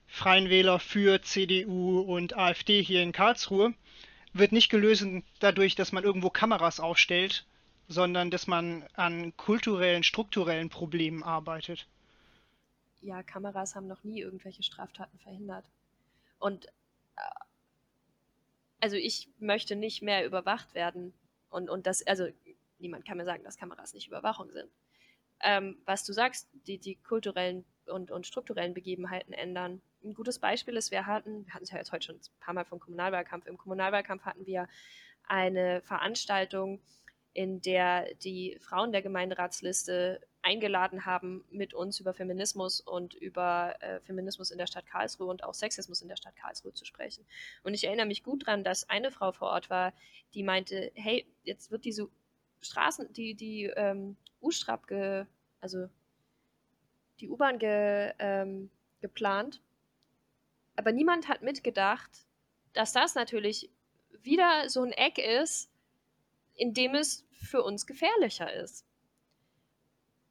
Freien 0.06 0.48
Wähler 0.48 0.78
für 0.78 1.22
CDU 1.22 2.00
und 2.00 2.36
AfD 2.36 2.82
hier 2.82 3.02
in 3.02 3.12
Karlsruhe, 3.12 3.74
wird 4.32 4.52
nicht 4.52 4.70
gelöst 4.70 5.04
dadurch, 5.40 5.74
dass 5.74 5.92
man 5.92 6.04
irgendwo 6.04 6.30
Kameras 6.30 6.80
aufstellt, 6.80 7.46
sondern 7.88 8.30
dass 8.30 8.46
man 8.46 8.84
an 8.94 9.36
kulturellen, 9.36 10.02
strukturellen 10.02 10.68
Problemen 10.68 11.22
arbeitet 11.22 11.86
ja, 13.06 13.22
Kameras 13.22 13.74
haben 13.74 13.86
noch 13.86 14.04
nie 14.04 14.20
irgendwelche 14.20 14.62
Straftaten 14.62 15.18
verhindert. 15.18 15.64
Und 16.38 16.66
äh, 17.16 17.20
also 18.80 18.96
ich 18.96 19.28
möchte 19.38 19.76
nicht 19.76 20.02
mehr 20.02 20.26
überwacht 20.26 20.74
werden. 20.74 21.14
Und, 21.48 21.70
und 21.70 21.86
das, 21.86 22.06
also 22.06 22.26
niemand 22.78 23.06
kann 23.06 23.16
mir 23.16 23.24
sagen, 23.24 23.44
dass 23.44 23.56
Kameras 23.56 23.94
nicht 23.94 24.06
Überwachung 24.08 24.50
sind. 24.50 24.70
Ähm, 25.40 25.78
was 25.84 26.04
du 26.04 26.12
sagst, 26.12 26.48
die, 26.66 26.78
die 26.78 26.96
kulturellen 26.96 27.64
und, 27.88 28.10
und 28.10 28.26
strukturellen 28.26 28.74
Begebenheiten 28.74 29.32
ändern. 29.32 29.80
Ein 30.02 30.14
gutes 30.14 30.38
Beispiel 30.38 30.76
ist, 30.76 30.90
wir 30.90 31.06
hatten, 31.06 31.46
wir 31.46 31.54
hatten 31.54 31.64
es 31.64 31.70
ja 31.70 31.78
jetzt 31.78 31.92
heute 31.92 32.06
schon 32.06 32.16
ein 32.16 32.40
paar 32.40 32.54
Mal 32.54 32.64
vom 32.64 32.80
Kommunalwahlkampf. 32.80 33.46
Im 33.46 33.58
Kommunalwahlkampf 33.58 34.24
hatten 34.24 34.46
wir 34.46 34.68
eine 35.24 35.82
Veranstaltung, 35.82 36.80
in 37.32 37.60
der 37.60 38.14
die 38.14 38.58
Frauen 38.60 38.92
der 38.92 39.02
Gemeinderatsliste 39.02 40.20
eingeladen 40.42 41.04
haben, 41.04 41.44
mit 41.50 41.74
uns 41.74 42.00
über 42.00 42.14
Feminismus 42.14 42.80
und 42.80 43.14
über 43.14 43.74
äh, 43.80 44.00
Feminismus 44.00 44.50
in 44.50 44.58
der 44.58 44.68
Stadt 44.68 44.86
Karlsruhe 44.86 45.26
und 45.26 45.42
auch 45.42 45.54
Sexismus 45.54 46.02
in 46.02 46.08
der 46.08 46.16
Stadt 46.16 46.36
Karlsruhe 46.36 46.72
zu 46.72 46.84
sprechen. 46.84 47.26
Und 47.62 47.74
ich 47.74 47.84
erinnere 47.84 48.06
mich 48.06 48.22
gut 48.22 48.46
daran, 48.46 48.64
dass 48.64 48.88
eine 48.88 49.10
Frau 49.10 49.32
vor 49.32 49.48
Ort 49.48 49.68
war, 49.70 49.92
die 50.34 50.44
meinte, 50.44 50.92
hey, 50.94 51.26
jetzt 51.42 51.70
wird 51.70 51.84
diese 51.84 52.08
Straßen, 52.60 53.12
die, 53.12 53.34
die 53.34 53.64
ähm, 53.64 54.16
U-Strap, 54.42 54.90
also 55.60 55.88
die 57.20 57.28
U-Bahn 57.28 57.58
ge, 57.58 58.12
ähm, 58.18 58.70
geplant, 59.00 59.60
aber 60.76 60.92
niemand 60.92 61.28
hat 61.28 61.42
mitgedacht, 61.42 62.10
dass 62.74 62.92
das 62.92 63.14
natürlich 63.14 63.70
wieder 64.22 64.68
so 64.68 64.82
ein 64.82 64.92
Eck 64.92 65.18
ist, 65.18 65.70
in 66.54 66.74
dem 66.74 66.94
es 66.94 67.26
für 67.32 67.62
uns 67.62 67.86
gefährlicher 67.86 68.52
ist. 68.52 68.84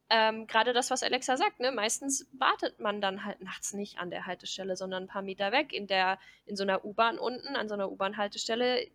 Ähm, 0.09 0.45
Gerade 0.45 0.73
das, 0.73 0.91
was 0.91 1.01
Alexa 1.01 1.35
sagt, 1.35 1.59
ne? 1.59 1.71
meistens 1.71 2.27
wartet 2.33 2.79
man 2.79 3.01
dann 3.01 3.25
halt 3.25 3.41
nachts 3.41 3.73
nicht 3.73 3.97
an 3.97 4.11
der 4.11 4.27
Haltestelle, 4.27 4.75
sondern 4.75 5.03
ein 5.03 5.07
paar 5.07 5.23
Meter 5.23 5.51
weg. 5.51 5.73
In, 5.73 5.87
der, 5.87 6.19
in 6.45 6.55
so 6.55 6.63
einer 6.63 6.85
U-Bahn 6.85 7.17
unten, 7.17 7.55
an 7.55 7.67
so 7.67 7.73
einer 7.73 7.91
U-Bahn-Haltestelle, 7.91 8.87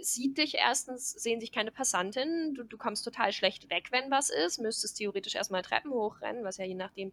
sieht 0.00 0.38
dich 0.38 0.54
erstens, 0.54 1.12
sehen 1.12 1.40
sich 1.40 1.52
keine 1.52 1.70
Passantinnen, 1.70 2.54
du, 2.54 2.64
du 2.64 2.76
kommst 2.76 3.04
total 3.04 3.32
schlecht 3.32 3.70
weg, 3.70 3.88
wenn 3.90 4.10
was 4.10 4.30
ist, 4.30 4.58
müsstest 4.58 4.98
theoretisch 4.98 5.34
erstmal 5.34 5.62
Treppen 5.62 5.92
hochrennen, 5.92 6.44
was 6.44 6.56
ja 6.56 6.64
je 6.64 6.74
nachdem 6.74 7.12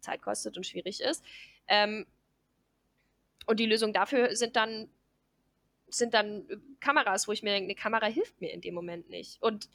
Zeit 0.00 0.22
kostet 0.22 0.56
und 0.56 0.66
schwierig 0.66 1.00
ist. 1.00 1.24
Ähm, 1.68 2.06
und 3.46 3.60
die 3.60 3.66
Lösung 3.66 3.92
dafür 3.92 4.34
sind 4.34 4.56
dann 4.56 4.88
sind 5.88 6.14
dann 6.14 6.46
Kameras, 6.80 7.28
wo 7.28 7.32
ich 7.32 7.44
mir 7.44 7.50
denke, 7.50 7.66
eine 7.66 7.74
Kamera 7.76 8.06
hilft 8.06 8.40
mir 8.40 8.52
in 8.52 8.60
dem 8.60 8.74
Moment 8.74 9.08
nicht. 9.08 9.40
Und 9.40 9.68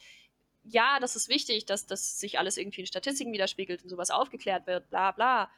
ja, 0.62 0.98
das 1.00 1.16
ist 1.16 1.28
wichtig, 1.28 1.64
dass 1.64 1.86
das 1.86 2.20
sich 2.20 2.38
alles 2.38 2.58
irgendwie 2.58 2.82
in 2.82 2.86
Statistiken 2.86 3.32
widerspiegelt 3.32 3.82
und 3.82 3.88
sowas 3.88 4.10
aufgeklärt 4.10 4.66
wird, 4.66 4.90
bla 4.90 5.12
bla. 5.12 5.50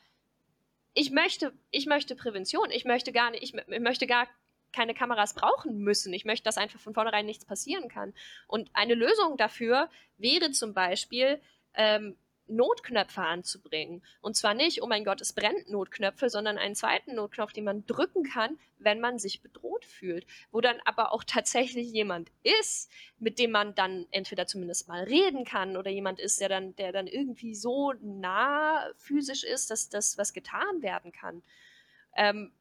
Ich 0.94 1.10
möchte, 1.10 1.52
ich 1.72 1.86
möchte 1.86 2.14
Prävention. 2.14 2.70
Ich 2.70 2.84
möchte 2.84 3.10
gar 3.10 3.32
nicht, 3.32 3.42
ich, 3.42 3.54
ich 3.54 3.80
möchte 3.80 4.06
gar 4.06 4.28
keine 4.74 4.94
Kameras 4.94 5.34
brauchen 5.34 5.78
müssen. 5.78 6.12
Ich 6.12 6.24
möchte, 6.24 6.44
dass 6.44 6.58
einfach 6.58 6.80
von 6.80 6.94
vornherein 6.94 7.26
nichts 7.26 7.44
passieren 7.44 7.88
kann. 7.88 8.12
Und 8.46 8.70
eine 8.74 8.94
Lösung 8.94 9.36
dafür 9.36 9.88
wäre 10.18 10.50
zum 10.50 10.74
Beispiel, 10.74 11.40
ähm, 11.74 12.16
Notknöpfe 12.46 13.22
anzubringen. 13.22 14.02
Und 14.20 14.36
zwar 14.36 14.54
nicht, 14.54 14.82
oh 14.82 14.86
mein 14.86 15.04
Gott, 15.04 15.20
es 15.20 15.32
brennt 15.32 15.70
Notknöpfe, 15.70 16.28
sondern 16.28 16.58
einen 16.58 16.74
zweiten 16.74 17.14
Notknopf, 17.14 17.52
den 17.52 17.64
man 17.64 17.86
drücken 17.86 18.22
kann, 18.24 18.58
wenn 18.78 19.00
man 19.00 19.18
sich 19.18 19.40
bedroht 19.40 19.84
fühlt. 19.84 20.26
Wo 20.50 20.60
dann 20.60 20.76
aber 20.84 21.12
auch 21.12 21.24
tatsächlich 21.26 21.90
jemand 21.90 22.30
ist, 22.42 22.90
mit 23.18 23.38
dem 23.38 23.50
man 23.50 23.74
dann 23.74 24.06
entweder 24.10 24.46
zumindest 24.46 24.88
mal 24.88 25.04
reden 25.04 25.44
kann 25.44 25.76
oder 25.76 25.90
jemand 25.90 26.20
ist, 26.20 26.40
der 26.40 26.48
dann, 26.48 26.76
der 26.76 26.92
dann 26.92 27.06
irgendwie 27.06 27.54
so 27.54 27.94
nah 28.00 28.90
physisch 28.98 29.44
ist, 29.44 29.70
dass 29.70 29.88
das 29.88 30.18
was 30.18 30.32
getan 30.32 30.82
werden 30.82 31.12
kann. 31.12 31.42
Ähm, 32.16 32.52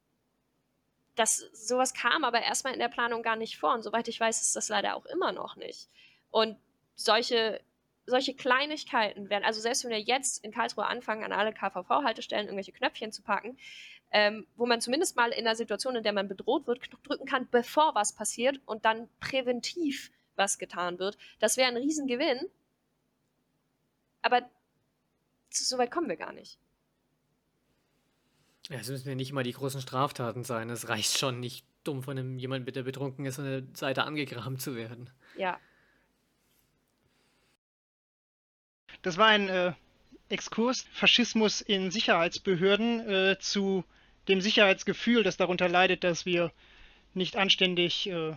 das, 1.16 1.38
sowas 1.54 1.94
kam 1.94 2.24
aber 2.24 2.42
erstmal 2.42 2.74
in 2.74 2.80
der 2.80 2.90
Planung 2.90 3.24
gar 3.24 3.36
nicht 3.36 3.58
vor. 3.58 3.74
Und 3.74 3.84
soweit 3.84 4.08
ich 4.08 4.20
weiß, 4.20 4.42
ist 4.42 4.56
das 4.56 4.70
leider 4.70 4.96
auch 4.96 5.06
immer 5.06 5.32
noch 5.32 5.56
nicht. 5.56 5.88
Und 6.32 6.58
solche 6.96 7.62
solche 8.06 8.34
Kleinigkeiten 8.34 9.30
werden, 9.30 9.44
also 9.46 9.62
selbst 9.62 9.84
wenn 9.84 9.92
wir 9.92 10.02
jetzt 10.02 10.44
in 10.44 10.52
Karlsruhe 10.52 10.86
anfangen, 10.86 11.24
an 11.24 11.32
alle 11.32 11.54
KVV-Haltestellen 11.54 12.48
irgendwelche 12.48 12.74
Knöpfchen 12.74 13.12
zu 13.12 13.22
packen, 13.22 13.58
ähm, 14.12 14.46
wo 14.56 14.66
man 14.66 14.82
zumindest 14.82 15.16
mal 15.16 15.32
in 15.32 15.48
einer 15.48 15.56
Situation, 15.56 15.96
in 15.96 16.04
der 16.04 16.14
man 16.14 16.28
bedroht 16.28 16.68
wird, 16.68 16.82
drücken 17.04 17.26
kann, 17.26 17.48
bevor 17.50 17.96
was 17.96 18.14
passiert 18.14 18.60
und 18.66 18.86
dann 18.86 19.10
präventiv 19.20 20.12
was 20.36 20.58
getan 20.58 21.00
wird, 21.00 21.18
das 21.40 21.58
wäre 21.58 21.70
ein 21.70 21.78
Riesengewinn. 21.78 22.50
Aber 24.22 24.42
so 25.50 25.78
weit 25.78 25.92
kommen 25.92 26.10
wir 26.10 26.18
gar 26.18 26.34
nicht. 26.34 26.58
Ja, 28.70 28.78
es 28.78 28.90
müssen 28.90 29.10
ja 29.10 29.16
nicht 29.16 29.32
immer 29.32 29.44
die 29.44 29.52
großen 29.52 29.82
Straftaten 29.82 30.44
sein. 30.44 30.70
Es 30.70 30.88
reicht 30.88 31.18
schon 31.18 31.40
nicht 31.40 31.66
dumm 31.84 32.02
von 32.02 32.18
einem 32.18 32.40
jemand, 32.40 32.74
der 32.76 32.84
betrunken 32.84 33.26
ist, 33.26 33.40
an 33.40 33.46
der 33.46 33.64
Seite 33.74 34.04
angegraben 34.04 34.58
zu 34.58 34.76
werden. 34.76 35.10
Ja, 35.38 35.60
Das 39.04 39.18
war 39.18 39.28
ein 39.28 39.50
äh, 39.50 39.74
Exkurs 40.30 40.88
Faschismus 40.94 41.62
in 41.62 41.92
Sicherheitsbehörden 41.92 43.00
äh, 43.02 43.38
zu 43.40 43.84
dem 44.30 44.40
Sicherheitsgefühl, 44.40 45.24
das 45.24 45.38
darunter 45.38 45.68
leidet, 45.68 46.06
dass 46.06 46.26
wir 46.26 46.52
nicht 47.14 47.36
anständig 47.36 48.10
äh, 48.10 48.34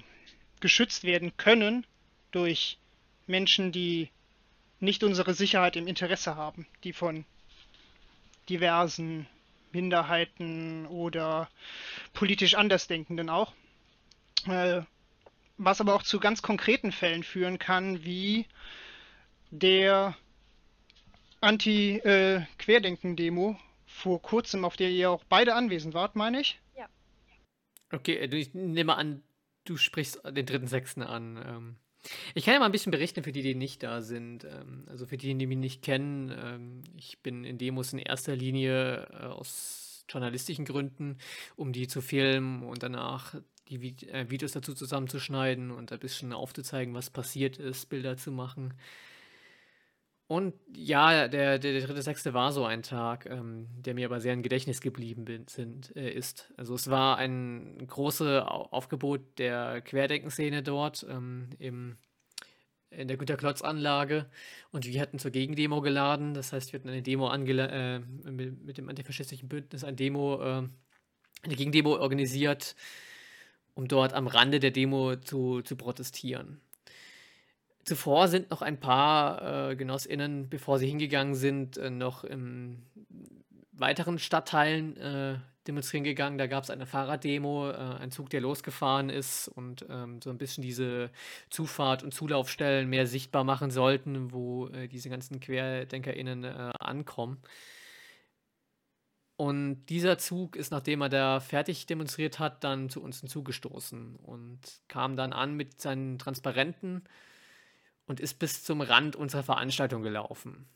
geschützt 0.61 1.05
werden 1.05 1.37
können 1.37 1.87
durch 2.33 2.79
Menschen, 3.29 3.71
die 3.71 4.11
nicht 4.81 5.05
unsere 5.05 5.35
Sicherheit 5.35 5.77
im 5.77 5.87
Interesse 5.87 6.35
haben, 6.35 6.67
die 6.83 6.93
von 6.93 7.25
diversen 8.49 9.27
Minderheiten 9.73 10.87
oder 10.87 11.49
politisch 12.13 12.55
Andersdenkenden 12.55 13.31
auch. 13.31 13.53
Äh, 14.47 14.83
was 15.59 15.81
aber 15.81 15.95
auch 15.95 16.03
zu 16.03 16.21
ganz 16.21 16.43
konkreten 16.43 16.93
Fällen 16.93 17.23
führen 17.23 17.59
kann, 17.59 18.05
wie 18.05 18.47
der 19.51 20.15
Anti-Querdenken-Demo 21.41 23.59
vor 23.87 24.21
kurzem, 24.21 24.65
auf 24.65 24.77
der 24.77 24.91
ihr 24.91 25.11
auch 25.11 25.25
beide 25.25 25.55
anwesend 25.55 25.95
wart, 25.95 26.17
meine 26.17 26.41
ich. 26.41 26.61
Ja. 26.77 26.89
Okay, 27.93 28.17
äh, 28.17 28.37
ich 28.37 28.55
nehme 28.55 28.97
an, 28.97 29.23
du 29.65 29.77
sprichst 29.77 30.21
den 30.25 30.47
3.6. 30.47 31.03
an. 31.03 31.79
Ich 32.35 32.45
kann 32.45 32.55
ja 32.55 32.61
mal 32.61 32.67
ein 32.67 32.73
bisschen 32.73 32.93
berichten 32.93 33.23
für 33.23 33.33
die, 33.33 33.43
die 33.43 33.55
nicht 33.55 33.83
da 33.83 34.03
sind. 34.03 34.45
Ähm, 34.45 34.85
also 34.89 35.07
für 35.07 35.17
die, 35.17 35.35
die 35.35 35.47
mich 35.47 35.59
nicht 35.59 35.83
kennen. 35.83 36.31
Ähm, 36.31 36.83
ich 36.97 37.19
bin 37.21 37.45
in 37.45 37.59
Demos 37.59 37.93
in 37.93 37.99
erster 37.99 38.37
Linie 38.37 39.07
äh, 39.13 39.25
aus 39.27 40.05
journalistischen 40.09 40.65
Gründen, 40.65 41.19
um 41.57 41.73
die 41.73 41.89
zu 41.89 42.01
filmen 42.01 42.63
und 42.63 42.83
danach 42.83 43.35
die 43.69 43.97
äh, 44.09 44.31
Videos 44.31 44.53
dazu 44.53 44.75
zusammenzuschneiden 44.75 45.71
und 45.71 45.93
ein 45.93 45.99
bisschen 45.99 46.33
aufzuzeigen, 46.33 46.95
was 46.95 47.11
passiert 47.11 47.59
ist, 47.59 47.89
Bilder 47.89 48.17
zu 48.17 48.31
machen. 48.31 48.75
Und 50.29 50.55
ja, 50.75 51.29
der, 51.29 51.59
der, 51.59 51.59
der 51.59 51.87
dritte, 51.87 52.03
sechste 52.03 52.35
war 52.35 52.51
so 52.51 52.65
ein 52.65 52.83
Tag, 52.83 53.27
ähm, 53.27 53.69
der 53.79 53.95
mir 53.95 54.07
aber 54.07 54.21
sehr 54.21 54.33
im 54.33 54.43
Gedächtnis 54.43 54.81
geblieben 54.81 55.25
bin, 55.25 55.47
sind, 55.47 55.95
äh, 55.95 56.11
ist. 56.11 56.53
Also 56.57 56.75
es 56.75 56.91
war 56.91 57.17
ein 57.19 57.87
großes 57.87 58.43
Aufgebot 58.43 59.21
der 59.39 59.81
Querdenkenszene 59.83 60.65
dort 60.65 61.07
ähm, 61.09 61.51
im, 61.61 61.97
in 62.91 63.07
der 63.07 63.19
Güterklotzanlage 63.19 64.27
und 64.73 64.85
wir 64.87 65.01
hatten 65.01 65.21
zur 65.21 65.31
Gegendemo 65.31 65.81
geladen. 65.81 66.35
Das 66.35 66.53
heißt, 66.53 66.73
wir 66.73 66.81
hatten 66.81 66.89
eine 66.89 67.03
Demo 67.03 67.33
äh, 67.33 68.01
mit, 68.01 68.65
mit, 68.65 68.79
dem 68.79 68.89
antifaschistischen 68.89 69.49
Bündnis, 69.49 69.85
eine 69.85 69.97
Demo, 69.97 70.43
äh, 70.43 70.69
eine 71.43 71.55
Gegendemo 71.55 71.99
organisiert, 71.99 72.75
um 73.75 73.87
dort 73.87 74.13
am 74.13 74.27
Rande 74.27 74.59
der 74.59 74.73
Demo 74.73 75.15
zu, 75.15 75.63
zu 75.63 75.77
protestieren. 75.77 76.61
Zuvor 77.87 78.27
sind 78.27 78.51
noch 78.51 78.63
ein 78.63 78.81
paar 78.81 79.71
äh, 79.71 79.77
GenossInnen, 79.77 80.49
bevor 80.49 80.81
sie 80.81 80.89
hingegangen 80.89 81.37
sind, 81.37 81.77
äh, 81.77 81.89
noch 81.89 82.25
in 82.25 82.85
weiteren 83.71 84.19
Stadtteilen 84.19 84.97
äh, 84.97 85.39
demonstrieren 85.69 86.03
gegangen. 86.03 86.37
Da 86.37 86.49
gab 86.49 86.65
es 86.65 86.71
eine 86.71 86.85
Fahrraddemo, 86.85 87.71
äh, 87.71 87.75
ein 87.75 88.11
Zug, 88.11 88.29
der 88.31 88.41
losgefahren 88.41 89.09
ist 89.09 89.47
und 89.47 89.87
ähm, 89.89 90.21
so 90.21 90.31
ein 90.31 90.39
bisschen 90.39 90.63
diese 90.63 91.11
Zufahrt- 91.49 92.03
und 92.03 92.13
Zulaufstellen 92.13 92.91
mehr 92.91 93.07
sichtbar 93.07 93.45
machen 93.45 93.71
sollten, 93.71 94.33
wo 94.33 94.67
äh, 94.67 94.89
diese 94.89 95.09
ganzen 95.09 95.39
QuerdenkerInnen 95.39 96.43
äh, 96.43 96.73
ankommen. 96.81 97.41
Und 99.37 99.87
dieser 99.87 100.19
Zug 100.19 100.57
ist, 100.57 100.73
nachdem 100.73 101.03
er 101.03 101.09
da 101.09 101.39
fertig 101.39 101.87
demonstriert 101.87 102.41
hat, 102.41 102.65
dann 102.65 102.89
zu 102.89 103.01
uns 103.01 103.21
hinzugestoßen 103.21 104.17
und 104.17 104.59
kam 104.89 105.15
dann 105.15 105.33
an 105.33 105.55
mit 105.55 105.81
seinen 105.81 106.19
Transparenten 106.19 107.05
und 108.07 108.21
ist 108.21 108.39
bis 108.39 108.65
zum 108.65 108.81
Rand 108.81 109.17
unserer 109.17 109.43
Veranstaltung 109.43 110.03
gelaufen. 110.03 110.67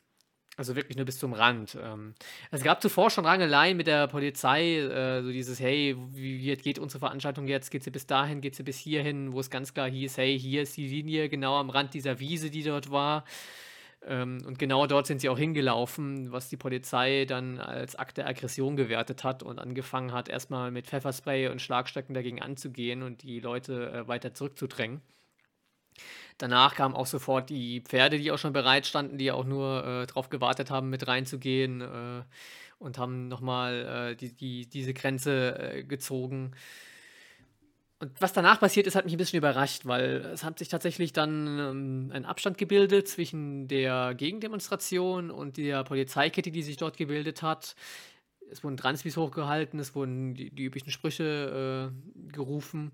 Also 0.57 0.77
wirklich 0.77 0.97
nur 0.97 1.07
bis 1.07 1.19
zum 1.19 1.33
Rand. 1.33 1.79
Ähm, 1.81 2.15
es 2.51 2.63
gab 2.63 2.83
zuvor 2.83 3.09
schon 3.09 3.25
Rangeleien 3.25 3.77
mit 3.77 3.87
der 3.87 4.09
Polizei, 4.09 4.77
äh, 4.77 5.23
so 5.23 5.31
dieses, 5.31 5.59
hey, 5.59 5.97
wie, 6.11 6.41
wie 6.41 6.57
geht 6.57 6.79
unsere 6.79 6.99
Veranstaltung 6.99 7.47
jetzt? 7.47 7.71
Geht 7.71 7.83
sie 7.83 7.91
bis 7.91 8.07
dahin, 8.07 8.43
geht 8.43 8.57
sie 8.57 8.63
bis 8.63 8.77
hierhin, 8.77 9.33
wo 9.33 9.41
es 9.41 9.49
ganz 9.49 9.73
klar 9.73 9.89
hieß, 9.89 10.19
hey, 10.19 10.39
hier 10.39 10.63
ist 10.63 10.77
die 10.77 10.87
Linie, 10.87 11.31
genau 11.31 11.57
am 11.57 11.71
Rand 11.71 11.95
dieser 11.95 12.21
Wiese, 12.21 12.51
die 12.51 12.63
dort 12.63 12.91
war. 12.91 13.25
Ähm, 14.03 14.43
und 14.47 14.59
genau 14.59 14.87
dort 14.87 15.07
sind 15.07 15.21
sie 15.21 15.29
auch 15.29 15.39
hingelaufen, 15.39 16.33
was 16.33 16.49
die 16.49 16.57
Polizei 16.57 17.25
dann 17.27 17.59
als 17.59 17.97
Akt 17.97 18.19
der 18.19 18.27
Aggression 18.27 18.77
gewertet 18.77 19.25
hat 19.25 19.43
und 19.43 19.59
angefangen 19.59 20.13
hat, 20.13 20.29
erstmal 20.29 20.71
mit 20.71 20.87
Pfefferspray 20.87 21.49
und 21.49 21.63
Schlagstöcken 21.63 22.15
dagegen 22.15 22.43
anzugehen 22.43 23.03
und 23.03 23.23
die 23.23 23.41
Leute 23.41 23.93
äh, 23.93 24.09
weiter 24.09 24.35
zurückzudrängen. 24.35 25.01
Danach 26.39 26.75
kamen 26.75 26.95
auch 26.95 27.07
sofort 27.07 27.51
die 27.51 27.83
Pferde, 27.83 28.19
die 28.19 28.33
auch 28.33 28.39
schon 28.39 28.53
bereit 28.53 28.87
standen, 28.87 29.19
die 29.19 29.31
auch 29.31 29.45
nur 29.45 29.85
äh, 29.85 30.07
darauf 30.07 30.31
gewartet 30.31 30.71
haben, 30.71 30.89
mit 30.89 31.07
reinzugehen 31.07 31.83
äh, 31.83 32.23
und 32.79 32.97
haben 32.97 33.29
nochmal 33.29 34.13
äh, 34.13 34.17
die, 34.17 34.35
die, 34.35 34.67
diese 34.67 34.95
Grenze 34.95 35.59
äh, 35.59 35.85
gezogen. 35.85 36.53
Und 37.99 38.19
was 38.19 38.33
danach 38.33 38.59
passiert 38.59 38.87
ist, 38.87 38.95
hat 38.95 39.05
mich 39.05 39.13
ein 39.13 39.19
bisschen 39.19 39.37
überrascht, 39.37 39.85
weil 39.85 40.25
es 40.33 40.43
hat 40.43 40.59
sich 40.59 40.69
tatsächlich 40.69 41.13
dann 41.13 41.47
ähm, 41.47 42.11
ein 42.15 42.25
Abstand 42.25 42.57
gebildet 42.57 43.07
zwischen 43.09 43.69
der 43.69 44.15
Gegendemonstration 44.15 45.31
und 45.31 45.59
der 45.59 45.85
Polizeikette, 45.85 46.51
die 46.51 46.63
sich 46.63 46.79
dort 46.79 46.97
gebildet 46.97 47.43
hat. 47.43 47.77
Es 48.51 48.65
wurden 48.65 48.79
Transmis 48.79 49.19
hochgehalten, 49.19 49.79
es 49.79 49.95
wurden 49.95 50.33
die, 50.33 50.51
die 50.51 50.65
üblichen 50.65 50.91
Sprüche 50.91 51.93
äh, 51.93 52.33
gerufen. 52.33 52.93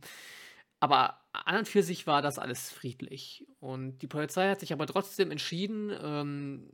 Aber 0.81 1.21
an 1.33 1.59
und 1.59 1.69
für 1.69 1.83
sich 1.83 2.07
war 2.07 2.23
das 2.23 2.39
alles 2.39 2.71
friedlich. 2.71 3.47
Und 3.61 3.99
die 3.99 4.07
Polizei 4.07 4.49
hat 4.49 4.61
sich 4.61 4.73
aber 4.73 4.87
trotzdem 4.87 5.31
entschieden, 5.31 5.93
ähm, 6.03 6.71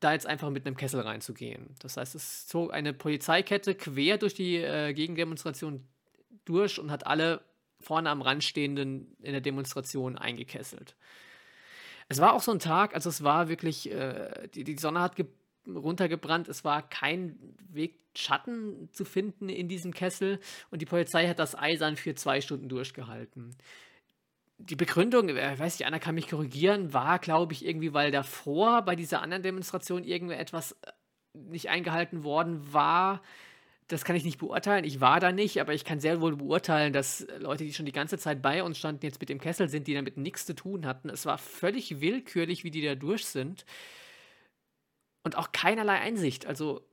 da 0.00 0.12
jetzt 0.12 0.26
einfach 0.26 0.50
mit 0.50 0.66
einem 0.66 0.76
Kessel 0.76 1.00
reinzugehen. 1.00 1.74
Das 1.80 1.96
heißt, 1.96 2.14
es 2.14 2.46
zog 2.46 2.72
eine 2.72 2.94
Polizeikette 2.94 3.74
quer 3.74 4.18
durch 4.18 4.34
die 4.34 4.56
äh, 4.56 4.94
Gegendemonstration 4.94 5.86
durch 6.44 6.78
und 6.78 6.90
hat 6.90 7.06
alle 7.06 7.42
vorne 7.80 8.10
am 8.10 8.22
Rand 8.22 8.42
stehenden 8.44 9.16
in 9.20 9.32
der 9.32 9.40
Demonstration 9.40 10.18
eingekesselt. 10.18 10.96
Es 12.08 12.18
war 12.18 12.32
auch 12.32 12.42
so 12.42 12.50
ein 12.50 12.58
Tag, 12.58 12.94
also 12.94 13.08
es 13.08 13.22
war 13.22 13.48
wirklich, 13.48 13.90
äh, 13.90 14.48
die, 14.54 14.64
die 14.64 14.76
Sonne 14.76 15.00
hat 15.00 15.16
runtergebrannt, 15.66 16.48
es 16.48 16.64
war 16.64 16.88
kein 16.88 17.38
Weg 17.70 18.00
Schatten 18.16 18.88
zu 18.92 19.04
finden 19.04 19.48
in 19.48 19.68
diesem 19.68 19.94
Kessel 19.94 20.40
und 20.70 20.82
die 20.82 20.86
Polizei 20.86 21.28
hat 21.28 21.38
das 21.38 21.56
eisern 21.56 21.96
für 21.96 22.14
zwei 22.14 22.40
Stunden 22.40 22.68
durchgehalten. 22.68 23.54
Die 24.58 24.76
Begründung, 24.76 25.28
äh, 25.28 25.58
weiß 25.58 25.78
nicht, 25.78 25.86
einer 25.86 26.00
kann 26.00 26.16
mich 26.16 26.28
korrigieren, 26.28 26.92
war, 26.92 27.18
glaube 27.18 27.52
ich, 27.52 27.64
irgendwie, 27.64 27.94
weil 27.94 28.10
davor 28.10 28.82
bei 28.82 28.96
dieser 28.96 29.22
anderen 29.22 29.42
Demonstration 29.42 30.04
irgendetwas 30.04 30.72
äh, 30.82 30.90
nicht 31.34 31.70
eingehalten 31.70 32.24
worden 32.24 32.72
war. 32.72 33.22
Das 33.88 34.04
kann 34.04 34.16
ich 34.16 34.24
nicht 34.24 34.38
beurteilen. 34.38 34.84
Ich 34.84 35.00
war 35.00 35.18
da 35.18 35.32
nicht, 35.32 35.60
aber 35.60 35.72
ich 35.72 35.84
kann 35.84 35.98
sehr 35.98 36.20
wohl 36.20 36.36
beurteilen, 36.36 36.92
dass 36.92 37.26
Leute, 37.38 37.64
die 37.64 37.72
schon 37.72 37.86
die 37.86 37.92
ganze 37.92 38.18
Zeit 38.18 38.42
bei 38.42 38.62
uns 38.62 38.78
standen, 38.78 39.04
jetzt 39.06 39.20
mit 39.20 39.28
dem 39.28 39.40
Kessel 39.40 39.68
sind, 39.68 39.86
die 39.86 39.94
damit 39.94 40.16
nichts 40.16 40.46
zu 40.46 40.54
tun 40.54 40.84
hatten. 40.86 41.08
Es 41.08 41.26
war 41.26 41.38
völlig 41.38 42.00
willkürlich, 42.00 42.62
wie 42.62 42.70
die 42.70 42.82
da 42.82 42.94
durch 42.94 43.24
sind. 43.24 43.64
Und 45.22 45.36
auch 45.36 45.52
keinerlei 45.52 45.98
Einsicht. 46.00 46.46
Also 46.46 46.86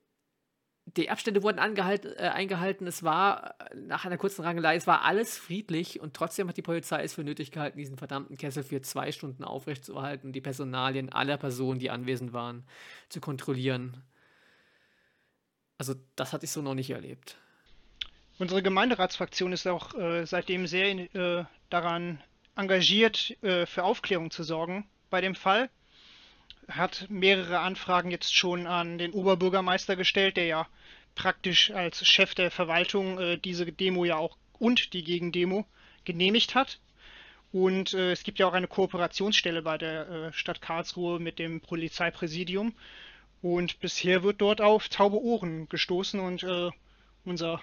die 0.96 1.10
Abstände 1.10 1.44
wurden 1.44 1.60
äh, 1.60 2.30
eingehalten. 2.30 2.88
Es 2.88 3.04
war 3.04 3.56
äh, 3.60 3.76
nach 3.76 4.06
einer 4.06 4.18
kurzen 4.18 4.44
Rangelei, 4.44 4.76
es 4.76 4.88
war 4.88 5.04
alles 5.04 5.38
friedlich 5.38 6.00
und 6.00 6.14
trotzdem 6.14 6.48
hat 6.48 6.58
die 6.58 6.62
Polizei 6.62 7.04
es 7.04 7.14
für 7.14 7.24
nötig 7.24 7.52
gehalten, 7.52 7.78
diesen 7.78 7.98
verdammten 7.98 8.38
Kessel 8.38 8.64
für 8.64 8.82
zwei 8.82 9.12
Stunden 9.12 9.44
aufrechtzuerhalten 9.44 10.28
und 10.28 10.34
die 10.34 10.42
Personalien 10.42 11.12
aller 11.12 11.38
Personen, 11.38 11.80
die 11.80 11.90
anwesend 11.90 12.32
waren, 12.32 12.66
zu 13.10 13.20
kontrollieren. 13.20 14.02
Also, 15.78 15.96
das 16.16 16.34
hatte 16.34 16.46
ich 16.46 16.52
so 16.52 16.62
noch 16.62 16.74
nicht 16.74 16.90
erlebt. 16.90 17.38
Unsere 18.40 18.64
Gemeinderatsfraktion 18.64 19.52
ist 19.52 19.68
auch 19.68 19.94
äh, 19.96 20.26
seitdem 20.26 20.68
sehr 20.68 20.88
äh, 21.16 21.46
daran 21.70 22.24
engagiert, 22.56 23.36
äh, 23.44 23.66
für 23.66 23.84
Aufklärung 23.84 24.32
zu 24.32 24.44
sorgen 24.44 24.88
bei 25.10 25.22
dem 25.22 25.36
Fall 25.36 25.70
hat 26.68 27.08
mehrere 27.10 27.60
Anfragen 27.60 28.12
jetzt 28.12 28.36
schon 28.36 28.68
an 28.68 28.98
den 28.98 29.14
Oberbürgermeister 29.14 29.96
gestellt, 29.96 30.38
der 30.38 30.46
ja 30.46 30.68
praktisch 31.16 31.72
als 31.72 32.06
Chef 32.06 32.36
der 32.36 32.52
Verwaltung 32.52 33.20
äh, 33.20 33.38
diese 33.38 33.66
Demo 33.72 34.06
ja 34.06 34.18
auch 34.18 34.38
und 34.60 34.94
die 34.94 35.04
Gegendemo 35.04 35.66
genehmigt 36.04 36.56
hat. 36.56 36.80
Und 37.52 37.94
äh, 37.94 38.12
es 38.12 38.24
gibt 38.24 38.40
ja 38.40 38.48
auch 38.48 38.54
eine 38.54 38.68
Kooperationsstelle 38.68 39.62
bei 39.62 39.78
der 39.78 40.10
äh, 40.10 40.34
Stadt 40.34 40.62
Karlsruhe 40.62 41.20
mit 41.20 41.40
dem 41.40 41.62
Polizeipräsidium. 41.62 42.74
Und 43.42 43.80
bisher 43.80 44.24
wird 44.24 44.42
dort 44.42 44.62
auf 44.62 44.90
taube 44.90 45.22
Ohren 45.22 45.70
gestoßen 45.70 46.20
und 46.20 46.44
äh, 46.44 46.70
unser 47.24 47.62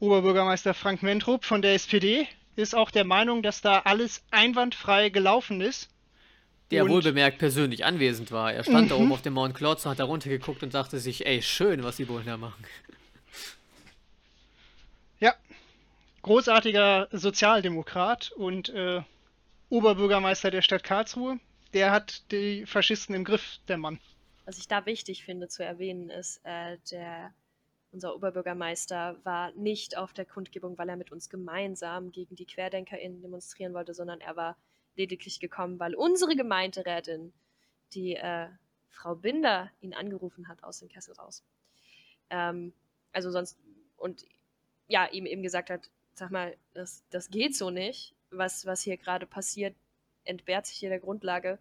Oberbürgermeister 0.00 0.74
Frank 0.74 1.02
Mentrup 1.02 1.44
von 1.44 1.62
der 1.62 1.74
SPD 1.74 2.28
ist 2.56 2.74
auch 2.74 2.90
der 2.90 3.04
Meinung, 3.04 3.42
dass 3.42 3.60
da 3.60 3.80
alles 3.80 4.24
einwandfrei 4.30 5.08
gelaufen 5.08 5.60
ist 5.60 5.88
der 6.70 6.84
und 6.84 6.90
wohlbemerkt 6.90 7.38
persönlich 7.38 7.84
anwesend 7.84 8.30
war. 8.30 8.52
Er 8.52 8.62
stand 8.62 8.86
mhm. 8.86 8.88
da 8.88 8.94
oben 8.96 9.12
auf 9.12 9.22
dem 9.22 9.34
Mount 9.34 9.54
Klotz 9.54 9.84
und 9.84 9.92
hat 9.92 9.98
da 9.98 10.04
runtergeguckt 10.04 10.62
und 10.62 10.74
dachte 10.74 10.98
sich, 10.98 11.26
ey, 11.26 11.42
schön, 11.42 11.82
was 11.82 11.96
die 11.96 12.04
Bullen 12.04 12.26
da 12.26 12.36
machen. 12.36 12.64
Ja, 15.20 15.34
großartiger 16.22 17.08
Sozialdemokrat 17.12 18.32
und 18.32 18.68
äh, 18.68 19.02
Oberbürgermeister 19.70 20.50
der 20.50 20.62
Stadt 20.62 20.82
Karlsruhe. 20.82 21.38
Der 21.74 21.90
hat 21.90 22.30
die 22.32 22.64
Faschisten 22.66 23.14
im 23.14 23.24
Griff, 23.24 23.58
der 23.68 23.76
Mann. 23.76 23.98
Was 24.46 24.58
ich 24.58 24.68
da 24.68 24.86
wichtig 24.86 25.24
finde 25.24 25.48
zu 25.48 25.62
erwähnen, 25.62 26.08
ist, 26.08 26.40
äh, 26.44 26.78
der, 26.90 27.34
unser 27.92 28.14
Oberbürgermeister 28.14 29.16
war 29.24 29.52
nicht 29.52 29.98
auf 29.98 30.14
der 30.14 30.24
Kundgebung, 30.24 30.78
weil 30.78 30.88
er 30.88 30.96
mit 30.96 31.12
uns 31.12 31.28
gemeinsam 31.28 32.12
gegen 32.12 32.34
die 32.34 32.46
QuerdenkerInnen 32.46 33.20
demonstrieren 33.20 33.74
wollte, 33.74 33.92
sondern 33.92 34.22
er 34.22 34.36
war 34.36 34.56
lediglich 34.98 35.40
gekommen, 35.40 35.78
weil 35.80 35.94
unsere 35.94 36.36
Gemeinderätin, 36.36 37.32
die 37.94 38.16
äh, 38.16 38.48
Frau 38.90 39.14
Binder, 39.14 39.70
ihn 39.80 39.94
angerufen 39.94 40.48
hat 40.48 40.62
aus 40.62 40.80
dem 40.80 40.88
Kessel 40.88 41.14
raus. 41.14 41.42
Ähm, 42.28 42.74
also 43.12 43.30
sonst, 43.30 43.56
und 43.96 44.26
ja, 44.88 45.06
ihm 45.06 45.24
eben 45.24 45.42
gesagt 45.42 45.70
hat, 45.70 45.90
sag 46.14 46.30
mal, 46.30 46.54
das, 46.74 47.04
das 47.10 47.30
geht 47.30 47.56
so 47.56 47.70
nicht. 47.70 48.14
Was, 48.30 48.66
was 48.66 48.82
hier 48.82 48.98
gerade 48.98 49.24
passiert, 49.24 49.74
entbehrt 50.24 50.66
sich 50.66 50.76
hier 50.76 50.90
der 50.90 51.00
Grundlage. 51.00 51.58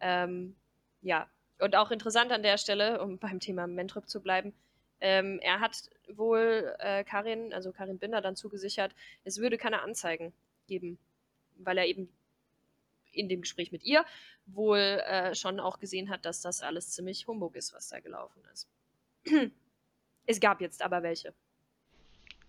Ähm, 0.00 0.56
ja, 1.02 1.28
und 1.60 1.76
auch 1.76 1.90
interessant 1.90 2.32
an 2.32 2.42
der 2.42 2.58
Stelle, 2.58 3.00
um 3.00 3.18
beim 3.20 3.38
Thema 3.38 3.66
Mentrup 3.66 4.08
zu 4.08 4.20
bleiben, 4.20 4.52
ähm, 5.00 5.38
er 5.40 5.60
hat 5.60 5.90
wohl 6.08 6.74
äh, 6.80 7.04
Karin, 7.04 7.52
also 7.52 7.70
Karin 7.70 7.98
Binder, 7.98 8.20
dann 8.20 8.34
zugesichert, 8.34 8.92
es 9.22 9.38
würde 9.38 9.56
keine 9.56 9.82
Anzeigen 9.82 10.32
geben, 10.66 10.98
weil 11.56 11.78
er 11.78 11.86
eben 11.86 12.08
in 13.18 13.28
dem 13.28 13.42
Gespräch 13.42 13.72
mit 13.72 13.84
ihr 13.84 14.04
wohl 14.46 14.78
äh, 14.78 15.34
schon 15.34 15.60
auch 15.60 15.78
gesehen 15.78 16.08
hat, 16.10 16.24
dass 16.24 16.40
das 16.40 16.62
alles 16.62 16.90
ziemlich 16.90 17.26
Humbug 17.26 17.56
ist, 17.56 17.74
was 17.74 17.88
da 17.88 18.00
gelaufen 18.00 18.42
ist. 18.52 18.68
es 20.26 20.40
gab 20.40 20.60
jetzt 20.60 20.82
aber 20.82 21.02
welche. 21.02 21.34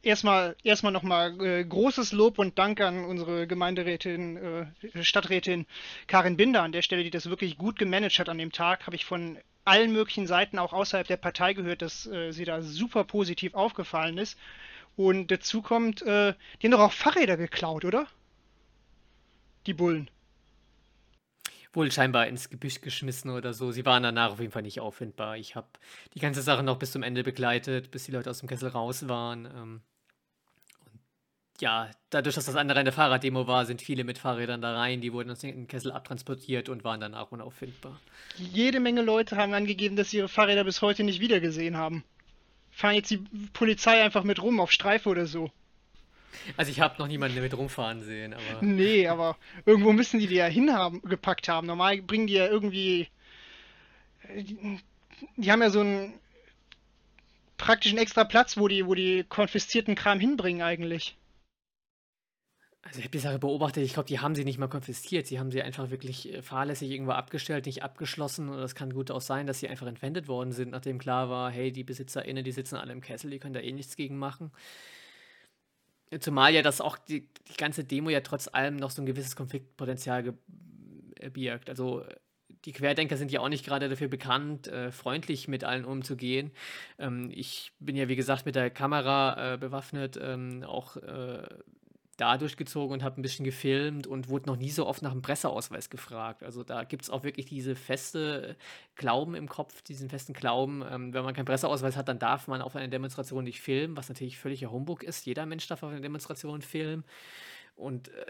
Erstmal, 0.02 0.56
erstmal 0.64 0.94
nochmal 0.94 1.46
äh, 1.46 1.66
großes 1.66 2.14
Lob 2.14 2.40
und 2.40 2.58
Dank 2.58 2.80
an 2.80 3.04
unsere 3.04 3.48
Gemeinderätin, 3.48 4.38
äh, 4.38 5.04
Stadträtin 5.04 5.66
Karin 6.08 6.38
Binder 6.38 6.64
an 6.64 6.72
der 6.72 6.84
Stelle, 6.84 7.04
die 7.04 7.10
das 7.10 7.30
wirklich 7.30 7.58
gut 7.58 7.78
gemanagt 7.78 8.18
hat 8.18 8.30
an 8.30 8.38
dem 8.38 8.54
Tag. 8.54 8.86
Habe 8.86 8.96
ich 8.96 9.04
von 9.04 9.38
allen 9.66 9.92
möglichen 9.92 10.26
Seiten 10.26 10.58
auch 10.58 10.72
außerhalb 10.72 11.06
der 11.06 11.18
Partei 11.18 11.54
gehört, 11.54 11.82
dass 11.82 12.06
äh, 12.08 12.32
sie 12.32 12.46
da 12.46 12.62
super 12.62 13.04
positiv 13.04 13.56
aufgefallen 13.56 14.18
ist. 14.18 14.38
Und 14.96 15.32
dazu 15.32 15.62
kommt, 15.62 16.02
äh, 16.02 16.34
die 16.62 16.68
haben 16.68 16.72
doch 16.72 16.80
auch 16.80 16.94
Fahrräder 16.94 17.36
geklaut, 17.36 17.84
oder? 17.84 18.08
Die 19.66 19.74
Bullen. 19.74 20.10
Wohl 21.74 21.92
scheinbar 21.92 22.28
ins 22.28 22.50
Gebüsch 22.50 22.82
geschmissen 22.82 23.32
oder 23.32 23.54
so. 23.54 23.72
Sie 23.72 23.86
waren 23.86 24.04
danach 24.04 24.32
auf 24.32 24.40
jeden 24.40 24.52
Fall 24.52 24.64
nicht 24.64 24.80
auffindbar. 24.80 25.38
Ich 25.38 25.56
habe 25.56 25.68
die 26.14 26.20
ganze 26.20 26.42
Sache 26.42 26.64
noch 26.64 26.80
bis 26.80 26.92
zum 26.92 27.04
Ende 27.04 27.24
begleitet, 27.24 27.92
bis 27.92 28.06
die 28.06 28.12
Leute 28.12 28.30
aus 28.30 28.40
dem 28.40 28.50
Kessel 28.50 28.70
raus 28.70 29.08
waren. 29.08 29.46
Ähm, 29.46 29.82
ja, 31.62 31.92
dadurch, 32.10 32.36
dass 32.36 32.46
das 32.46 32.56
andere 32.56 32.80
eine 32.80 32.92
Fahrraddemo 32.92 33.46
war, 33.46 33.66
sind 33.66 33.82
viele 33.82 34.04
mit 34.04 34.18
Fahrrädern 34.18 34.62
da 34.62 34.76
rein. 34.76 35.02
Die 35.02 35.12
wurden 35.14 35.30
aus 35.30 35.40
dem 35.40 35.68
Kessel 35.68 35.92
abtransportiert 35.92 36.70
und 36.70 36.84
waren 36.84 37.02
danach 37.02 37.32
unauffindbar. 37.32 38.00
Jede 38.38 38.80
Menge 38.80 39.02
Leute 39.02 39.36
haben 39.36 39.54
angegeben, 39.54 39.96
dass 39.96 40.10
sie 40.10 40.18
ihre 40.18 40.30
Fahrräder 40.30 40.64
bis 40.64 40.82
heute 40.82 41.04
nicht 41.04 41.20
wiedergesehen 41.20 41.78
haben. 41.78 42.04
Fahren 42.72 42.96
jetzt 42.96 43.12
die 43.12 43.18
Polizei 43.54 44.02
einfach 44.02 44.24
mit 44.24 44.42
rum 44.42 44.60
auf 44.60 44.72
Streife 44.72 45.10
oder 45.10 45.26
so. 45.26 45.52
Also 46.58 46.72
ich 46.72 46.80
habe 46.80 46.96
noch 47.00 47.08
niemanden 47.08 47.42
mit 47.42 47.58
rumfahren 47.58 48.04
sehen, 48.04 48.34
aber. 48.34 48.66
Nee, 48.66 49.08
aber 49.08 49.38
irgendwo 49.66 49.92
müssen 49.94 50.20
die 50.20 50.28
die 50.28 50.36
ja 50.36 50.46
hingepackt 50.46 51.48
haben. 51.48 51.68
Normal 51.68 52.02
bringen 52.02 52.28
die 52.28 52.34
ja 52.34 52.48
irgendwie. 52.48 53.08
Die, 54.36 54.80
die 55.38 55.52
haben 55.52 55.62
ja 55.62 55.70
so 55.70 55.82
einen 55.82 56.14
praktischen 57.58 57.98
extra 57.98 58.24
Platz, 58.24 58.58
wo 58.58 58.68
die, 58.68 58.86
wo 58.86 58.96
die 58.96 59.26
konfiszierten 59.28 59.96
Kram 59.96 60.20
hinbringen 60.20 60.62
eigentlich. 60.62 61.18
Also 62.82 63.00
ich 63.00 63.06
habe 63.06 63.12
die 63.12 63.20
Sache 63.20 63.40
beobachtet, 63.40 63.84
ich 63.84 63.94
glaube, 63.94 64.08
die 64.08 64.20
haben 64.20 64.36
sie 64.36 64.46
nicht 64.46 64.58
mal 64.58 64.68
konfisziert. 64.68 65.28
Sie 65.28 65.38
haben 65.38 65.52
sie 65.52 65.62
einfach 65.62 65.92
wirklich 65.92 66.34
äh, 66.34 66.42
fahrlässig 66.42 66.90
irgendwo 66.90 67.12
abgestellt, 67.12 67.66
nicht 67.66 67.84
abgeschlossen. 67.84 68.50
Und 68.50 68.60
es 68.60 68.74
kann 68.74 68.94
gut 68.94 69.12
auch 69.12 69.22
sein, 69.22 69.46
dass 69.46 69.60
sie 69.60 69.68
einfach 69.68 69.86
entwendet 69.86 70.28
worden 70.28 70.54
sind, 70.54 70.72
nachdem 70.72 70.98
klar 70.98 71.30
war, 71.30 71.52
hey, 71.52 71.72
die 71.72 71.84
BesitzerInnen, 71.84 72.44
die 72.44 72.52
sitzen 72.52 72.78
alle 72.78 72.94
im 72.94 73.02
Kessel, 73.02 73.30
die 73.30 73.40
können 73.40 73.54
da 73.54 73.60
eh 73.60 73.74
nichts 73.74 73.96
gegen 73.96 74.18
machen. 74.18 74.52
Zumal 76.20 76.54
ja 76.54 76.62
das 76.62 76.82
auch 76.82 76.98
die, 76.98 77.28
die 77.48 77.58
ganze 77.58 77.84
Demo 77.84 78.10
ja 78.10 78.22
trotz 78.22 78.48
allem 78.52 78.78
noch 78.78 78.90
so 78.90 79.02
ein 79.02 79.06
gewisses 79.06 79.36
Konfliktpotenzial 79.36 80.34
äh, 81.20 81.30
birgt. 81.30 81.70
Also 81.70 82.04
die 82.66 82.72
Querdenker 82.72 83.16
sind 83.18 83.32
ja 83.32 83.40
auch 83.42 83.50
nicht 83.50 83.66
gerade 83.66 83.90
dafür 83.90 84.08
bekannt, 84.08 84.68
äh, 84.68 84.92
freundlich 84.92 85.48
mit 85.48 85.64
allen 85.64 85.86
umzugehen. 85.86 86.52
Ähm, 86.98 87.30
ich 87.34 87.72
bin 87.80 87.96
ja, 87.96 88.08
wie 88.08 88.16
gesagt, 88.16 88.46
mit 88.46 88.56
der 88.56 88.70
Kamera 88.70 89.54
äh, 89.54 89.58
bewaffnet, 89.58 90.20
ähm, 90.22 90.64
auch 90.64 90.98
äh, 90.98 91.48
da 92.20 92.38
durchgezogen 92.38 92.94
und 92.94 93.04
habe 93.04 93.20
ein 93.20 93.22
bisschen 93.22 93.46
gefilmt 93.46 94.06
und 94.06 94.30
wurde 94.30 94.48
noch 94.48 94.58
nie 94.58 94.70
so 94.70 94.86
oft 94.86 95.02
nach 95.02 95.12
einem 95.12 95.22
Presseausweis 95.22 95.90
gefragt. 95.90 96.44
Also 96.44 96.64
da 96.64 96.84
gibt 96.84 97.04
es 97.04 97.10
auch 97.10 97.24
wirklich 97.24 97.46
diese 97.46 97.76
feste 97.76 98.58
Glauben 98.96 99.36
im 99.36 99.48
Kopf, 99.48 99.82
diesen 99.82 100.10
festen 100.10 100.34
Glauben, 100.34 100.84
ähm, 100.90 101.14
wenn 101.14 101.24
man 101.24 101.34
keinen 101.34 101.46
Presseausweis 101.46 101.96
hat, 101.96 102.10
dann 102.10 102.20
darf 102.20 102.48
man 102.48 102.62
auf 102.62 102.76
einer 102.76 102.90
Demonstration 102.90 103.44
nicht 103.44 103.62
filmen, 103.62 103.96
was 103.96 104.10
natürlich 104.10 104.38
völliger 104.38 104.72
Humbug 104.72 105.04
ist. 105.04 105.26
Jeder 105.26 105.46
Mensch 105.46 105.68
darf 105.68 105.84
auf 105.84 105.92
einer 105.92 106.02
Demonstration 106.02 106.62
filmen. 106.62 107.06
Und 107.76 108.10
äh, 108.10 108.26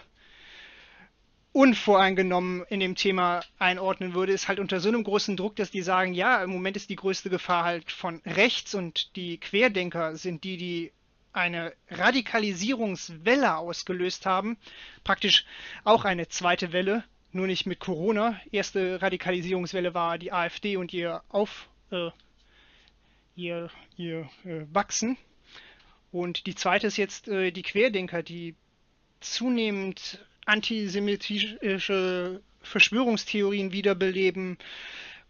unvoreingenommen 1.52 2.64
in 2.68 2.80
dem 2.80 2.94
Thema 2.94 3.42
einordnen 3.58 4.14
würde, 4.14 4.32
ist 4.32 4.48
halt 4.48 4.58
unter 4.58 4.80
so 4.80 4.88
einem 4.88 5.04
großen 5.04 5.36
Druck, 5.36 5.56
dass 5.56 5.70
die 5.70 5.82
sagen, 5.82 6.14
ja, 6.14 6.42
im 6.42 6.50
Moment 6.50 6.76
ist 6.76 6.88
die 6.88 6.96
größte 6.96 7.28
Gefahr 7.28 7.64
halt 7.64 7.92
von 7.92 8.22
rechts 8.24 8.74
und 8.74 9.14
die 9.16 9.38
Querdenker 9.38 10.16
sind 10.16 10.44
die, 10.44 10.56
die 10.56 10.92
eine 11.32 11.72
Radikalisierungswelle 11.90 13.56
ausgelöst 13.56 14.26
haben. 14.26 14.56
Praktisch 15.04 15.44
auch 15.84 16.04
eine 16.04 16.28
zweite 16.28 16.72
Welle, 16.72 17.04
nur 17.32 17.46
nicht 17.46 17.66
mit 17.66 17.80
Corona. 17.80 18.40
Erste 18.50 19.00
Radikalisierungswelle 19.00 19.94
war 19.94 20.18
die 20.18 20.32
AfD 20.32 20.76
und 20.76 20.92
ihr 20.92 21.22
Auf, 21.28 21.68
äh, 21.90 22.10
ihr, 23.34 23.70
ihr 23.96 24.28
äh, 24.44 24.66
Wachsen. 24.72 25.16
Und 26.10 26.46
die 26.46 26.54
zweite 26.54 26.86
ist 26.86 26.98
jetzt 26.98 27.28
äh, 27.28 27.50
die 27.50 27.62
Querdenker, 27.62 28.22
die 28.22 28.54
zunehmend 29.20 30.24
antisemitische 30.44 32.42
Verschwörungstheorien 32.60 33.72
wiederbeleben, 33.72 34.58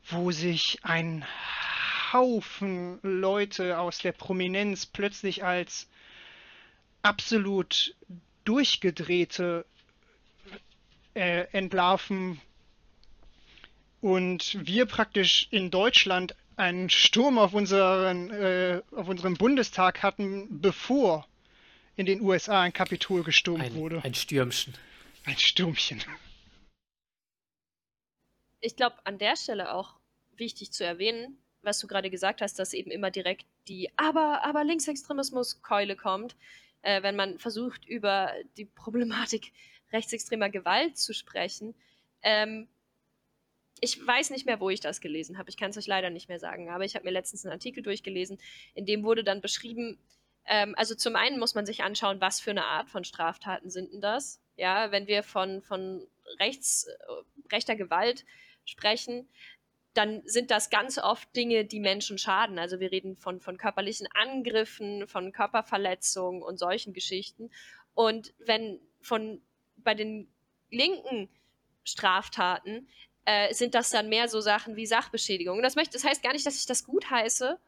wo 0.08 0.30
sich 0.30 0.78
ein 0.82 1.24
Haufen 2.12 2.98
Leute 3.02 3.78
aus 3.78 3.98
der 3.98 4.12
Prominenz 4.12 4.86
plötzlich 4.86 5.44
als 5.44 5.88
absolut 7.02 7.94
durchgedrehte 8.44 9.64
äh, 11.14 11.46
entlarven 11.52 12.40
und 14.00 14.58
wir 14.66 14.86
praktisch 14.86 15.46
in 15.50 15.70
Deutschland 15.70 16.34
einen 16.56 16.90
Sturm 16.90 17.38
auf, 17.38 17.54
unseren, 17.54 18.30
äh, 18.30 18.82
auf 18.92 19.08
unserem 19.08 19.34
Bundestag 19.34 20.02
hatten, 20.02 20.60
bevor 20.60 21.26
in 21.96 22.06
den 22.06 22.20
USA 22.20 22.62
ein 22.62 22.72
Kapitol 22.72 23.22
gestürmt 23.22 23.64
ein, 23.64 23.74
wurde. 23.74 24.02
Ein 24.02 24.14
Stürmchen. 24.14 24.74
Ein 25.24 25.38
Stürmchen. 25.38 26.02
Ich 28.60 28.76
glaube, 28.76 28.96
an 29.04 29.18
der 29.18 29.36
Stelle 29.36 29.72
auch 29.72 29.94
wichtig 30.36 30.72
zu 30.72 30.84
erwähnen, 30.84 31.38
was 31.62 31.78
du 31.78 31.86
gerade 31.86 32.10
gesagt 32.10 32.40
hast, 32.42 32.58
dass 32.58 32.72
eben 32.72 32.90
immer 32.90 33.10
direkt 33.10 33.46
die 33.68 33.90
aber, 33.96 34.44
aber 34.44 34.64
Linksextremismus-Keule 34.64 35.96
kommt 35.96 36.36
äh, 36.82 37.02
wenn 37.02 37.16
man 37.16 37.38
versucht, 37.38 37.86
über 37.86 38.32
die 38.56 38.66
Problematik 38.66 39.52
rechtsextremer 39.92 40.50
Gewalt 40.50 40.98
zu 40.98 41.14
sprechen. 41.14 41.74
Ähm, 42.22 42.68
ich 43.80 44.04
weiß 44.04 44.30
nicht 44.30 44.46
mehr, 44.46 44.60
wo 44.60 44.70
ich 44.70 44.80
das 44.80 45.00
gelesen 45.00 45.38
habe. 45.38 45.50
Ich 45.50 45.56
kann 45.56 45.70
es 45.70 45.78
euch 45.78 45.86
leider 45.86 46.10
nicht 46.10 46.28
mehr 46.28 46.38
sagen. 46.38 46.70
Aber 46.70 46.84
ich 46.84 46.94
habe 46.94 47.04
mir 47.04 47.10
letztens 47.10 47.44
einen 47.44 47.52
Artikel 47.52 47.82
durchgelesen, 47.82 48.38
in 48.74 48.86
dem 48.86 49.02
wurde 49.02 49.24
dann 49.24 49.40
beschrieben, 49.40 49.98
ähm, 50.46 50.74
also 50.76 50.94
zum 50.94 51.16
einen 51.16 51.38
muss 51.38 51.54
man 51.54 51.66
sich 51.66 51.82
anschauen, 51.82 52.20
was 52.20 52.40
für 52.40 52.50
eine 52.50 52.64
Art 52.64 52.90
von 52.90 53.04
Straftaten 53.04 53.70
sind 53.70 53.92
denn 53.92 54.00
das? 54.00 54.40
Ja, 54.56 54.92
wenn 54.92 55.06
wir 55.06 55.22
von, 55.22 55.62
von 55.62 56.06
rechts, 56.38 56.84
äh, 56.84 57.52
rechter 57.52 57.76
Gewalt 57.76 58.24
sprechen, 58.64 59.28
dann 59.94 60.22
sind 60.24 60.50
das 60.50 60.70
ganz 60.70 60.98
oft 60.98 61.34
Dinge, 61.36 61.64
die 61.64 61.80
Menschen 61.80 62.18
schaden. 62.18 62.58
Also 62.58 62.80
wir 62.80 62.90
reden 62.90 63.16
von, 63.16 63.40
von 63.40 63.58
körperlichen 63.58 64.06
Angriffen, 64.14 65.06
von 65.06 65.32
Körperverletzungen 65.32 66.42
und 66.42 66.58
solchen 66.58 66.92
Geschichten. 66.92 67.50
Und 67.94 68.32
wenn 68.38 68.80
von 69.00 69.42
bei 69.76 69.94
den 69.94 70.32
linken 70.70 71.28
Straftaten 71.84 72.88
äh, 73.24 73.52
sind 73.52 73.74
das 73.74 73.90
dann 73.90 74.08
mehr 74.08 74.28
so 74.28 74.40
Sachen 74.40 74.76
wie 74.76 74.86
Sachbeschädigung. 74.86 75.62
das, 75.62 75.76
möchte, 75.76 75.92
das 75.92 76.04
heißt 76.04 76.22
gar 76.22 76.32
nicht, 76.32 76.46
dass 76.46 76.58
ich 76.58 76.66
das 76.66 76.84
gut 76.84 77.10
heiße. 77.10 77.58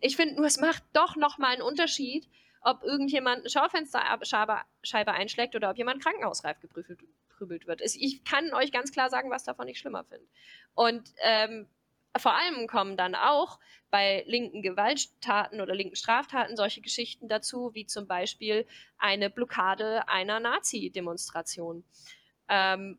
Ich 0.00 0.16
finde 0.16 0.36
nur, 0.36 0.46
es 0.46 0.60
macht 0.60 0.82
doch 0.92 1.16
nochmal 1.16 1.52
einen 1.52 1.62
Unterschied, 1.62 2.28
ob 2.62 2.82
irgendjemand 2.82 3.40
eine 3.40 3.50
Schaufensterscheibe 3.50 5.12
einschlägt 5.12 5.54
oder 5.56 5.70
ob 5.70 5.78
jemand 5.78 6.02
krankenhausreif 6.02 6.60
geprüft, 6.60 6.90
verprügelt 7.40 7.66
wird. 7.66 7.80
Ich 7.80 8.24
kann 8.24 8.52
euch 8.52 8.72
ganz 8.72 8.92
klar 8.92 9.10
sagen, 9.10 9.30
was 9.30 9.44
davon 9.44 9.68
ich 9.68 9.78
schlimmer 9.78 10.04
finde. 10.04 10.26
Und 10.74 11.12
ähm, 11.22 11.66
vor 12.16 12.34
allem 12.34 12.66
kommen 12.66 12.96
dann 12.96 13.14
auch 13.14 13.58
bei 13.90 14.24
linken 14.26 14.62
Gewalttaten 14.62 15.60
oder 15.60 15.74
linken 15.74 15.96
Straftaten 15.96 16.56
solche 16.56 16.80
Geschichten 16.80 17.28
dazu, 17.28 17.70
wie 17.74 17.86
zum 17.86 18.06
Beispiel 18.06 18.66
eine 18.98 19.30
Blockade 19.30 20.08
einer 20.08 20.40
Nazi-Demonstration. 20.40 21.84
Ähm, 22.48 22.98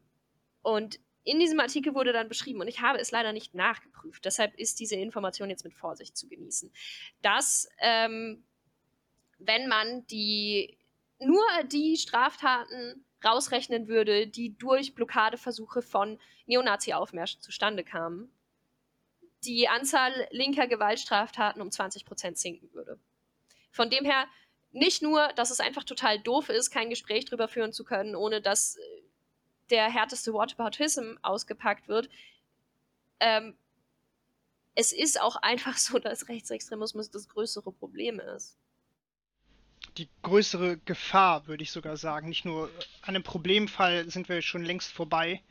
und 0.62 1.00
in 1.24 1.40
diesem 1.40 1.60
Artikel 1.60 1.94
wurde 1.94 2.14
dann 2.14 2.30
beschrieben, 2.30 2.62
und 2.62 2.68
ich 2.68 2.82
habe 2.82 3.00
es 3.00 3.12
leider 3.12 3.32
nicht 3.32 3.54
nachgeprüft, 3.54 4.26
deshalb 4.26 4.56
ist 4.58 4.80
diese 4.80 4.96
Information 4.96 5.50
jetzt 5.50 5.64
mit 5.64 5.76
Vorsicht 5.76 6.18
zu 6.18 6.28
genießen, 6.28 6.72
dass 7.22 7.70
ähm, 7.80 8.44
wenn 9.38 9.68
man 9.68 10.06
die 10.08 10.78
nur 11.20 11.44
die 11.68 11.98
Straftaten 11.98 13.06
rausrechnen 13.24 13.88
würde, 13.88 14.28
die 14.28 14.58
durch 14.58 14.96
Blockadeversuche 14.96 15.82
von 15.82 16.20
Neonazi-Aufmärschen 16.48 17.42
zustande 17.42 17.84
kamen, 17.84 18.32
die 19.44 19.68
Anzahl 19.68 20.12
linker 20.32 20.68
Gewaltstraftaten 20.68 21.62
um 21.62 21.72
20 21.72 22.06
Prozent 22.06 22.38
sinken 22.38 22.72
würde. 22.74 23.00
Von 23.72 23.90
dem 23.90 24.06
her 24.06 24.28
nicht 24.72 25.02
nur, 25.02 25.28
dass 25.30 25.52
es 25.52 25.60
einfach 25.60 25.84
total 25.84 26.20
doof 26.20 26.50
ist, 26.50 26.72
kein 26.72 26.90
Gespräch 26.90 27.26
darüber 27.26 27.48
führen 27.48 27.74
zu 27.74 27.84
können, 27.84 28.16
ohne 28.16 28.42
dass 28.42 28.78
äh, 28.78 28.82
der 29.70 29.90
härteste 29.90 30.34
Whataboutism 30.34 31.18
ausgepackt 31.22 31.88
wird. 31.88 32.10
Ähm, 33.20 33.58
es 34.76 34.92
ist 34.92 35.20
auch 35.20 35.36
einfach 35.38 35.78
so, 35.78 36.00
dass 36.00 36.30
Rechtsextremismus 36.30 37.12
das 37.12 37.28
größere 37.28 37.72
Problem 37.72 38.20
ist. 38.20 38.58
Die 39.98 40.08
größere 40.22 40.78
Gefahr, 40.86 41.48
würde 41.48 41.64
ich 41.64 41.72
sogar 41.72 41.98
sagen. 41.98 42.30
Nicht 42.30 42.46
nur 42.46 42.70
an 43.02 43.16
einem 43.16 43.24
Problemfall 43.24 44.10
sind 44.10 44.30
wir 44.30 44.42
schon 44.42 44.64
längst 44.64 44.92
vorbei. 44.92 45.42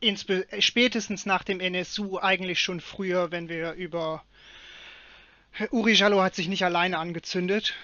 Insbe 0.00 0.46
spätestens 0.60 1.26
nach 1.26 1.44
dem 1.44 1.60
NSU, 1.60 2.18
eigentlich 2.18 2.60
schon 2.60 2.80
früher, 2.80 3.30
wenn 3.30 3.48
wir 3.48 3.72
über 3.72 4.24
Uri 5.70 5.92
Jallo 5.92 6.22
hat 6.22 6.34
sich 6.34 6.48
nicht 6.48 6.64
alleine 6.64 6.98
angezündet, 6.98 7.74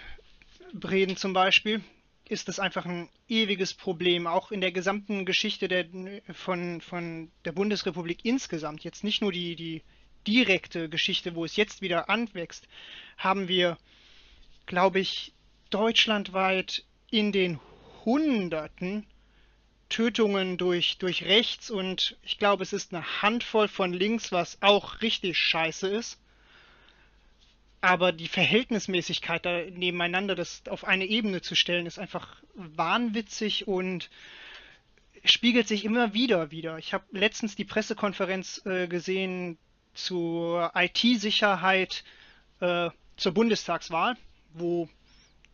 reden 0.83 1.17
zum 1.17 1.33
Beispiel, 1.33 1.83
ist 2.29 2.49
das 2.49 2.59
einfach 2.59 2.87
ein 2.87 3.09
ewiges 3.29 3.75
Problem, 3.75 4.27
auch 4.27 4.51
in 4.51 4.61
der 4.61 4.73
gesamten 4.73 5.27
Geschichte 5.27 5.69
der, 5.69 5.87
von, 6.33 6.81
von 6.81 7.31
der 7.45 7.53
Bundesrepublik 7.53 8.25
insgesamt. 8.25 8.83
Jetzt 8.83 9.05
nicht 9.05 9.21
nur 9.21 9.33
die, 9.33 9.57
die 9.57 9.83
direkte 10.27 10.89
Geschichte, 10.89 11.35
wo 11.35 11.45
es 11.45 11.57
jetzt 11.57 11.83
wieder 11.83 12.09
anwächst, 12.09 12.67
haben 13.17 13.49
wir, 13.49 13.79
glaube 14.67 15.01
ich, 15.01 15.33
deutschlandweit 15.71 16.85
in 17.11 17.33
den 17.33 17.61
Hunderten 18.05 19.07
Tötungen 19.89 20.59
durch, 20.59 20.99
durch 20.99 21.25
rechts 21.25 21.71
und 21.71 22.17
ich 22.23 22.39
glaube, 22.39 22.63
es 22.63 22.73
ist 22.73 22.93
eine 22.93 23.23
Handvoll 23.23 23.69
von 23.69 23.93
links, 23.93 24.33
was 24.33 24.59
auch 24.61 25.01
richtig 25.01 25.39
scheiße 25.39 25.89
ist. 25.89 26.21
Aber 27.81 28.11
die 28.11 28.27
Verhältnismäßigkeit 28.27 29.47
da 29.47 29.63
nebeneinander, 29.71 30.35
das 30.35 30.63
auf 30.69 30.85
eine 30.85 31.07
Ebene 31.07 31.41
zu 31.41 31.55
stellen, 31.55 31.87
ist 31.87 32.01
einfach 32.01 32.43
wahnwitzig 32.55 33.69
und 33.69 34.11
spiegelt 35.25 35.69
sich 35.69 35.85
immer 35.85 36.15
wieder 36.15 36.51
wieder. 36.51 36.79
Ich 36.79 36.93
habe 36.93 37.05
letztens 37.13 37.55
die 37.55 37.65
Pressekonferenz 37.65 38.63
äh, 38.65 38.89
gesehen 38.89 39.59
zur 39.95 40.73
IT-Sicherheit 40.75 42.03
äh, 42.61 42.91
zur 43.17 43.33
Bundestagswahl, 43.33 44.17
wo 44.59 44.89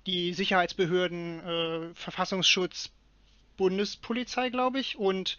die 0.07 0.35
Sicherheitsbehörden, 0.35 1.41
äh, 1.41 1.95
Verfassungsschutz, 1.95 2.91
Bundespolizei, 3.57 4.51
glaube 4.51 4.81
ich, 4.81 4.97
und 4.97 5.39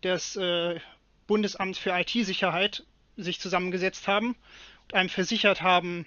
das 0.00 0.36
äh, 0.36 0.80
Bundesamt 1.26 1.76
für 1.76 1.90
IT-Sicherheit 1.98 2.84
sich 3.16 3.38
zusammengesetzt 3.40 4.08
haben 4.08 4.36
und 4.84 4.94
einem 4.94 5.08
versichert 5.08 5.62
haben, 5.62 6.06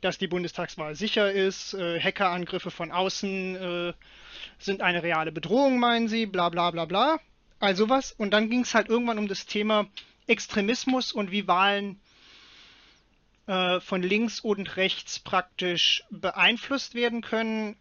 dass 0.00 0.18
die 0.18 0.26
Bundestagswahl 0.26 0.94
sicher 0.94 1.30
ist, 1.30 1.74
äh, 1.74 2.00
Hackerangriffe 2.00 2.70
von 2.70 2.90
außen 2.90 3.56
äh, 3.56 3.92
sind 4.58 4.80
eine 4.82 5.02
reale 5.02 5.32
Bedrohung, 5.32 5.78
meinen 5.78 6.08
sie, 6.08 6.26
bla 6.26 6.48
bla 6.48 6.70
bla 6.70 6.86
bla. 6.86 7.20
Also 7.58 7.88
was. 7.88 8.12
Und 8.12 8.30
dann 8.30 8.48
ging 8.48 8.62
es 8.62 8.74
halt 8.74 8.88
irgendwann 8.88 9.18
um 9.18 9.28
das 9.28 9.46
Thema 9.46 9.86
Extremismus 10.26 11.12
und 11.12 11.30
wie 11.30 11.46
Wahlen 11.46 12.00
äh, 13.50 13.80
von 13.80 14.00
links 14.00 14.38
und 14.38 14.76
rechts 14.76 15.18
praktisch 15.18 16.04
beeinflusst 16.08 16.94
werden 16.94 17.20
können 17.20 17.76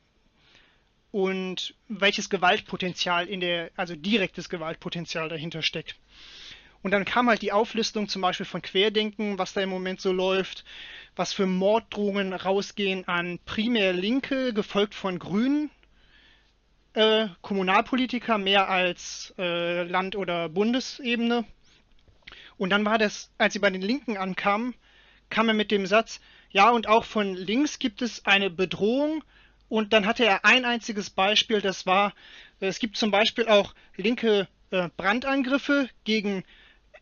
und 1.12 1.76
welches 1.88 2.32
Gewaltpotenzial 2.32 3.28
in 3.28 3.40
der, 3.40 3.70
also 3.76 3.96
direktes 3.96 4.50
Gewaltpotenzial 4.50 5.30
dahinter 5.30 5.62
steckt. 5.62 5.96
Und 6.82 6.90
dann 6.90 7.06
kam 7.06 7.30
halt 7.30 7.44
die 7.44 7.52
Auflistung 7.52 8.10
zum 8.10 8.24
Beispiel 8.24 8.48
von 8.48 8.64
Querdenken, 8.64 9.38
was 9.38 9.54
da 9.54 9.62
im 9.62 9.70
Moment 9.70 10.02
so 10.02 10.12
läuft, 10.12 10.66
was 11.16 11.34
für 11.34 11.46
Morddrohungen 11.46 12.34
rausgehen 12.34 13.08
an 13.08 13.38
primär 13.46 13.94
Linke, 13.94 14.54
gefolgt 14.54 14.96
von 14.96 15.20
Grünen, 15.20 15.70
äh, 16.94 17.28
Kommunalpolitiker 17.42 18.40
mehr 18.40 18.70
als 18.70 19.36
äh, 19.38 19.84
Land- 19.84 20.16
oder 20.16 20.50
Bundesebene. 20.50 21.46
Und 22.58 22.72
dann 22.72 22.86
war 22.86 22.98
das, 22.98 23.30
als 23.38 23.54
sie 23.54 23.60
bei 23.60 23.70
den 23.70 23.84
Linken 23.84 24.18
ankamen, 24.18 24.74
kam 25.30 25.48
er 25.48 25.54
mit 25.54 25.72
dem 25.72 25.86
Satz, 25.86 26.20
ja, 26.52 26.70
und 26.72 26.88
auch 26.88 27.06
von 27.06 27.36
links 27.36 27.80
gibt 27.80 28.02
es 28.02 28.26
eine 28.26 28.50
Bedrohung. 28.50 29.24
Und 29.68 29.94
dann 29.94 30.08
hatte 30.08 30.26
er 30.26 30.46
ein 30.46 30.66
einziges 30.66 31.12
Beispiel, 31.12 31.62
das 31.62 31.86
war, 31.86 32.14
es 32.60 32.80
gibt 32.80 32.98
zum 32.98 33.12
Beispiel 33.12 33.48
auch 33.48 33.76
linke 33.98 34.48
äh, 34.72 34.90
Brandangriffe 34.98 35.90
gegen 36.06 36.44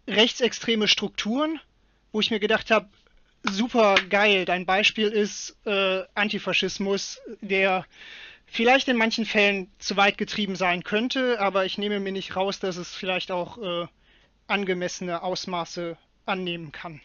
rechtsextreme 0.06 0.90
Strukturen, 0.90 1.62
wo 2.12 2.20
ich 2.20 2.30
mir 2.30 2.42
gedacht 2.42 2.70
habe, 2.70 2.90
super 3.44 3.96
geil, 4.10 4.44
dein 4.44 4.66
Beispiel 4.66 5.08
ist 5.08 5.56
äh, 5.66 6.04
Antifaschismus, 6.14 7.22
der 7.40 7.86
vielleicht 8.46 8.90
in 8.90 8.98
manchen 8.98 9.26
Fällen 9.26 9.72
zu 9.80 9.96
weit 9.96 10.18
getrieben 10.18 10.56
sein 10.56 10.84
könnte, 10.84 11.40
aber 11.40 11.66
ich 11.66 11.78
nehme 11.78 12.00
mir 12.02 12.12
nicht 12.12 12.36
raus, 12.36 12.60
dass 12.60 12.78
es 12.78 12.94
vielleicht 12.94 13.32
auch 13.32 13.58
äh, 13.58 13.88
angemessene 14.48 15.22
Ausmaße 15.22 15.98
annehmen 16.26 16.72
kann. 16.72 17.02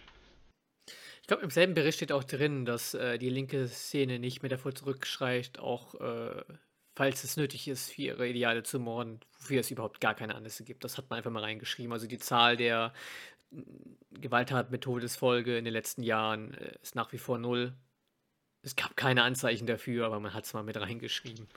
Ich 1.22 1.28
glaube, 1.28 1.44
im 1.44 1.50
selben 1.50 1.74
Bericht 1.74 1.96
steht 1.96 2.12
auch 2.12 2.24
drin, 2.24 2.64
dass 2.64 2.94
äh, 2.94 3.16
die 3.16 3.30
linke 3.30 3.68
Szene 3.68 4.18
nicht 4.18 4.42
mehr 4.42 4.50
davor 4.50 4.74
zurückschreicht, 4.74 5.60
auch 5.60 5.94
äh, 5.94 6.42
falls 6.94 7.24
es 7.24 7.36
nötig 7.36 7.68
ist, 7.68 7.92
für 7.92 8.02
ihre 8.02 8.28
Ideale 8.28 8.64
zu 8.64 8.80
morden, 8.80 9.20
wofür 9.38 9.60
es 9.60 9.70
überhaupt 9.70 10.00
gar 10.00 10.14
keine 10.14 10.34
Anlässe 10.34 10.64
gibt. 10.64 10.84
Das 10.84 10.98
hat 10.98 11.08
man 11.10 11.18
einfach 11.18 11.30
mal 11.30 11.42
reingeschrieben. 11.42 11.92
Also 11.92 12.06
die 12.06 12.18
Zahl 12.18 12.56
der 12.56 12.92
Gewalttat 14.10 14.70
mit 14.70 14.82
Todesfolge 14.82 15.56
in 15.56 15.64
den 15.64 15.72
letzten 15.72 16.02
Jahren 16.02 16.54
äh, 16.54 16.74
ist 16.82 16.96
nach 16.96 17.12
wie 17.12 17.18
vor 17.18 17.38
null. 17.38 17.72
Es 18.62 18.76
gab 18.76 18.96
keine 18.96 19.22
Anzeichen 19.22 19.66
dafür, 19.66 20.06
aber 20.06 20.20
man 20.20 20.34
hat 20.34 20.44
es 20.44 20.54
mal 20.54 20.62
mit 20.62 20.76
reingeschrieben. 20.76 21.48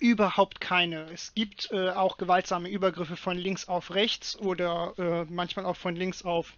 Überhaupt 0.00 0.60
keine. 0.60 1.10
Es 1.12 1.34
gibt 1.34 1.70
äh, 1.70 1.90
auch 1.90 2.16
gewaltsame 2.16 2.68
Übergriffe 2.68 3.16
von 3.16 3.38
links 3.38 3.68
auf 3.68 3.94
rechts 3.94 4.36
oder 4.36 4.94
äh, 4.98 5.24
manchmal 5.32 5.66
auch 5.66 5.76
von 5.76 5.96
links 5.96 6.24
auf 6.24 6.52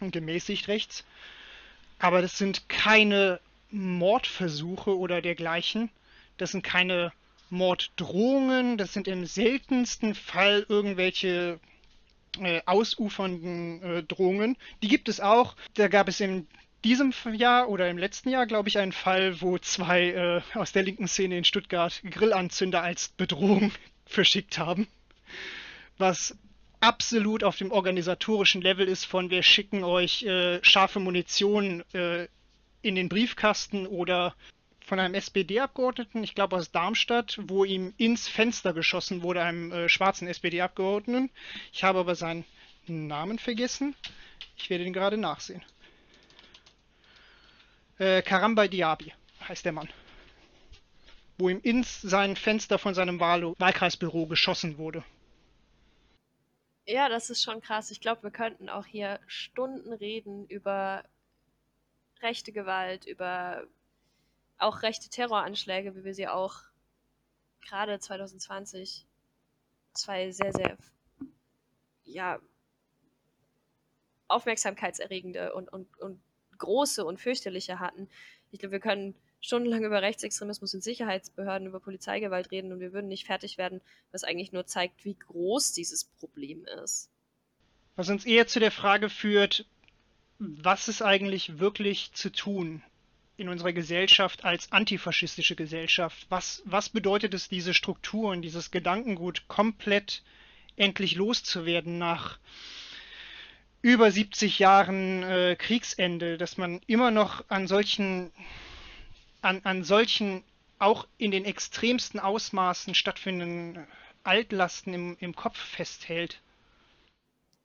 gemäßigt 0.00 0.68
rechts. 0.68 1.04
Aber 1.98 2.22
das 2.22 2.38
sind 2.38 2.68
keine 2.68 3.40
Mordversuche 3.70 4.96
oder 4.96 5.20
dergleichen. 5.20 5.90
Das 6.36 6.52
sind 6.52 6.62
keine 6.62 7.12
Morddrohungen. 7.50 8.78
Das 8.78 8.92
sind 8.92 9.08
im 9.08 9.26
seltensten 9.26 10.14
Fall 10.14 10.64
irgendwelche 10.68 11.58
äh, 12.40 12.60
ausufernden 12.66 13.82
äh, 13.82 14.02
Drohungen. 14.02 14.56
Die 14.82 14.88
gibt 14.88 15.08
es 15.08 15.20
auch. 15.20 15.56
Da 15.74 15.88
gab 15.88 16.08
es 16.08 16.20
in 16.20 16.46
diesem 16.84 17.12
Jahr 17.32 17.68
oder 17.68 17.90
im 17.90 17.98
letzten 17.98 18.28
Jahr, 18.28 18.46
glaube 18.46 18.68
ich, 18.68 18.78
einen 18.78 18.92
Fall, 18.92 19.40
wo 19.40 19.58
zwei 19.58 20.10
äh, 20.10 20.40
aus 20.54 20.72
der 20.72 20.84
linken 20.84 21.08
Szene 21.08 21.38
in 21.38 21.44
Stuttgart 21.44 22.00
Grillanzünder 22.04 22.82
als 22.82 23.08
Bedrohung 23.08 23.72
verschickt 24.06 24.58
haben. 24.58 24.86
Was 25.96 26.36
absolut 26.80 27.44
auf 27.44 27.56
dem 27.56 27.70
organisatorischen 27.70 28.62
Level 28.62 28.88
ist 28.88 29.04
von 29.04 29.30
wir 29.30 29.42
schicken 29.42 29.84
euch 29.84 30.22
äh, 30.22 30.62
scharfe 30.62 31.00
Munition 31.00 31.84
äh, 31.92 32.28
in 32.82 32.94
den 32.94 33.08
Briefkasten 33.08 33.86
oder 33.86 34.34
von 34.80 34.98
einem 34.98 35.14
SPD-Abgeordneten, 35.14 36.24
ich 36.24 36.34
glaube 36.34 36.56
aus 36.56 36.70
Darmstadt, 36.70 37.38
wo 37.42 37.64
ihm 37.64 37.92
ins 37.98 38.26
Fenster 38.26 38.72
geschossen 38.72 39.22
wurde, 39.22 39.42
einem 39.42 39.70
äh, 39.70 39.88
schwarzen 39.88 40.26
SPD-Abgeordneten. 40.28 41.30
Ich 41.72 41.84
habe 41.84 41.98
aber 41.98 42.14
seinen 42.14 42.44
Namen 42.86 43.38
vergessen. 43.38 43.94
Ich 44.56 44.70
werde 44.70 44.84
ihn 44.84 44.94
gerade 44.94 45.18
nachsehen. 45.18 45.62
Äh, 47.98 48.22
Karamba 48.22 48.66
Diaby 48.66 49.12
heißt 49.46 49.64
der 49.64 49.72
Mann. 49.72 49.90
Wo 51.36 51.50
ihm 51.50 51.60
ins 51.62 52.00
sein 52.00 52.34
Fenster 52.34 52.78
von 52.78 52.94
seinem 52.94 53.20
Wahl 53.20 53.54
Wahlkreisbüro 53.58 54.26
geschossen 54.26 54.78
wurde. 54.78 55.04
Ja, 56.90 57.10
das 57.10 57.28
ist 57.28 57.42
schon 57.42 57.60
krass. 57.60 57.90
Ich 57.90 58.00
glaube, 58.00 58.22
wir 58.22 58.30
könnten 58.30 58.70
auch 58.70 58.86
hier 58.86 59.20
Stunden 59.26 59.92
reden 59.92 60.46
über 60.46 61.04
rechte 62.22 62.50
Gewalt, 62.50 63.04
über 63.04 63.66
auch 64.56 64.80
rechte 64.80 65.10
Terroranschläge, 65.10 65.94
wie 65.94 66.04
wir 66.04 66.14
sie 66.14 66.28
auch 66.28 66.62
gerade 67.60 67.98
2020 67.98 69.06
zwei 69.92 70.30
sehr, 70.30 70.50
sehr 70.54 70.78
ja, 72.04 72.40
aufmerksamkeitserregende 74.28 75.52
und, 75.52 75.70
und, 75.70 75.94
und 75.98 76.22
große 76.56 77.04
und 77.04 77.20
fürchterliche 77.20 77.80
hatten. 77.80 78.08
Ich 78.50 78.60
glaube, 78.60 78.72
wir 78.72 78.80
können 78.80 79.14
stundenlang 79.40 79.84
über 79.84 80.02
Rechtsextremismus 80.02 80.74
in 80.74 80.80
Sicherheitsbehörden, 80.80 81.68
über 81.68 81.80
Polizeigewalt 81.80 82.50
reden 82.50 82.72
und 82.72 82.80
wir 82.80 82.92
würden 82.92 83.08
nicht 83.08 83.26
fertig 83.26 83.58
werden, 83.58 83.80
was 84.12 84.24
eigentlich 84.24 84.52
nur 84.52 84.66
zeigt, 84.66 85.04
wie 85.04 85.14
groß 85.14 85.72
dieses 85.72 86.04
Problem 86.04 86.64
ist. 86.82 87.10
Was 87.96 88.08
uns 88.08 88.24
eher 88.24 88.46
zu 88.46 88.60
der 88.60 88.70
Frage 88.70 89.10
führt, 89.10 89.66
was 90.38 90.88
ist 90.88 91.02
eigentlich 91.02 91.58
wirklich 91.58 92.12
zu 92.12 92.30
tun 92.30 92.82
in 93.36 93.48
unserer 93.48 93.72
Gesellschaft 93.72 94.44
als 94.44 94.70
antifaschistische 94.72 95.56
Gesellschaft? 95.56 96.26
Was, 96.28 96.62
was 96.64 96.88
bedeutet 96.88 97.34
es, 97.34 97.48
diese 97.48 97.74
Strukturen, 97.74 98.42
dieses 98.42 98.70
Gedankengut 98.70 99.48
komplett 99.48 100.22
endlich 100.76 101.16
loszuwerden 101.16 101.98
nach 101.98 102.38
über 103.82 104.10
70 104.10 104.58
Jahren 104.58 105.22
äh, 105.22 105.56
Kriegsende, 105.56 106.36
dass 106.36 106.56
man 106.56 106.80
immer 106.86 107.10
noch 107.10 107.44
an 107.48 107.68
solchen, 107.68 108.32
an, 109.40 109.60
an 109.64 109.84
solchen 109.84 110.44
auch 110.78 111.06
in 111.16 111.30
den 111.30 111.44
extremsten 111.44 112.20
Ausmaßen 112.20 112.94
stattfindenden 112.94 113.86
Altlasten 114.22 114.94
im, 114.94 115.16
im 115.20 115.34
Kopf 115.34 115.58
festhält. 115.58 116.40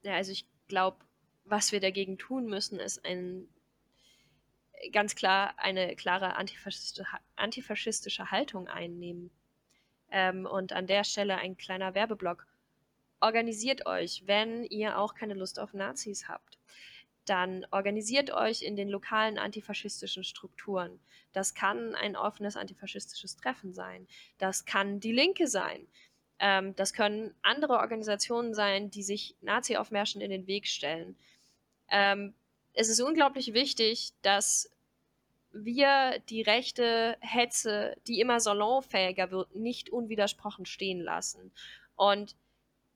Ja, 0.01 0.15
also 0.15 0.31
ich 0.31 0.45
glaube, 0.67 0.97
was 1.45 1.71
wir 1.71 1.79
dagegen 1.79 2.17
tun 2.17 2.47
müssen, 2.47 2.79
ist 2.79 3.05
ein 3.05 3.47
ganz 4.91 5.15
klar 5.15 5.53
eine 5.57 5.95
klare 5.95 6.35
antifaschistische, 6.35 7.05
antifaschistische 7.35 8.31
Haltung 8.31 8.67
einnehmen. 8.67 9.29
Ähm, 10.11 10.45
und 10.45 10.73
an 10.73 10.87
der 10.87 11.03
Stelle 11.03 11.37
ein 11.37 11.57
kleiner 11.57 11.95
Werbeblock. 11.95 12.45
Organisiert 13.19 13.85
euch, 13.85 14.23
wenn 14.25 14.65
ihr 14.65 14.99
auch 14.99 15.15
keine 15.15 15.33
Lust 15.33 15.59
auf 15.59 15.73
Nazis 15.73 16.27
habt. 16.27 16.57
Dann 17.25 17.65
organisiert 17.71 18.31
euch 18.31 18.61
in 18.61 18.75
den 18.75 18.89
lokalen 18.89 19.37
antifaschistischen 19.37 20.23
Strukturen. 20.23 20.99
Das 21.31 21.53
kann 21.53 21.95
ein 21.95 22.15
offenes 22.15 22.57
antifaschistisches 22.57 23.37
Treffen 23.37 23.73
sein. 23.73 24.07
Das 24.37 24.65
kann 24.65 24.99
die 24.99 25.13
Linke 25.13 25.47
sein. 25.47 25.87
Ähm, 26.39 26.75
das 26.75 26.93
können 26.93 27.33
andere 27.41 27.73
Organisationen 27.77 28.53
sein, 28.53 28.91
die 28.91 29.03
sich 29.03 29.35
Nazi-Aufmärschen 29.41 30.21
in 30.21 30.29
den 30.29 30.47
Weg 30.47 30.67
stellen. 30.67 31.15
Ähm, 31.89 32.33
es 32.73 32.89
ist 32.89 33.01
unglaublich 33.01 33.53
wichtig, 33.53 34.13
dass 34.21 34.69
wir 35.53 36.19
die 36.29 36.41
rechte 36.41 37.15
Hetze, 37.21 37.95
die 38.07 38.19
immer 38.19 38.39
salonfähiger 38.39 39.31
wird, 39.31 39.55
nicht 39.55 39.91
unwidersprochen 39.91 40.65
stehen 40.65 40.99
lassen. 40.99 41.51
Und 41.95 42.35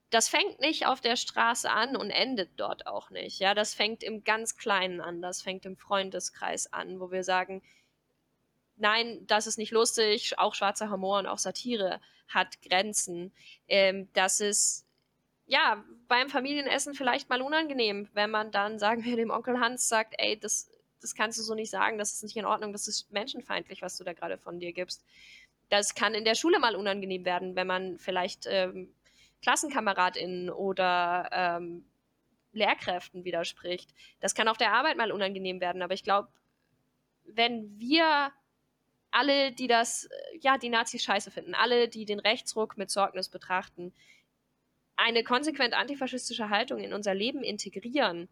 das 0.10 0.30
fängt 0.30 0.60
nicht 0.60 0.86
auf 0.86 1.02
der 1.02 1.16
Straße 1.16 1.70
an 1.70 1.96
und 1.96 2.10
endet 2.10 2.52
dort 2.58 2.88
auch 2.88 3.10
nicht. 3.10 3.40
Ja, 3.40 3.54
das 3.54 3.74
fängt 3.74 4.04
im 4.04 4.24
ganz 4.24 4.56
Kleinen 4.58 5.02
an, 5.02 5.22
das 5.22 5.42
fängt 5.42 5.66
im 5.66 5.76
Freundeskreis 5.76 6.72
an, 6.72 7.00
wo 7.00 7.12
wir 7.12 7.24
sagen, 7.24 7.62
nein, 8.78 9.26
das 9.28 9.48
ist 9.48 9.58
nicht 9.58 9.72
lustig, 9.72 10.38
auch 10.40 10.56
schwarzer 10.56 10.90
Humor 10.90 11.20
und 11.20 11.28
auch 11.28 11.40
Satire 11.40 12.00
hat 12.28 12.62
Grenzen. 12.62 13.34
Ähm, 13.68 14.08
das 14.14 14.40
ist 14.40 14.86
ja 15.46 15.84
beim 16.08 16.30
Familienessen 16.30 16.94
vielleicht 16.94 17.30
mal 17.30 17.42
unangenehm, 17.42 18.10
wenn 18.14 18.32
man 18.32 18.52
dann, 18.52 18.80
sagen 18.80 19.04
wir, 19.04 19.16
dem 19.16 19.30
Onkel 19.30 19.60
Hans 19.60 19.88
sagt, 19.88 20.16
ey, 20.18 20.40
das 20.40 20.70
das 21.02 21.16
kannst 21.16 21.38
du 21.38 21.44
so 21.44 21.56
nicht 21.56 21.70
sagen, 21.70 21.98
das 21.98 22.14
ist 22.14 22.24
nicht 22.24 22.38
in 22.38 22.46
Ordnung, 22.46 22.72
das 22.72 22.88
ist 22.88 23.12
menschenfeindlich, 23.12 23.82
was 23.82 23.98
du 23.98 24.04
da 24.04 24.14
gerade 24.14 24.38
von 24.38 24.60
dir 24.60 24.74
gibst. 24.74 25.06
Das 25.70 25.96
kann 25.96 26.14
in 26.14 26.26
der 26.26 26.36
Schule 26.36 26.60
mal 26.60 26.76
unangenehm 26.76 27.26
werden, 27.26 27.56
wenn 27.56 27.68
man 27.68 27.98
vielleicht 27.98 28.46
ähm, 28.48 28.94
KlassenkameradInnen 29.42 30.50
oder 30.50 31.30
ähm, 31.32 31.86
Lehrkräften 32.52 33.24
widerspricht. 33.24 33.94
Das 34.20 34.36
kann 34.36 34.48
auf 34.48 34.58
der 34.58 34.74
Arbeit 34.74 34.98
mal 34.98 35.12
unangenehm 35.12 35.62
werden, 35.62 35.82
aber 35.82 35.94
ich 35.94 36.04
glaube, 36.04 36.30
wenn 37.26 37.80
wir 37.80 38.32
alle, 39.12 39.52
die 39.52 39.68
das, 39.68 40.06
äh, 40.06 40.38
ja, 40.42 40.58
die 40.58 40.70
Nazis 40.70 41.04
scheiße 41.04 41.32
finden, 41.32 41.56
alle, 41.56 41.88
die 41.88 42.06
den 42.06 42.20
Rechtsruck 42.20 42.78
mit 42.78 42.90
Sorgnis 42.90 43.30
betrachten, 43.30 43.94
eine 44.96 45.24
konsequent 45.24 45.74
antifaschistische 45.74 46.50
Haltung 46.50 46.80
in 46.80 46.94
unser 46.94 47.14
Leben 47.14 47.44
integrieren, 47.44 48.30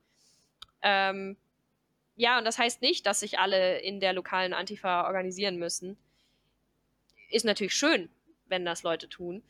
ähm, 0.82 1.38
ja, 2.16 2.38
und 2.38 2.45
das 2.45 2.58
heißt 2.58 2.82
nicht, 2.82 3.06
dass 3.06 3.20
sich 3.20 3.39
alle 3.39 3.80
in 3.80 3.99
der 3.99 4.14
lokalen 4.14 4.53
Antifa 4.53 5.06
organisieren 5.06 5.58
müssen. 5.58 5.97
Ist 7.30 7.43
natürlich 7.43 7.74
schön, 7.74 8.10
wenn 8.45 8.64
das 8.64 8.84
Leute 8.84 9.10
tun. 9.10 9.43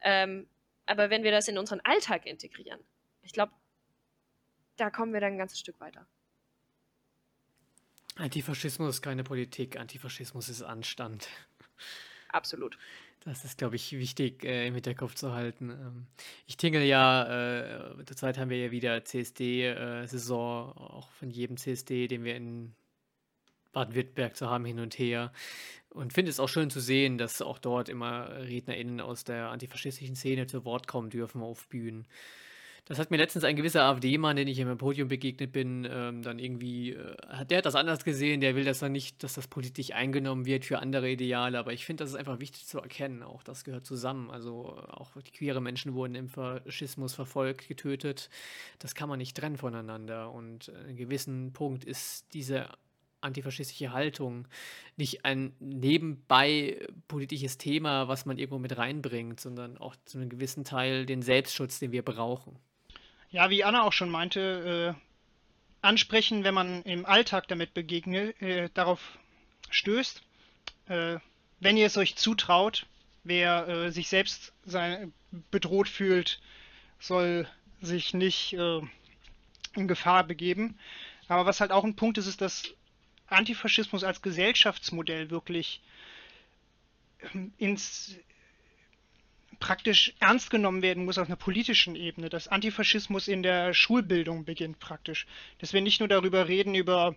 Ähm, 0.00 0.46
aber 0.86 1.10
wenn 1.10 1.22
wir 1.22 1.30
das 1.30 1.48
in 1.48 1.58
unseren 1.58 1.80
Alltag 1.80 2.26
integrieren, 2.26 2.80
ich 3.22 3.32
glaube, 3.32 3.52
da 4.76 4.90
kommen 4.90 5.12
wir 5.12 5.20
dann 5.20 5.32
ein 5.32 5.38
ganzes 5.38 5.60
Stück 5.60 5.80
weiter. 5.80 6.06
Antifaschismus 8.16 8.96
ist 8.96 9.02
keine 9.02 9.24
Politik, 9.24 9.78
Antifaschismus 9.78 10.48
ist 10.48 10.62
Anstand. 10.62 11.28
Absolut. 12.28 12.78
Das 13.24 13.44
ist, 13.44 13.56
glaube 13.56 13.76
ich, 13.76 13.92
wichtig 13.92 14.44
äh, 14.44 14.66
im 14.66 14.74
Hinterkopf 14.74 15.14
zu 15.14 15.32
halten. 15.32 15.70
Ähm, 15.70 16.06
ich 16.46 16.56
tingle 16.56 16.84
ja, 16.84 17.96
äh, 17.96 18.04
zurzeit 18.04 18.36
haben 18.36 18.50
wir 18.50 18.58
ja 18.58 18.70
wieder 18.70 19.02
CSD-Saison, 19.04 20.68
äh, 20.68 20.80
auch 20.80 21.10
von 21.12 21.30
jedem 21.30 21.56
CSD, 21.56 22.06
den 22.06 22.24
wir 22.24 22.36
in 22.36 22.74
Baden-Württemberg 23.74 24.36
zu 24.36 24.48
haben, 24.48 24.64
hin 24.64 24.78
und 24.78 24.98
her. 24.98 25.32
Und 25.90 26.12
finde 26.12 26.30
es 26.30 26.40
auch 26.40 26.48
schön 26.48 26.70
zu 26.70 26.80
sehen, 26.80 27.18
dass 27.18 27.42
auch 27.42 27.58
dort 27.58 27.88
immer 27.88 28.30
RednerInnen 28.48 29.00
aus 29.00 29.24
der 29.24 29.50
antifaschistischen 29.50 30.16
Szene 30.16 30.46
zu 30.46 30.64
Wort 30.64 30.88
kommen 30.88 31.10
dürfen 31.10 31.42
auf 31.42 31.68
Bühnen. 31.68 32.06
Das 32.86 32.98
hat 32.98 33.10
mir 33.10 33.16
letztens 33.16 33.44
ein 33.44 33.56
gewisser 33.56 33.84
AfD-Mann, 33.84 34.36
den 34.36 34.46
ich 34.46 34.58
im 34.58 34.76
Podium 34.76 35.08
begegnet 35.08 35.52
bin, 35.52 35.88
ähm, 35.90 36.20
dann 36.20 36.38
irgendwie, 36.38 36.90
äh, 36.90 37.46
der 37.46 37.58
hat 37.58 37.66
das 37.66 37.76
anders 37.76 38.04
gesehen, 38.04 38.42
der 38.42 38.56
will 38.56 38.64
das 38.64 38.80
dann 38.80 38.92
nicht, 38.92 39.22
dass 39.22 39.34
das 39.34 39.48
politisch 39.48 39.92
eingenommen 39.92 40.44
wird 40.44 40.66
für 40.66 40.80
andere 40.80 41.08
Ideale, 41.08 41.58
aber 41.58 41.72
ich 41.72 41.86
finde, 41.86 42.04
das 42.04 42.10
ist 42.10 42.16
einfach 42.16 42.40
wichtig 42.40 42.66
zu 42.66 42.78
erkennen, 42.78 43.22
auch 43.22 43.42
das 43.42 43.64
gehört 43.64 43.86
zusammen. 43.86 44.30
Also 44.30 44.76
auch 44.90 45.12
die 45.22 45.30
queere 45.30 45.62
Menschen 45.62 45.94
wurden 45.94 46.14
im 46.14 46.28
Faschismus 46.28 47.14
verfolgt, 47.14 47.68
getötet. 47.68 48.28
Das 48.80 48.94
kann 48.94 49.08
man 49.08 49.18
nicht 49.18 49.34
trennen 49.34 49.56
voneinander 49.56 50.30
und 50.30 50.68
an 50.68 50.84
einem 50.84 50.96
gewissen 50.96 51.54
Punkt 51.54 51.84
ist 51.84 52.34
diese 52.34 52.68
antifaschistische 53.24 53.92
Haltung 53.92 54.46
nicht 54.96 55.24
ein 55.24 55.54
nebenbei 55.58 56.86
politisches 57.08 57.58
Thema, 57.58 58.08
was 58.08 58.26
man 58.26 58.38
irgendwo 58.38 58.58
mit 58.58 58.76
reinbringt, 58.76 59.40
sondern 59.40 59.78
auch 59.78 59.96
zu 60.04 60.18
einem 60.18 60.28
gewissen 60.28 60.64
Teil 60.64 61.06
den 61.06 61.22
Selbstschutz, 61.22 61.78
den 61.78 61.92
wir 61.92 62.02
brauchen. 62.02 62.56
Ja, 63.30 63.50
wie 63.50 63.64
Anna 63.64 63.82
auch 63.82 63.92
schon 63.92 64.10
meinte, 64.10 64.94
äh, 64.96 65.84
ansprechen, 65.84 66.44
wenn 66.44 66.54
man 66.54 66.82
im 66.82 67.04
Alltag 67.04 67.48
damit 67.48 67.74
begegnet, 67.74 68.40
äh, 68.40 68.68
darauf 68.74 69.18
stößt. 69.70 70.22
Äh, 70.88 71.16
wenn 71.60 71.76
ihr 71.76 71.86
es 71.86 71.96
euch 71.96 72.16
zutraut, 72.16 72.86
wer 73.24 73.68
äh, 73.68 73.90
sich 73.90 74.08
selbst 74.08 74.52
sein, 74.64 75.12
bedroht 75.50 75.88
fühlt, 75.88 76.40
soll 77.00 77.48
sich 77.80 78.14
nicht 78.14 78.54
äh, 78.54 78.80
in 79.74 79.88
Gefahr 79.88 80.24
begeben. 80.24 80.78
Aber 81.28 81.46
was 81.46 81.60
halt 81.60 81.72
auch 81.72 81.84
ein 81.84 81.96
Punkt 81.96 82.18
ist, 82.18 82.26
ist, 82.26 82.40
dass 82.40 82.74
Antifaschismus 83.26 84.04
als 84.04 84.22
Gesellschaftsmodell 84.22 85.30
wirklich 85.30 85.80
ähm, 87.34 87.52
ins 87.58 88.16
praktisch 89.60 90.12
ernst 90.20 90.50
genommen 90.50 90.82
werden 90.82 91.04
muss 91.04 91.16
auf 91.16 91.28
einer 91.28 91.36
politischen 91.36 91.96
Ebene, 91.96 92.28
dass 92.28 92.48
Antifaschismus 92.48 93.28
in 93.28 93.42
der 93.42 93.72
Schulbildung 93.72 94.44
beginnt 94.44 94.78
praktisch. 94.78 95.26
Dass 95.58 95.72
wir 95.72 95.80
nicht 95.80 96.00
nur 96.00 96.08
darüber 96.08 96.48
reden, 96.48 96.74
über 96.74 97.16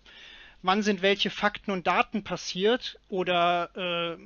wann 0.61 0.83
sind 0.83 1.01
welche 1.01 1.29
Fakten 1.29 1.71
und 1.71 1.87
Daten 1.87 2.23
passiert 2.23 2.99
oder 3.09 4.17
äh, 4.17 4.21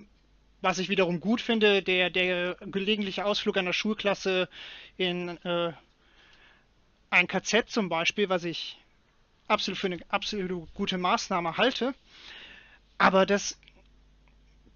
was 0.62 0.78
ich 0.78 0.90
wiederum 0.90 1.20
gut 1.20 1.42
finde, 1.42 1.82
der, 1.82 2.10
der 2.10 2.56
gelegentliche 2.62 3.26
Ausflug 3.26 3.58
einer 3.58 3.74
Schulklasse 3.74 4.48
in 4.98 5.30
äh, 5.44 5.74
ein 7.10 7.28
KZ 7.28 7.70
zum 7.70 7.90
Beispiel, 7.90 8.30
was 8.30 8.44
ich 8.44 8.78
absolut 9.52 9.78
für 9.78 9.88
eine 9.88 10.00
absolut 10.10 10.74
gute 10.74 10.98
Maßnahme 10.98 11.58
halte. 11.58 11.94
Aber 12.98 13.26
dass, 13.26 13.60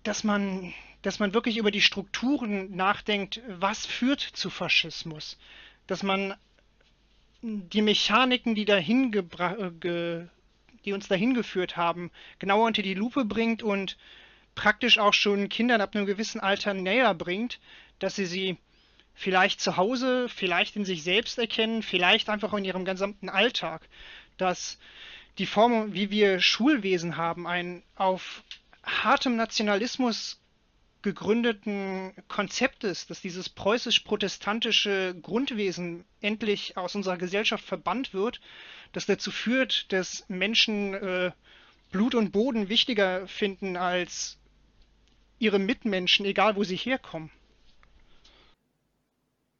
dass 0.03 0.23
man 0.23 0.73
dass 1.05 1.19
man 1.19 1.35
wirklich 1.35 1.57
über 1.57 1.69
die 1.69 1.83
Strukturen 1.83 2.75
nachdenkt, 2.75 3.39
was 3.47 3.85
führt 3.85 4.21
zu 4.21 4.49
Faschismus. 4.49 5.37
Dass 5.85 6.01
man 6.01 6.33
die 7.43 7.83
Mechaniken, 7.83 8.55
die, 8.55 8.65
dahin 8.65 9.13
äh, 9.13 10.25
die 10.83 10.93
uns 10.93 11.07
dahin 11.07 11.35
geführt 11.35 11.77
haben, 11.77 12.09
genauer 12.39 12.65
unter 12.65 12.81
die 12.81 12.95
Lupe 12.95 13.23
bringt 13.23 13.61
und 13.61 13.97
praktisch 14.55 14.97
auch 14.97 15.13
schon 15.13 15.47
Kindern 15.47 15.79
ab 15.79 15.95
einem 15.95 16.07
gewissen 16.07 16.41
Alter 16.41 16.73
näher 16.73 17.13
bringt, 17.13 17.59
dass 17.99 18.15
sie 18.15 18.25
sie 18.25 18.57
vielleicht 19.13 19.61
zu 19.61 19.77
Hause, 19.77 20.27
vielleicht 20.27 20.75
in 20.75 20.85
sich 20.85 21.03
selbst 21.03 21.37
erkennen, 21.37 21.83
vielleicht 21.83 22.29
einfach 22.29 22.51
in 22.53 22.65
ihrem 22.65 22.83
gesamten 22.83 23.29
Alltag. 23.29 23.87
Dass 24.37 24.77
die 25.37 25.45
Form, 25.45 25.93
wie 25.93 26.09
wir 26.09 26.39
Schulwesen 26.39 27.17
haben, 27.17 27.47
ein 27.47 27.83
auf 27.95 28.43
hartem 28.83 29.35
Nationalismus 29.35 30.39
gegründeten 31.01 32.13
Konzeptes, 32.27 33.05
dass 33.05 33.21
dieses 33.21 33.47
preußisch-protestantische 33.47 35.15
Grundwesen 35.21 36.03
endlich 36.19 36.77
aus 36.77 36.95
unserer 36.95 37.17
Gesellschaft 37.17 37.63
verbannt 37.63 38.13
wird, 38.13 38.41
das 38.91 39.05
dazu 39.05 39.29
führt, 39.29 39.91
dass 39.93 40.27
Menschen 40.29 40.95
äh, 40.95 41.31
Blut 41.91 42.15
und 42.15 42.31
Boden 42.31 42.69
wichtiger 42.69 43.27
finden 43.27 43.77
als 43.77 44.39
ihre 45.37 45.59
Mitmenschen, 45.59 46.25
egal 46.25 46.55
wo 46.55 46.63
sie 46.63 46.75
herkommen. 46.75 47.29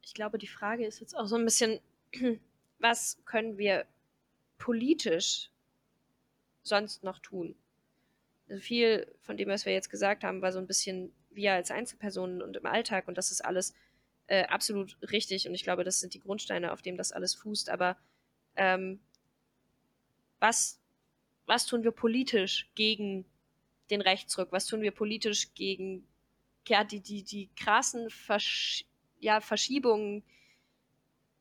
Ich 0.02 0.14
glaube, 0.14 0.38
die 0.38 0.48
Frage 0.48 0.84
ist 0.84 1.00
jetzt 1.00 1.16
auch 1.16 1.26
so 1.26 1.36
ein 1.36 1.44
bisschen, 1.44 1.78
was 2.80 3.18
können 3.24 3.56
wir 3.56 3.86
politisch 4.58 5.50
sonst 6.62 7.04
noch 7.04 7.18
tun? 7.18 7.56
Also 8.48 8.60
viel 8.62 9.12
von 9.22 9.36
dem, 9.36 9.48
was 9.48 9.66
wir 9.66 9.72
jetzt 9.72 9.90
gesagt 9.90 10.24
haben, 10.24 10.42
war 10.42 10.52
so 10.52 10.58
ein 10.58 10.66
bisschen 10.66 11.12
wir 11.30 11.52
als 11.52 11.70
Einzelpersonen 11.70 12.42
und 12.42 12.56
im 12.56 12.66
Alltag 12.66 13.08
und 13.08 13.18
das 13.18 13.30
ist 13.30 13.44
alles 13.44 13.74
äh, 14.26 14.44
absolut 14.46 14.96
richtig 15.10 15.48
und 15.48 15.54
ich 15.54 15.62
glaube, 15.62 15.84
das 15.84 16.00
sind 16.00 16.14
die 16.14 16.20
Grundsteine, 16.20 16.72
auf 16.72 16.82
denen 16.82 16.96
das 16.96 17.12
alles 17.12 17.34
fußt. 17.34 17.70
Aber 17.70 17.96
ähm, 18.56 19.00
was, 20.38 20.80
was 21.46 21.66
tun 21.66 21.84
wir 21.84 21.92
politisch 21.92 22.70
gegen 22.74 23.24
den 23.90 24.00
Rechtsruck? 24.00 24.52
Was 24.52 24.66
tun 24.66 24.82
wir 24.82 24.90
politisch 24.90 25.54
gegen 25.54 26.06
ja, 26.66 26.84
die, 26.84 27.00
die, 27.00 27.22
die 27.22 27.48
krassen 27.54 28.10
Versch 28.10 28.84
ja, 29.20 29.40
Verschiebung 29.40 30.24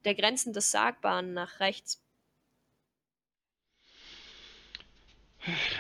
der 0.05 0.15
Grenzen 0.15 0.53
des 0.53 0.71
Sagbaren 0.71 1.33
nach 1.33 1.59
rechts? 1.59 2.01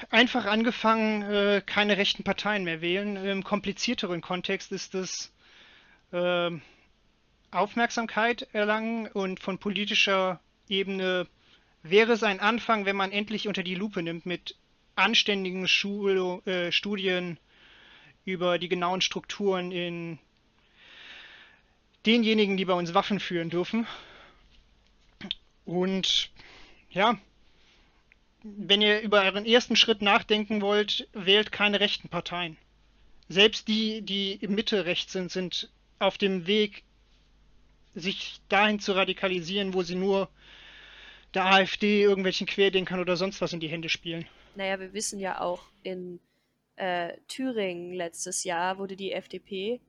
Einfach 0.09 0.45
angefangen, 0.45 1.23
äh, 1.23 1.61
keine 1.65 1.97
rechten 1.97 2.23
Parteien 2.23 2.63
mehr 2.63 2.81
wählen. 2.81 3.15
Im 3.17 3.43
komplizierteren 3.43 4.21
Kontext 4.21 4.71
ist 4.71 4.95
es 4.95 5.33
äh, 6.11 6.51
Aufmerksamkeit 7.51 8.47
erlangen 8.53 9.07
und 9.07 9.39
von 9.39 9.57
politischer 9.57 10.39
Ebene 10.67 11.27
wäre 11.83 12.13
es 12.13 12.23
ein 12.23 12.39
Anfang, 12.39 12.85
wenn 12.85 12.95
man 12.95 13.11
endlich 13.11 13.47
unter 13.47 13.63
die 13.63 13.75
Lupe 13.75 14.03
nimmt 14.03 14.25
mit 14.25 14.55
anständigen 14.95 15.67
Schul 15.67 16.41
äh, 16.45 16.71
Studien 16.71 17.39
über 18.23 18.57
die 18.59 18.69
genauen 18.69 19.01
Strukturen 19.01 19.71
in 19.71 20.19
denjenigen, 22.05 22.57
die 22.57 22.65
bei 22.65 22.73
uns 22.73 22.93
Waffen 22.93 23.19
führen 23.19 23.49
dürfen. 23.49 23.87
Und 25.65 26.31
ja, 26.89 27.17
wenn 28.45 28.81
ihr 28.81 29.01
über 29.01 29.23
euren 29.23 29.45
ersten 29.45 29.75
Schritt 29.75 30.03
nachdenken 30.03 30.61
wollt, 30.61 31.07
wählt 31.13 31.51
keine 31.51 31.79
rechten 31.79 32.09
Parteien. 32.09 32.57
Selbst 33.27 33.67
die, 33.67 34.03
die 34.03 34.33
im 34.33 34.53
Mitte 34.53 34.85
rechts 34.85 35.13
sind, 35.13 35.31
sind 35.31 35.71
auf 35.97 36.19
dem 36.19 36.45
Weg, 36.45 36.83
sich 37.95 38.39
dahin 38.49 38.79
zu 38.79 38.91
radikalisieren, 38.91 39.73
wo 39.73 39.81
sie 39.81 39.95
nur 39.95 40.29
der 41.33 41.45
AfD 41.45 42.03
irgendwelchen 42.03 42.45
Querdenkern 42.45 42.99
oder 42.99 43.17
sonst 43.17 43.41
was 43.41 43.51
in 43.51 43.59
die 43.59 43.67
Hände 43.67 43.89
spielen. 43.89 44.27
Naja, 44.55 44.79
wir 44.79 44.93
wissen 44.93 45.19
ja 45.19 45.41
auch, 45.41 45.63
in 45.81 46.19
äh, 46.75 47.17
Thüringen 47.27 47.93
letztes 47.93 48.43
Jahr 48.43 48.77
wurde 48.77 48.95
die 48.95 49.11
FDP 49.11 49.81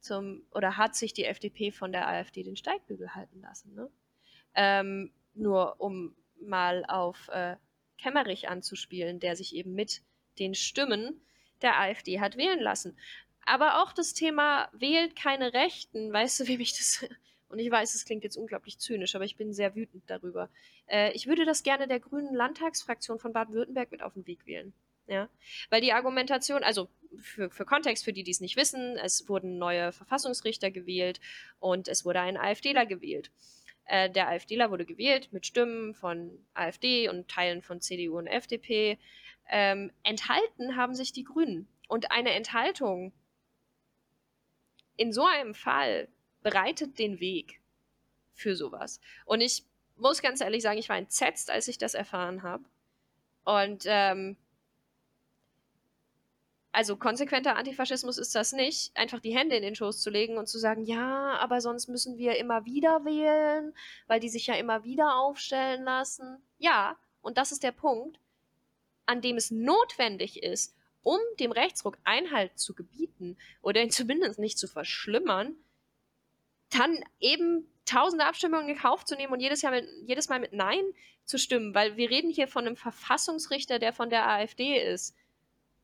zum, 0.00 0.42
oder 0.50 0.76
hat 0.76 0.96
sich 0.96 1.14
die 1.14 1.24
FDP 1.24 1.70
von 1.70 1.92
der 1.92 2.08
AfD 2.08 2.42
den 2.42 2.56
Steigbügel 2.56 3.14
halten 3.14 3.40
lassen. 3.40 3.74
Ne? 3.74 3.88
Ähm, 4.54 5.12
nur 5.34 5.80
um 5.80 6.14
mal 6.40 6.84
auf 6.86 7.28
äh, 7.28 7.56
Kemmerich 8.02 8.48
anzuspielen, 8.48 9.20
der 9.20 9.36
sich 9.36 9.54
eben 9.54 9.74
mit 9.74 10.02
den 10.38 10.54
Stimmen 10.54 11.20
der 11.60 11.78
AfD 11.78 12.20
hat 12.20 12.36
wählen 12.36 12.60
lassen. 12.60 12.96
Aber 13.44 13.82
auch 13.82 13.92
das 13.92 14.14
Thema 14.14 14.68
wählt 14.72 15.16
keine 15.16 15.52
Rechten, 15.52 16.12
weißt 16.12 16.40
du, 16.40 16.46
wie 16.46 16.58
mich 16.58 16.72
das. 16.72 17.06
Und 17.48 17.58
ich 17.58 17.70
weiß, 17.70 17.94
es 17.94 18.06
klingt 18.06 18.24
jetzt 18.24 18.36
unglaublich 18.36 18.78
zynisch, 18.78 19.14
aber 19.14 19.26
ich 19.26 19.36
bin 19.36 19.52
sehr 19.52 19.74
wütend 19.74 20.04
darüber. 20.06 20.48
Äh, 20.86 21.12
ich 21.12 21.26
würde 21.26 21.44
das 21.44 21.62
gerne 21.62 21.86
der 21.86 22.00
grünen 22.00 22.34
Landtagsfraktion 22.34 23.18
von 23.18 23.34
Baden-Württemberg 23.34 23.92
mit 23.92 24.02
auf 24.02 24.14
den 24.14 24.26
Weg 24.26 24.46
wählen. 24.46 24.72
Ja, 25.06 25.28
weil 25.68 25.82
die 25.82 25.92
Argumentation, 25.92 26.62
also 26.62 26.88
für, 27.18 27.50
für 27.50 27.66
Kontext, 27.66 28.04
für 28.04 28.12
die, 28.14 28.22
die 28.22 28.30
es 28.30 28.40
nicht 28.40 28.56
wissen, 28.56 28.96
es 28.96 29.28
wurden 29.28 29.58
neue 29.58 29.92
Verfassungsrichter 29.92 30.70
gewählt 30.70 31.20
und 31.58 31.88
es 31.88 32.06
wurde 32.06 32.20
ein 32.20 32.38
AfDler 32.38 32.86
gewählt. 32.86 33.30
Äh, 33.92 34.08
der 34.08 34.28
AfDler 34.28 34.70
wurde 34.70 34.86
gewählt 34.86 35.28
mit 35.32 35.44
Stimmen 35.44 35.92
von 35.92 36.30
AfD 36.54 37.10
und 37.10 37.28
Teilen 37.28 37.60
von 37.60 37.82
CDU 37.82 38.16
und 38.16 38.26
FDP. 38.26 38.98
Ähm, 39.50 39.92
enthalten 40.02 40.76
haben 40.76 40.94
sich 40.94 41.12
die 41.12 41.24
Grünen. 41.24 41.68
Und 41.88 42.10
eine 42.10 42.30
Enthaltung 42.30 43.12
in 44.96 45.12
so 45.12 45.26
einem 45.26 45.52
Fall 45.54 46.08
bereitet 46.42 46.98
den 46.98 47.20
Weg 47.20 47.60
für 48.32 48.56
sowas. 48.56 48.98
Und 49.26 49.42
ich 49.42 49.62
muss 49.96 50.22
ganz 50.22 50.40
ehrlich 50.40 50.62
sagen, 50.62 50.78
ich 50.78 50.88
war 50.88 50.96
entsetzt, 50.96 51.50
als 51.50 51.68
ich 51.68 51.76
das 51.76 51.92
erfahren 51.92 52.42
habe. 52.42 52.64
Und 53.44 53.84
ähm, 53.86 54.38
also 56.72 56.96
konsequenter 56.96 57.56
Antifaschismus 57.56 58.16
ist 58.16 58.34
das 58.34 58.52
nicht, 58.52 58.96
einfach 58.96 59.20
die 59.20 59.36
Hände 59.36 59.56
in 59.56 59.62
den 59.62 59.74
Schoß 59.74 60.00
zu 60.00 60.08
legen 60.08 60.38
und 60.38 60.48
zu 60.48 60.58
sagen, 60.58 60.84
ja, 60.84 61.36
aber 61.38 61.60
sonst 61.60 61.88
müssen 61.88 62.16
wir 62.16 62.38
immer 62.38 62.64
wieder 62.64 63.04
wählen, 63.04 63.74
weil 64.06 64.20
die 64.20 64.30
sich 64.30 64.46
ja 64.46 64.54
immer 64.54 64.82
wieder 64.82 65.16
aufstellen 65.16 65.84
lassen. 65.84 66.42
Ja, 66.58 66.96
und 67.20 67.36
das 67.36 67.52
ist 67.52 67.62
der 67.62 67.72
Punkt, 67.72 68.18
an 69.04 69.20
dem 69.20 69.36
es 69.36 69.50
notwendig 69.50 70.42
ist, 70.42 70.74
um 71.02 71.18
dem 71.38 71.52
Rechtsruck 71.52 71.98
Einhalt 72.04 72.58
zu 72.58 72.74
gebieten 72.74 73.36
oder 73.60 73.82
ihn 73.82 73.90
zumindest 73.90 74.38
nicht 74.38 74.58
zu 74.58 74.66
verschlimmern, 74.66 75.54
dann 76.70 77.04
eben 77.20 77.68
tausende 77.84 78.24
Abstimmungen 78.24 78.70
in 78.70 78.78
Kauf 78.78 79.04
zu 79.04 79.14
nehmen 79.14 79.34
und 79.34 79.40
jedes, 79.40 79.60
Jahr 79.60 79.72
mit, 79.72 79.86
jedes 80.06 80.30
Mal 80.30 80.40
mit 80.40 80.54
Nein 80.54 80.84
zu 81.24 81.38
stimmen, 81.38 81.74
weil 81.74 81.98
wir 81.98 82.08
reden 82.08 82.30
hier 82.30 82.48
von 82.48 82.66
einem 82.66 82.76
Verfassungsrichter, 82.76 83.78
der 83.78 83.92
von 83.92 84.08
der 84.08 84.26
AfD 84.26 84.78
ist. 84.78 85.14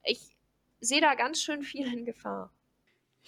Ich 0.05 0.38
sehe 0.81 1.01
da 1.01 1.15
ganz 1.15 1.43
schön 1.43 1.63
viel 1.63 1.93
in 1.93 2.05
Gefahr. 2.05 2.51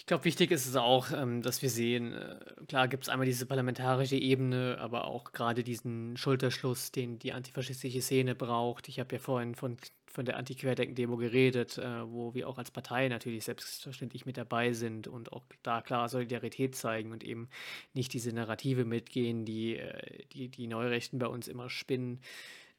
Ich 0.00 0.06
glaube, 0.06 0.24
wichtig 0.24 0.50
ist 0.50 0.66
es 0.66 0.76
auch, 0.76 1.12
ähm, 1.12 1.42
dass 1.42 1.60
wir 1.60 1.68
sehen, 1.68 2.14
äh, 2.14 2.38
klar 2.66 2.88
gibt 2.88 3.02
es 3.02 3.10
einmal 3.10 3.26
diese 3.26 3.44
parlamentarische 3.44 4.16
Ebene, 4.16 4.78
aber 4.80 5.04
auch 5.04 5.32
gerade 5.32 5.62
diesen 5.62 6.16
Schulterschluss, 6.16 6.90
den 6.90 7.18
die 7.18 7.34
antifaschistische 7.34 8.00
Szene 8.00 8.34
braucht. 8.34 8.88
Ich 8.88 8.98
habe 8.98 9.14
ja 9.14 9.18
vorhin 9.18 9.54
von, 9.54 9.76
von 10.06 10.24
der 10.24 10.38
Anti-Querdenken-Demo 10.38 11.18
geredet, 11.18 11.76
äh, 11.76 12.10
wo 12.10 12.32
wir 12.32 12.48
auch 12.48 12.56
als 12.56 12.70
Partei 12.70 13.08
natürlich 13.08 13.44
selbstverständlich 13.44 14.24
mit 14.24 14.38
dabei 14.38 14.72
sind 14.72 15.06
und 15.06 15.32
auch 15.32 15.44
da 15.62 15.82
klar 15.82 16.08
Solidarität 16.08 16.76
zeigen 16.76 17.12
und 17.12 17.22
eben 17.22 17.50
nicht 17.92 18.14
diese 18.14 18.32
Narrative 18.32 18.86
mitgehen, 18.86 19.44
die 19.44 19.76
äh, 19.76 20.24
die, 20.32 20.48
die 20.48 20.66
Neurechten 20.66 21.18
bei 21.18 21.26
uns 21.26 21.46
immer 21.46 21.68
spinnen 21.68 22.20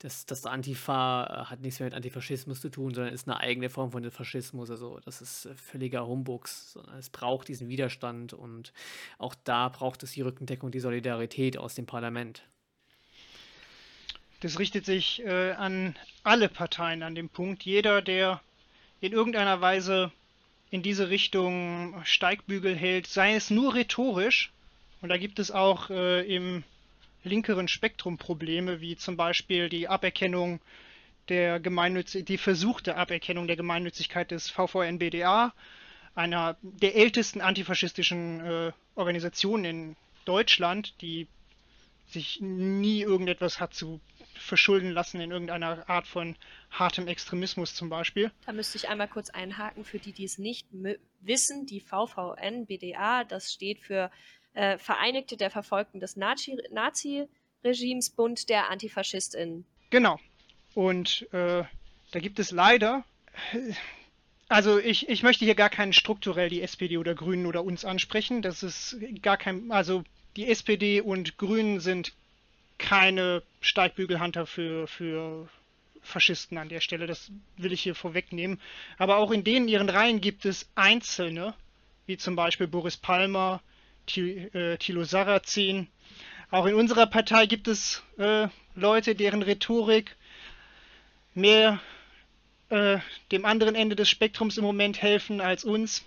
das, 0.01 0.25
das 0.25 0.45
Antifa 0.45 1.25
äh, 1.25 1.45
hat 1.45 1.61
nichts 1.61 1.79
mehr 1.79 1.87
mit 1.87 1.93
Antifaschismus 1.93 2.59
zu 2.59 2.69
tun, 2.69 2.93
sondern 2.93 3.13
ist 3.13 3.27
eine 3.27 3.39
eigene 3.39 3.69
Form 3.69 3.91
von 3.91 4.09
Faschismus. 4.09 4.71
Also 4.71 4.99
das 5.05 5.21
ist 5.21 5.45
äh, 5.45 5.55
völliger 5.55 6.07
Humbugs. 6.07 6.77
Es 6.97 7.09
braucht 7.09 7.47
diesen 7.47 7.69
Widerstand 7.69 8.33
und 8.33 8.73
auch 9.19 9.35
da 9.43 9.69
braucht 9.69 10.03
es 10.03 10.13
die 10.13 10.21
Rückendeckung, 10.21 10.71
die 10.71 10.79
Solidarität 10.79 11.57
aus 11.57 11.75
dem 11.75 11.85
Parlament. 11.85 12.43
Das 14.39 14.57
richtet 14.57 14.85
sich 14.85 15.23
äh, 15.23 15.51
an 15.51 15.95
alle 16.23 16.49
Parteien 16.49 17.03
an 17.03 17.13
dem 17.13 17.29
Punkt. 17.29 17.63
Jeder, 17.63 18.01
der 18.01 18.41
in 18.99 19.13
irgendeiner 19.13 19.61
Weise 19.61 20.11
in 20.71 20.81
diese 20.81 21.09
Richtung 21.09 22.01
Steigbügel 22.05 22.75
hält, 22.75 23.05
sei 23.05 23.35
es 23.35 23.51
nur 23.51 23.75
rhetorisch, 23.75 24.51
und 25.01 25.09
da 25.09 25.17
gibt 25.17 25.39
es 25.39 25.51
auch 25.51 25.89
äh, 25.89 26.21
im 26.23 26.63
linkeren 27.23 27.67
Spektrum 27.67 28.17
Probleme, 28.17 28.81
wie 28.81 28.95
zum 28.95 29.17
Beispiel 29.17 29.69
die 29.69 29.87
Aberkennung 29.87 30.59
der 31.29 31.59
Gemeinnützigkeit, 31.59 32.29
die 32.29 32.37
versuchte 32.37 32.95
Aberkennung 32.95 33.47
der 33.47 33.55
Gemeinnützigkeit 33.55 34.31
des 34.31 34.49
VVN-BDA, 34.49 35.53
einer 36.15 36.57
der 36.61 36.95
ältesten 36.95 37.41
antifaschistischen 37.41 38.41
äh, 38.41 38.71
Organisationen 38.95 39.65
in 39.65 39.95
Deutschland, 40.25 41.01
die 41.01 41.27
sich 42.07 42.41
nie 42.41 43.01
irgendetwas 43.01 43.59
hat 43.59 43.73
zu 43.73 44.01
verschulden 44.35 44.91
lassen 44.91 45.21
in 45.21 45.31
irgendeiner 45.31 45.87
Art 45.89 46.07
von 46.07 46.35
hartem 46.71 47.07
Extremismus 47.07 47.75
zum 47.75 47.89
Beispiel. 47.89 48.31
Da 48.45 48.51
müsste 48.51 48.77
ich 48.77 48.89
einmal 48.89 49.07
kurz 49.07 49.29
einhaken 49.29 49.85
für 49.85 49.99
die, 49.99 50.11
die 50.11 50.25
es 50.25 50.37
nicht 50.37 50.67
wissen. 51.21 51.65
Die 51.65 51.79
VVN 51.79 52.65
BDA, 52.65 53.23
das 53.23 53.53
steht 53.53 53.79
für 53.79 54.11
äh, 54.53 54.77
Vereinigte 54.77 55.37
der 55.37 55.49
Verfolgten 55.49 55.99
des 55.99 56.15
Nazi-Regimes, 56.17 58.09
Bund 58.11 58.49
der 58.49 58.69
AntifaschistInnen. 58.69 59.65
Genau. 59.89 60.19
Und 60.73 61.27
äh, 61.33 61.63
da 62.11 62.19
gibt 62.19 62.39
es 62.39 62.51
leider, 62.51 63.03
also 64.47 64.79
ich, 64.79 65.07
ich 65.09 65.23
möchte 65.23 65.45
hier 65.45 65.55
gar 65.55 65.69
keinen 65.69 65.93
strukturell 65.93 66.49
die 66.49 66.61
SPD 66.61 66.97
oder 66.97 67.15
Grünen 67.15 67.45
oder 67.45 67.63
uns 67.63 67.85
ansprechen. 67.85 68.41
Das 68.41 68.63
ist 68.63 68.97
gar 69.21 69.37
kein, 69.37 69.71
also 69.71 70.03
die 70.35 70.49
SPD 70.49 71.01
und 71.01 71.37
Grünen 71.37 71.79
sind 71.79 72.13
keine 72.77 73.43
Steigbügelhunter 73.61 74.45
für, 74.45 74.87
für 74.87 75.47
Faschisten 76.01 76.57
an 76.57 76.69
der 76.69 76.81
Stelle. 76.81 77.07
Das 77.07 77.31
will 77.57 77.71
ich 77.71 77.81
hier 77.81 77.95
vorwegnehmen. 77.95 78.59
Aber 78.97 79.17
auch 79.17 79.31
in 79.31 79.43
denen 79.43 79.67
ihren 79.67 79.89
Reihen 79.89 80.19
gibt 80.19 80.45
es 80.45 80.69
Einzelne, 80.75 81.53
wie 82.05 82.17
zum 82.17 82.35
Beispiel 82.35 82.67
Boris 82.67 82.97
Palmer, 82.97 83.61
Thilo 84.05 85.03
Sarrazin. 85.03 85.87
Auch 86.49 86.65
in 86.65 86.75
unserer 86.75 87.07
Partei 87.07 87.45
gibt 87.45 87.67
es 87.67 88.03
äh, 88.17 88.47
Leute, 88.75 89.15
deren 89.15 89.41
Rhetorik 89.41 90.15
mehr 91.33 91.79
äh, 92.69 92.99
dem 93.31 93.45
anderen 93.45 93.75
Ende 93.75 93.95
des 93.95 94.09
Spektrums 94.09 94.57
im 94.57 94.63
Moment 94.63 95.01
helfen 95.01 95.41
als 95.41 95.63
uns. 95.63 96.03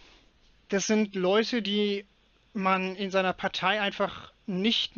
Das 0.68 0.86
sind 0.86 1.14
Leute, 1.14 1.62
die 1.62 2.04
man 2.52 2.96
in 2.96 3.10
seiner 3.10 3.32
Partei 3.32 3.80
einfach 3.80 4.32
nicht, 4.46 4.92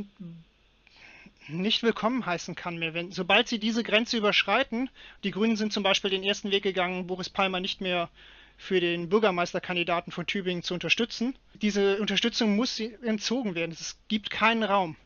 nicht 1.49 1.83
willkommen 1.83 2.27
heißen 2.27 2.55
kann 2.55 2.79
mehr. 2.79 2.95
Wenn, 2.95 3.13
sobald 3.13 3.49
sie 3.49 3.59
diese 3.59 3.83
Grenze 3.83 4.17
überschreiten, 4.17 4.91
die 5.25 5.31
Grünen 5.31 5.57
sind 5.57 5.73
zum 5.73 5.83
Beispiel 5.83 6.11
den 6.11 6.23
ersten 6.23 6.51
Weg 6.51 6.63
gegangen, 6.63 7.07
Boris 7.07 7.31
Palmer 7.31 7.61
nicht 7.61 7.81
mehr 7.81 8.11
für 8.57 8.81
den 8.81 9.09
Bürgermeisterkandidaten 9.09 10.13
von 10.13 10.27
Tübingen 10.27 10.63
zu 10.63 10.75
unterstützen. 10.75 11.39
Diese 11.55 12.01
Unterstützung 12.01 12.57
muss 12.57 12.81
entzogen 12.81 13.55
werden. 13.55 13.73
Es 13.73 13.99
gibt 14.09 14.31
keinen 14.31 14.63
Raum. 14.63 14.97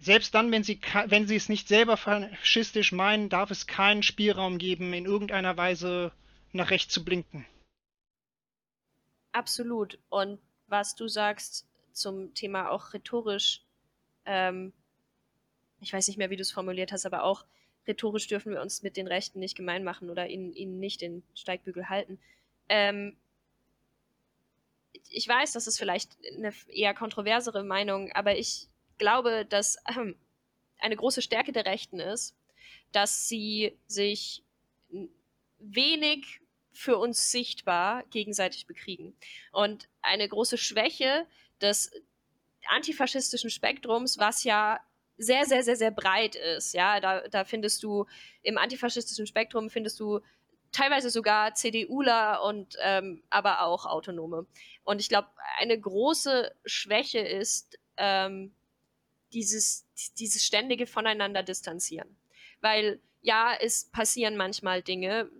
Selbst 0.00 0.34
dann, 0.34 0.50
wenn 0.52 0.62
sie, 0.62 0.80
wenn 1.06 1.26
sie 1.26 1.36
es 1.36 1.48
nicht 1.48 1.68
selber 1.68 1.96
faschistisch 1.96 2.92
meinen, 2.92 3.28
darf 3.28 3.50
es 3.50 3.66
keinen 3.66 4.02
Spielraum 4.02 4.58
geben, 4.58 4.92
in 4.92 5.06
irgendeiner 5.06 5.56
Weise 5.56 6.12
nach 6.52 6.70
rechts 6.70 6.94
zu 6.94 7.04
blinken. 7.04 7.44
Absolut. 9.32 9.98
Und 10.08 10.40
was 10.68 10.94
du 10.94 11.08
sagst, 11.08 11.66
zum 11.92 12.32
Thema 12.34 12.70
auch 12.70 12.94
rhetorisch, 12.94 13.62
ähm, 14.24 14.72
ich 15.80 15.92
weiß 15.92 16.08
nicht 16.08 16.16
mehr, 16.16 16.30
wie 16.30 16.36
du 16.36 16.42
es 16.42 16.52
formuliert 16.52 16.92
hast, 16.92 17.06
aber 17.06 17.24
auch 17.24 17.44
rhetorisch 17.88 18.26
dürfen 18.26 18.52
wir 18.52 18.60
uns 18.60 18.82
mit 18.82 18.96
den 18.96 19.06
Rechten 19.06 19.40
nicht 19.40 19.56
gemein 19.56 19.82
machen 19.82 20.10
oder 20.10 20.28
ihnen, 20.28 20.52
ihnen 20.52 20.78
nicht 20.78 21.00
den 21.00 21.22
Steigbügel 21.34 21.88
halten. 21.88 22.20
Ähm, 22.68 23.16
ich 25.10 25.26
weiß, 25.26 25.52
das 25.52 25.66
ist 25.66 25.78
vielleicht 25.78 26.16
eine 26.36 26.52
eher 26.68 26.94
kontroversere 26.94 27.64
Meinung, 27.64 28.12
aber 28.12 28.36
ich 28.36 28.68
glaube, 28.98 29.46
dass 29.46 29.76
äh, 29.86 30.12
eine 30.78 30.96
große 30.96 31.22
Stärke 31.22 31.52
der 31.52 31.64
Rechten 31.64 31.98
ist, 31.98 32.36
dass 32.92 33.28
sie 33.28 33.76
sich 33.86 34.44
wenig 35.58 36.40
für 36.72 36.98
uns 36.98 37.30
sichtbar 37.30 38.04
gegenseitig 38.10 38.66
bekriegen. 38.66 39.16
Und 39.52 39.88
eine 40.00 40.28
große 40.28 40.58
Schwäche 40.58 41.26
des 41.60 41.90
antifaschistischen 42.68 43.50
Spektrums, 43.50 44.18
was 44.18 44.44
ja 44.44 44.80
sehr, 45.18 45.44
sehr, 45.44 45.62
sehr, 45.62 45.76
sehr 45.76 45.90
breit 45.90 46.36
ist. 46.36 46.72
Ja, 46.72 47.00
da, 47.00 47.26
da 47.28 47.44
findest 47.44 47.82
du 47.82 48.06
im 48.42 48.56
antifaschistischen 48.56 49.26
Spektrum 49.26 49.68
findest 49.68 50.00
du 50.00 50.20
teilweise 50.72 51.10
sogar 51.10 51.54
CDUler 51.54 52.42
und 52.44 52.76
ähm, 52.80 53.22
aber 53.30 53.62
auch 53.62 53.86
Autonome. 53.86 54.46
Und 54.84 55.00
ich 55.00 55.08
glaube, 55.08 55.28
eine 55.58 55.78
große 55.78 56.54
Schwäche 56.64 57.20
ist 57.20 57.78
ähm, 57.96 58.54
dieses, 59.32 59.86
dieses 60.18 60.44
ständige 60.44 60.86
Voneinander 60.86 61.42
distanzieren. 61.42 62.16
Weil 62.60 63.00
ja, 63.20 63.52
es 63.60 63.90
passieren 63.90 64.36
manchmal 64.36 64.82
Dinge, 64.82 65.30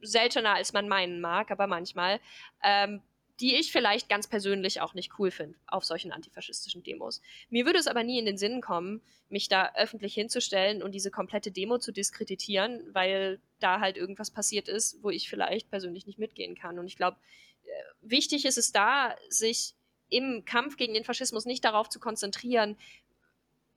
seltener 0.00 0.54
als 0.54 0.72
man 0.72 0.88
meinen 0.88 1.20
mag, 1.20 1.50
aber 1.50 1.66
manchmal, 1.66 2.20
ähm, 2.62 3.02
die 3.40 3.56
ich 3.56 3.70
vielleicht 3.70 4.08
ganz 4.08 4.26
persönlich 4.26 4.80
auch 4.80 4.94
nicht 4.94 5.18
cool 5.18 5.30
finde 5.30 5.58
auf 5.66 5.84
solchen 5.84 6.12
antifaschistischen 6.12 6.82
Demos. 6.82 7.20
Mir 7.50 7.66
würde 7.66 7.78
es 7.78 7.86
aber 7.86 8.02
nie 8.02 8.18
in 8.18 8.26
den 8.26 8.38
Sinn 8.38 8.60
kommen, 8.60 9.02
mich 9.28 9.48
da 9.48 9.72
öffentlich 9.74 10.14
hinzustellen 10.14 10.82
und 10.82 10.92
diese 10.92 11.10
komplette 11.10 11.50
Demo 11.50 11.78
zu 11.78 11.92
diskreditieren, 11.92 12.82
weil 12.92 13.40
da 13.58 13.80
halt 13.80 13.96
irgendwas 13.96 14.30
passiert 14.30 14.68
ist, 14.68 15.02
wo 15.02 15.10
ich 15.10 15.28
vielleicht 15.28 15.70
persönlich 15.70 16.06
nicht 16.06 16.18
mitgehen 16.18 16.54
kann. 16.54 16.78
Und 16.78 16.86
ich 16.86 16.96
glaube, 16.96 17.18
äh, 17.64 17.68
wichtig 18.00 18.44
ist 18.44 18.58
es 18.58 18.72
da, 18.72 19.16
sich 19.28 19.74
im 20.08 20.44
Kampf 20.44 20.76
gegen 20.76 20.94
den 20.94 21.04
Faschismus 21.04 21.44
nicht 21.44 21.64
darauf 21.64 21.88
zu 21.88 21.98
konzentrieren, 21.98 22.76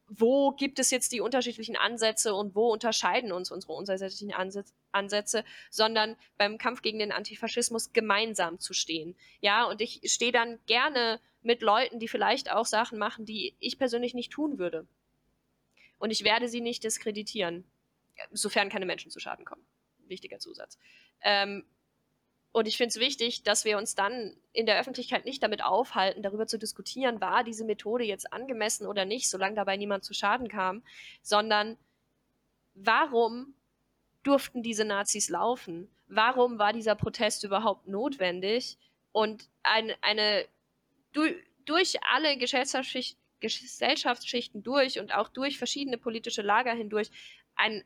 wo 0.09 0.51
gibt 0.51 0.79
es 0.79 0.91
jetzt 0.91 1.11
die 1.11 1.21
unterschiedlichen 1.21 1.75
Ansätze 1.75 2.33
und 2.33 2.55
wo 2.55 2.71
unterscheiden 2.71 3.31
uns 3.31 3.51
unsere 3.51 3.73
unterschiedlichen 3.73 4.33
Ansätze, 4.91 5.43
sondern 5.69 6.15
beim 6.37 6.57
Kampf 6.57 6.81
gegen 6.81 6.99
den 6.99 7.11
Antifaschismus 7.11 7.93
gemeinsam 7.93 8.59
zu 8.59 8.73
stehen. 8.73 9.15
Ja, 9.39 9.65
und 9.65 9.81
ich 9.81 10.01
stehe 10.05 10.31
dann 10.31 10.59
gerne 10.65 11.19
mit 11.41 11.61
Leuten, 11.61 11.99
die 11.99 12.07
vielleicht 12.07 12.51
auch 12.51 12.65
Sachen 12.65 12.97
machen, 12.97 13.25
die 13.25 13.55
ich 13.59 13.77
persönlich 13.77 14.13
nicht 14.13 14.31
tun 14.31 14.57
würde. 14.57 14.87
Und 15.97 16.11
ich 16.11 16.23
werde 16.23 16.47
sie 16.47 16.61
nicht 16.61 16.83
diskreditieren, 16.83 17.69
sofern 18.31 18.69
keine 18.69 18.85
Menschen 18.85 19.11
zu 19.11 19.19
Schaden 19.19 19.45
kommen. 19.45 19.65
Wichtiger 20.07 20.39
Zusatz. 20.39 20.79
Ähm, 21.21 21.65
und 22.51 22.67
ich 22.67 22.77
finde 22.77 22.89
es 22.89 22.99
wichtig, 22.99 23.43
dass 23.43 23.63
wir 23.63 23.77
uns 23.77 23.93
dann 23.93 24.35
in 24.53 24.65
der 24.65 24.79
Öffentlichkeit 24.79 25.25
nicht 25.25 25.43
damit 25.43 25.63
aufhalten, 25.63 26.23
darüber 26.23 26.47
zu 26.47 26.57
diskutieren, 26.57 27.21
war 27.21 27.43
diese 27.43 27.63
Methode 27.63 28.03
jetzt 28.03 28.33
angemessen 28.33 28.87
oder 28.87 29.05
nicht, 29.05 29.29
solange 29.29 29.55
dabei 29.55 29.77
niemand 29.77 30.03
zu 30.03 30.13
Schaden 30.13 30.47
kam, 30.47 30.83
sondern 31.21 31.77
warum 32.73 33.53
durften 34.23 34.63
diese 34.63 34.83
Nazis 34.83 35.29
laufen? 35.29 35.89
Warum 36.07 36.57
war 36.57 36.73
dieser 36.73 36.95
Protest 36.95 37.43
überhaupt 37.43 37.87
notwendig? 37.87 38.79
Und 39.11 39.47
ein, 39.61 39.93
eine 40.01 40.45
du, 41.13 41.21
durch 41.65 42.03
alle 42.03 42.35
Gesellschaftsschichten 42.37 44.63
durch 44.63 44.99
und 44.99 45.13
auch 45.13 45.29
durch 45.29 45.59
verschiedene 45.59 45.99
politische 45.99 46.41
Lager 46.41 46.73
hindurch 46.73 47.11
ein 47.55 47.83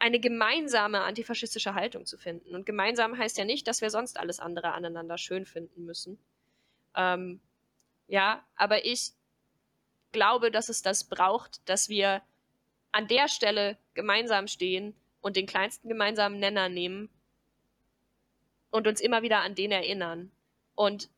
eine 0.00 0.18
gemeinsame 0.18 1.02
antifaschistische 1.02 1.74
Haltung 1.74 2.06
zu 2.06 2.16
finden. 2.16 2.54
Und 2.54 2.66
gemeinsam 2.66 3.16
heißt 3.16 3.36
ja 3.38 3.44
nicht, 3.44 3.68
dass 3.68 3.82
wir 3.82 3.90
sonst 3.90 4.18
alles 4.18 4.40
andere 4.40 4.72
aneinander 4.72 5.18
schön 5.18 5.44
finden 5.44 5.84
müssen. 5.84 6.18
Ähm, 6.96 7.40
ja, 8.08 8.42
aber 8.56 8.84
ich 8.84 9.12
glaube, 10.10 10.50
dass 10.50 10.70
es 10.70 10.82
das 10.82 11.04
braucht, 11.04 11.60
dass 11.68 11.88
wir 11.88 12.22
an 12.92 13.06
der 13.08 13.28
Stelle 13.28 13.76
gemeinsam 13.94 14.48
stehen 14.48 14.96
und 15.20 15.36
den 15.36 15.46
kleinsten 15.46 15.88
gemeinsamen 15.88 16.40
Nenner 16.40 16.68
nehmen 16.70 17.10
und 18.70 18.88
uns 18.88 19.02
immer 19.02 19.22
wieder 19.22 19.40
an 19.40 19.54
den 19.54 19.70
erinnern. 19.70 20.32
Und 20.74 21.10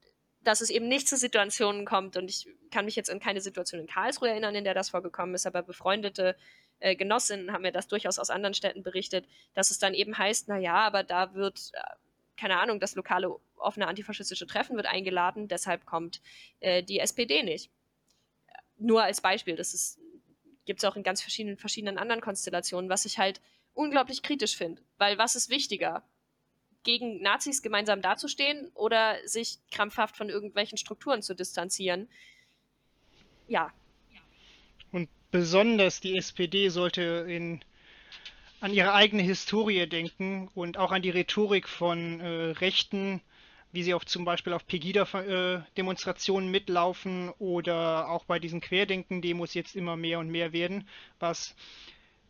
dass 0.43 0.61
es 0.61 0.71
eben 0.71 0.89
nicht 0.89 1.09
zu 1.09 1.17
Situationen 1.17 1.85
kommt, 1.87 2.17
und 2.17 2.29
ich 2.29 2.49
kann 2.73 2.85
mich 2.85 2.97
jetzt 2.97 3.11
an 3.11 3.21
keine 3.21 3.41
Situation 3.41 3.81
in 3.81 3.87
Karlsruhe 3.87 4.31
erinnern, 4.31 4.57
in 4.57 4.65
der 4.65 4.75
das 4.75 4.91
vorgekommen 4.91 5.37
ist, 5.37 5.47
aber 5.47 5.63
befreundete 5.63 6.37
äh, 6.83 6.97
Genossinnen 6.97 7.53
haben 7.53 7.63
mir 7.63 7.71
das 7.71 7.87
durchaus 7.87 8.19
aus 8.19 8.29
anderen 8.29 8.55
Städten 8.55 8.83
berichtet, 8.83 9.27
dass 9.55 9.71
es 9.71 9.79
dann 9.79 9.95
eben 9.95 10.19
heißt, 10.19 10.49
na 10.49 10.59
ja, 10.59 10.75
aber 10.75 11.05
da 11.05 11.33
wird, 11.35 11.71
äh, 11.75 11.81
keine 12.37 12.59
Ahnung, 12.59 12.81
das 12.81 12.97
lokale 12.97 13.35
offene 13.57 13.87
antifaschistische 13.87 14.49
Treffen 14.49 14.77
wird 14.77 14.87
eingeladen, 14.87 15.47
deshalb 15.47 15.87
kommt 15.87 16.21
äh, 16.59 16.83
die 16.83 16.99
SPD 16.99 17.45
nicht. 17.45 17.71
Nur 18.79 19.05
als 19.05 19.21
Beispiel, 19.21 19.55
das 19.55 19.99
gibt 20.65 20.83
es 20.83 20.85
auch 20.85 20.97
in 20.97 21.05
ganz 21.05 21.23
verschiedenen, 21.23 21.57
verschiedenen 21.57 21.99
anderen 21.99 22.21
Konstellationen, 22.21 22.91
was 22.91 23.05
ich 23.05 23.19
halt 23.19 23.41
unglaublich 23.75 24.23
kritisch 24.23 24.57
finde. 24.57 24.83
Weil 24.99 25.19
was 25.19 25.37
ist 25.37 25.51
wichtiger? 25.51 26.03
Gegen 26.83 27.23
Nazis 27.23 27.63
gemeinsam 27.63 28.03
dazustehen 28.03 28.73
oder 28.75 29.17
sich 29.25 29.59
krampfhaft 29.71 30.17
von 30.17 30.29
irgendwelchen 30.29 30.79
Strukturen 30.79 31.23
zu 31.23 31.35
distanzieren? 31.35 32.09
Ja, 33.47 33.73
besonders 35.33 36.01
die 36.01 36.17
SPD 36.17 36.69
sollte 36.69 37.27
in, 37.29 37.61
an 38.61 38.73
ihre 38.73 38.95
eigene 38.95 39.23
Historie 39.23 39.87
denken 39.89 40.49
und 40.55 40.79
auch 40.79 40.93
an 40.93 41.03
die 41.03 41.11
Rhetorik 41.11 41.69
von 41.69 42.21
äh, 42.21 42.51
Rechten, 42.53 43.21
wie 43.73 43.83
sie 43.83 43.95
auch 43.95 44.05
zum 44.05 44.25
Beispiel 44.25 44.53
auf 44.53 44.67
Pegida-Demonstrationen 44.67 46.51
mitlaufen 46.51 47.31
oder 47.39 48.11
auch 48.11 48.25
bei 48.27 48.39
diesen 48.39 48.61
Querdenken-Demos 48.61 49.55
jetzt 49.55 49.75
immer 49.75 49.97
mehr 49.97 50.19
und 50.19 50.29
mehr 50.29 50.53
werden, 50.53 50.87
was 51.19 51.57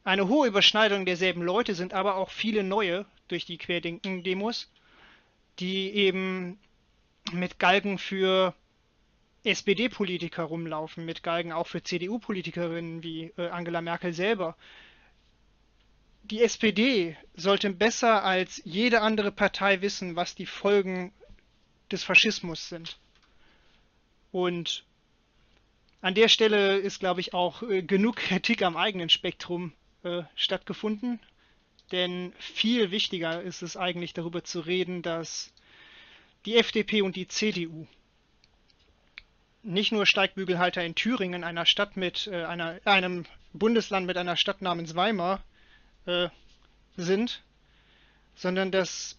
eine 0.05 0.28
hohe 0.28 0.48
Überschneidung 0.48 1.05
derselben 1.05 1.42
Leute 1.42 1.74
sind, 1.74 1.94
aber 1.94 2.16
auch 2.16 2.30
viele 2.30 2.62
neue 2.62 3.05
durch 3.26 3.44
die 3.44 3.59
Querdenken-Demos, 3.59 4.70
die 5.59 5.90
eben 5.90 6.59
mit 7.32 7.59
Galgen 7.59 7.98
für 7.98 8.55
SPD-Politiker 9.45 10.45
rumlaufen 10.45 11.05
mit 11.05 11.22
Galgen, 11.22 11.53
auch 11.53 11.66
für 11.66 11.82
CDU-Politikerinnen 11.82 13.03
wie 13.03 13.32
äh, 13.36 13.49
Angela 13.49 13.80
Merkel 13.80 14.12
selber. 14.12 14.57
Die 16.24 16.43
SPD 16.43 17.16
sollte 17.34 17.70
besser 17.70 18.22
als 18.22 18.62
jede 18.64 19.01
andere 19.01 19.32
Partei 19.32 19.80
wissen, 19.80 20.14
was 20.14 20.34
die 20.36 20.47
Folgen 20.47 21.12
des 21.90 22.05
Faschismus 22.05 22.68
sind. 22.68 22.99
Und 24.30 24.84
an 26.01 26.14
der 26.14 26.28
Stelle 26.28 26.76
ist, 26.78 27.01
glaube 27.01 27.20
ich, 27.20 27.34
auch 27.34 27.62
äh, 27.62 27.82
genug 27.82 28.16
Kritik 28.16 28.62
am 28.62 28.76
eigenen 28.76 29.09
Spektrum 29.09 29.72
äh, 30.05 30.22
stattgefunden. 30.36 31.20
Denn 31.90 32.32
viel 32.38 32.90
wichtiger 32.90 33.43
ist 33.43 33.62
es 33.62 33.76
eigentlich 33.76 34.14
darüber 34.14 34.45
zu 34.45 34.61
reden, 34.61 35.03
dass 35.03 35.53
die 36.46 36.57
FDP 36.57 37.03
und 37.03 37.16
die 37.16 37.29
CDU 37.29 37.87
nicht 39.63 39.93
nur 39.93 40.07
Steigbügelhalter 40.07 40.84
in 40.84 40.95
Thüringen, 40.95 41.45
einer 41.45 41.67
Stadt 41.67 41.97
mit 41.97 42.26
äh, 42.26 42.45
einer, 42.45 42.80
einem 42.84 43.25
Bundesland 43.53 44.07
mit 44.07 44.17
einer 44.17 44.37
Stadt 44.37 44.63
namens 44.63 44.95
Weimar, 44.95 45.43
äh, 46.07 46.29
sind, 46.97 47.43
sondern 48.34 48.71
dass 48.71 49.18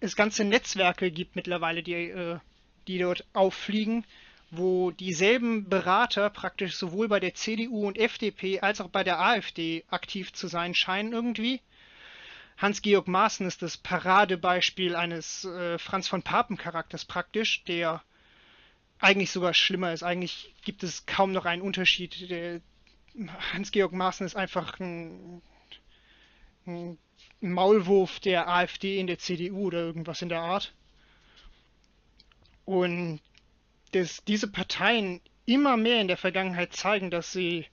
es 0.00 0.16
ganze 0.16 0.44
Netzwerke 0.44 1.10
gibt 1.10 1.36
mittlerweile, 1.36 1.82
die, 1.82 1.94
äh, 1.94 2.38
die 2.86 2.98
dort 2.98 3.24
auffliegen, 3.32 4.04
wo 4.50 4.90
dieselben 4.90 5.68
Berater 5.68 6.30
praktisch 6.30 6.76
sowohl 6.76 7.08
bei 7.08 7.20
der 7.20 7.34
CDU 7.34 7.86
und 7.86 7.98
FDP 7.98 8.60
als 8.60 8.80
auch 8.80 8.88
bei 8.88 9.04
der 9.04 9.20
AfD 9.20 9.84
aktiv 9.88 10.32
zu 10.32 10.48
sein 10.48 10.74
scheinen 10.74 11.12
irgendwie. 11.12 11.60
Hans-Georg 12.56 13.06
Maaßen 13.06 13.46
ist 13.46 13.62
das 13.62 13.76
Paradebeispiel 13.76 14.96
eines 14.96 15.44
äh, 15.44 15.78
Franz 15.78 16.08
von 16.08 16.22
Papen 16.22 16.56
Charakters 16.56 17.04
praktisch, 17.04 17.62
der 17.64 18.02
eigentlich 18.98 19.30
sogar 19.30 19.54
schlimmer 19.54 19.92
ist. 19.92 20.02
Eigentlich 20.02 20.54
gibt 20.62 20.82
es 20.82 21.06
kaum 21.06 21.32
noch 21.32 21.44
einen 21.44 21.62
Unterschied. 21.62 22.60
Hans-Georg 23.52 23.92
Maaßen 23.92 24.26
ist 24.26 24.36
einfach 24.36 24.78
ein, 24.80 25.42
ein, 26.66 26.98
Maulwurf 27.40 28.18
der 28.20 28.48
AfD 28.48 28.98
in 28.98 29.06
der 29.06 29.18
CDU 29.18 29.66
oder 29.66 29.78
irgendwas 29.78 30.22
in 30.22 30.28
der 30.28 30.40
Art. 30.40 30.74
Und 32.64 33.20
dass 33.92 34.24
diese 34.24 34.48
Parteien 34.48 35.20
immer 35.46 35.76
mehr 35.76 36.00
in 36.00 36.08
der 36.08 36.16
Vergangenheit 36.16 36.74
zeigen, 36.74 37.10
dass 37.10 37.32
sie 37.32 37.66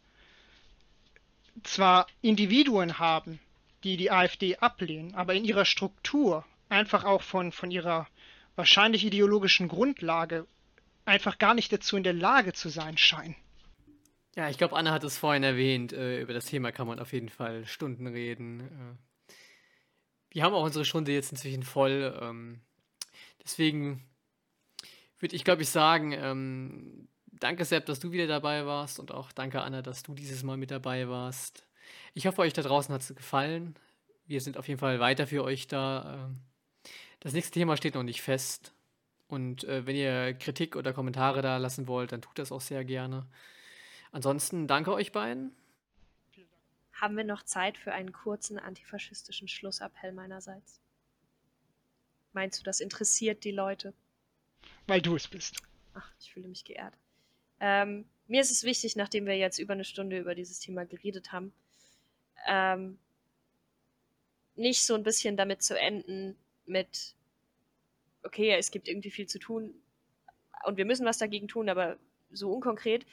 zwar 1.64 2.08
Individuen 2.22 3.00
haben, 3.00 3.40
die 3.84 3.98
die 3.98 4.12
AfD 4.12 4.58
ablehnen, 4.58 5.16
aber 5.16 5.34
in 5.34 5.46
ihrer 5.46 5.66
Struktur 5.66 6.46
einfach 6.70 7.04
auch 7.04 7.22
von, 7.22 7.52
von 7.52 7.72
ihrer 7.72 8.08
wahrscheinlich 8.56 9.06
ideologischen 9.06 9.68
Grundlage 9.68 10.48
einfach 11.06 11.38
gar 11.38 11.54
nicht 11.54 11.72
dazu 11.72 11.98
in 11.98 12.04
der 12.04 12.14
Lage 12.14 12.54
zu 12.54 12.70
sein 12.70 12.98
scheinen. 12.98 13.36
Ja, 14.36 14.50
ich 14.50 14.58
glaube, 14.58 14.76
Anna 14.76 14.92
hat 14.92 15.04
es 15.04 15.18
vorhin 15.18 15.44
erwähnt. 15.44 15.94
Äh, 15.94 16.22
über 16.22 16.34
das 16.34 16.46
Thema 16.46 16.72
kann 16.72 16.88
man 16.88 17.00
auf 17.00 17.14
jeden 17.14 17.30
Fall 17.30 17.66
Stunden 17.66 18.08
reden. 18.08 18.62
Äh, 18.62 19.34
wir 20.32 20.44
haben 20.44 20.54
auch 20.54 20.66
unsere 20.66 20.84
Stunde 20.84 21.14
jetzt 21.14 21.32
inzwischen 21.32 21.64
voll. 21.64 22.18
Ähm, 22.22 22.60
deswegen 23.42 24.04
würde 25.20 25.36
ich, 25.36 25.46
glaube 25.46 25.62
ich, 25.62 25.70
sagen, 25.70 26.12
ähm, 26.12 27.08
danke 27.32 27.64
Sepp, 27.64 27.86
dass 27.86 28.02
du 28.02 28.12
wieder 28.12 28.28
dabei 28.28 28.66
warst 28.66 29.00
und 29.00 29.12
auch 29.12 29.32
danke 29.32 29.62
Anna, 29.62 29.82
dass 29.82 30.04
du 30.04 30.14
dieses 30.14 30.44
Mal 30.44 30.58
mit 30.58 30.72
dabei 30.72 31.08
warst. 31.08 31.66
Ich 32.14 32.28
hoffe, 32.28 32.42
euch 32.42 32.52
da 32.52 32.62
draußen 32.62 32.94
hat 32.94 33.02
es 33.02 33.16
gefallen. 33.16 33.76
Wir 34.26 34.42
sind 34.42 34.58
auf 34.58 34.68
jeden 34.68 34.80
Fall 34.80 35.00
weiter 35.00 35.28
für 35.28 35.44
euch 35.44 35.68
da. 35.68 36.26
Ähm, 36.26 36.42
das 37.22 37.32
nächste 37.32 37.54
Thema 37.54 37.78
steht 37.78 37.96
noch 37.96 38.04
nicht 38.04 38.22
fest. 38.22 38.74
Und 39.28 39.64
äh, 39.64 39.86
wenn 39.86 39.96
ihr 39.96 40.34
Kritik 40.36 40.76
oder 40.76 40.94
Kommentare 40.94 41.42
da 41.42 41.58
lassen 41.58 41.88
wollt, 41.88 42.12
dann 42.12 42.22
tut 42.22 42.38
das 42.38 42.52
auch 42.52 42.62
sehr 42.62 42.86
gerne. 42.86 43.26
Ansonsten 44.12 44.68
danke 44.68 44.94
euch 44.94 45.12
beiden. 45.12 45.56
Haben 46.94 47.18
wir 47.18 47.24
noch 47.24 47.44
Zeit 47.44 47.78
für 47.78 47.92
einen 47.92 48.14
kurzen 48.14 48.58
antifaschistischen 48.58 49.48
Schlussappell 49.48 50.14
meinerseits? 50.14 50.80
Meinst 52.32 52.60
du, 52.60 52.64
das 52.64 52.80
interessiert 52.80 53.44
die 53.44 53.52
Leute? 53.52 53.94
Weil 54.88 55.02
du 55.02 55.16
es 55.16 55.28
bist. 55.28 55.62
Ach, 55.94 56.12
ich 56.20 56.32
fühle 56.32 56.48
mich 56.48 56.64
geehrt. 56.64 56.94
Ähm, 57.60 58.06
mir 58.28 58.42
ist 58.42 58.52
es 58.52 58.64
wichtig, 58.64 58.96
nachdem 58.96 59.26
wir 59.26 59.38
jetzt 59.38 59.60
über 59.60 59.74
eine 59.74 59.86
Stunde 59.86 60.20
über 60.20 60.36
dieses 60.36 60.60
Thema 60.60 60.86
geredet 60.86 61.32
haben, 61.32 61.54
ähm, 62.48 63.00
nicht 64.56 64.84
so 64.84 64.96
ein 64.96 65.04
bisschen 65.04 65.38
damit 65.38 65.64
zu 65.64 65.78
enden 65.80 66.36
mit, 66.66 67.15
okay, 68.26 68.56
es 68.58 68.72
gibt 68.72 68.88
irgendwie 68.88 69.12
viel 69.12 69.28
zu 69.28 69.40
tun 69.40 69.74
und 70.66 70.78
wir 70.78 70.86
müssen 70.86 71.06
was 71.06 71.18
dagegen 71.18 71.48
tun, 71.48 71.70
aber 71.70 71.98
so 72.32 72.52
unkonkret, 72.52 73.06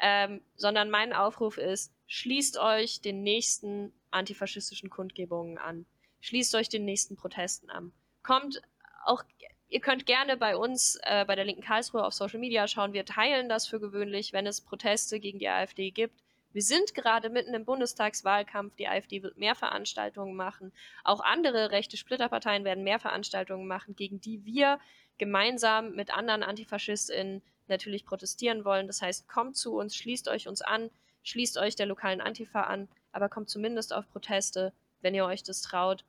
ähm, 0.00 0.40
sondern 0.54 0.90
mein 0.90 1.12
Aufruf 1.12 1.58
ist, 1.58 1.92
schließt 2.06 2.58
euch 2.58 3.00
den 3.00 3.22
nächsten 3.22 3.92
antifaschistischen 4.10 4.90
Kundgebungen 4.90 5.58
an. 5.58 5.86
Schließt 6.20 6.54
euch 6.54 6.68
den 6.68 6.84
nächsten 6.84 7.16
Protesten 7.16 7.70
an. 7.70 7.92
Kommt 8.22 8.62
auch, 9.04 9.24
ihr 9.68 9.80
könnt 9.80 10.06
gerne 10.06 10.36
bei 10.36 10.56
uns, 10.56 10.98
äh, 11.02 11.24
bei 11.24 11.34
der 11.34 11.44
Linken 11.44 11.62
Karlsruhe 11.62 12.04
auf 12.04 12.14
Social 12.14 12.38
Media 12.38 12.68
schauen. 12.68 12.92
Wir 12.92 13.04
teilen 13.04 13.48
das 13.48 13.66
für 13.66 13.80
gewöhnlich, 13.80 14.32
wenn 14.32 14.46
es 14.46 14.60
Proteste 14.60 15.18
gegen 15.18 15.38
die 15.38 15.48
AfD 15.48 15.90
gibt. 15.90 16.21
Wir 16.52 16.62
sind 16.62 16.94
gerade 16.94 17.30
mitten 17.30 17.54
im 17.54 17.64
Bundestagswahlkampf. 17.64 18.76
Die 18.76 18.88
AfD 18.88 19.22
wird 19.22 19.38
mehr 19.38 19.54
Veranstaltungen 19.54 20.34
machen. 20.34 20.72
Auch 21.04 21.20
andere 21.20 21.70
rechte 21.70 21.96
Splitterparteien 21.96 22.64
werden 22.64 22.84
mehr 22.84 22.98
Veranstaltungen 22.98 23.66
machen, 23.66 23.96
gegen 23.96 24.20
die 24.20 24.44
wir 24.44 24.78
gemeinsam 25.18 25.94
mit 25.94 26.12
anderen 26.12 26.42
AntifaschistInnen 26.42 27.42
natürlich 27.68 28.04
protestieren 28.04 28.64
wollen. 28.64 28.86
Das 28.86 29.02
heißt, 29.02 29.28
kommt 29.28 29.56
zu 29.56 29.74
uns, 29.76 29.96
schließt 29.96 30.28
euch 30.28 30.48
uns 30.48 30.62
an, 30.62 30.90
schließt 31.22 31.58
euch 31.58 31.76
der 31.76 31.86
lokalen 31.86 32.20
Antifa 32.20 32.62
an, 32.62 32.88
aber 33.12 33.28
kommt 33.28 33.48
zumindest 33.48 33.92
auf 33.92 34.08
Proteste, 34.10 34.72
wenn 35.00 35.14
ihr 35.14 35.24
euch 35.24 35.42
das 35.42 35.62
traut. 35.62 36.04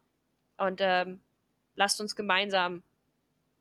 Und 0.58 0.80
ähm, 0.82 1.22
lasst 1.76 2.02
uns 2.02 2.16
gemeinsam 2.16 2.84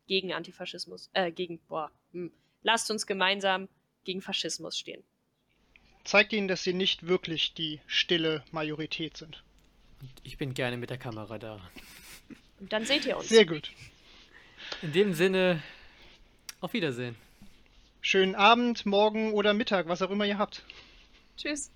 gegen 0.06 0.32
Antifaschismus, 0.32 1.10
äh, 1.12 1.30
gegen, 1.30 1.58
boah, 1.68 1.90
hm, 2.12 2.32
lasst 2.62 2.90
uns 2.90 3.06
gemeinsam 3.06 3.68
gegen 4.04 4.20
Faschismus 4.20 4.76
stehen. 4.78 5.04
Zeigt 6.04 6.32
ihnen, 6.32 6.48
dass 6.48 6.64
sie 6.64 6.72
nicht 6.72 7.06
wirklich 7.06 7.54
die 7.54 7.80
stille 7.86 8.42
Majorität 8.50 9.16
sind. 9.16 9.42
Ich 10.24 10.36
bin 10.36 10.54
gerne 10.54 10.76
mit 10.76 10.90
der 10.90 10.98
Kamera 10.98 11.38
da. 11.38 11.60
Und 12.58 12.72
dann 12.72 12.84
seht 12.84 13.06
ihr 13.06 13.16
uns. 13.16 13.28
Sehr 13.28 13.46
gut. 13.46 13.70
In 14.82 14.92
dem 14.92 15.14
Sinne, 15.14 15.62
auf 16.60 16.72
Wiedersehen. 16.72 17.16
Schönen 18.00 18.34
Abend, 18.34 18.84
Morgen 18.84 19.32
oder 19.32 19.54
Mittag, 19.54 19.86
was 19.86 20.02
auch 20.02 20.10
immer 20.10 20.24
ihr 20.24 20.38
habt. 20.38 20.64
Tschüss. 21.36 21.70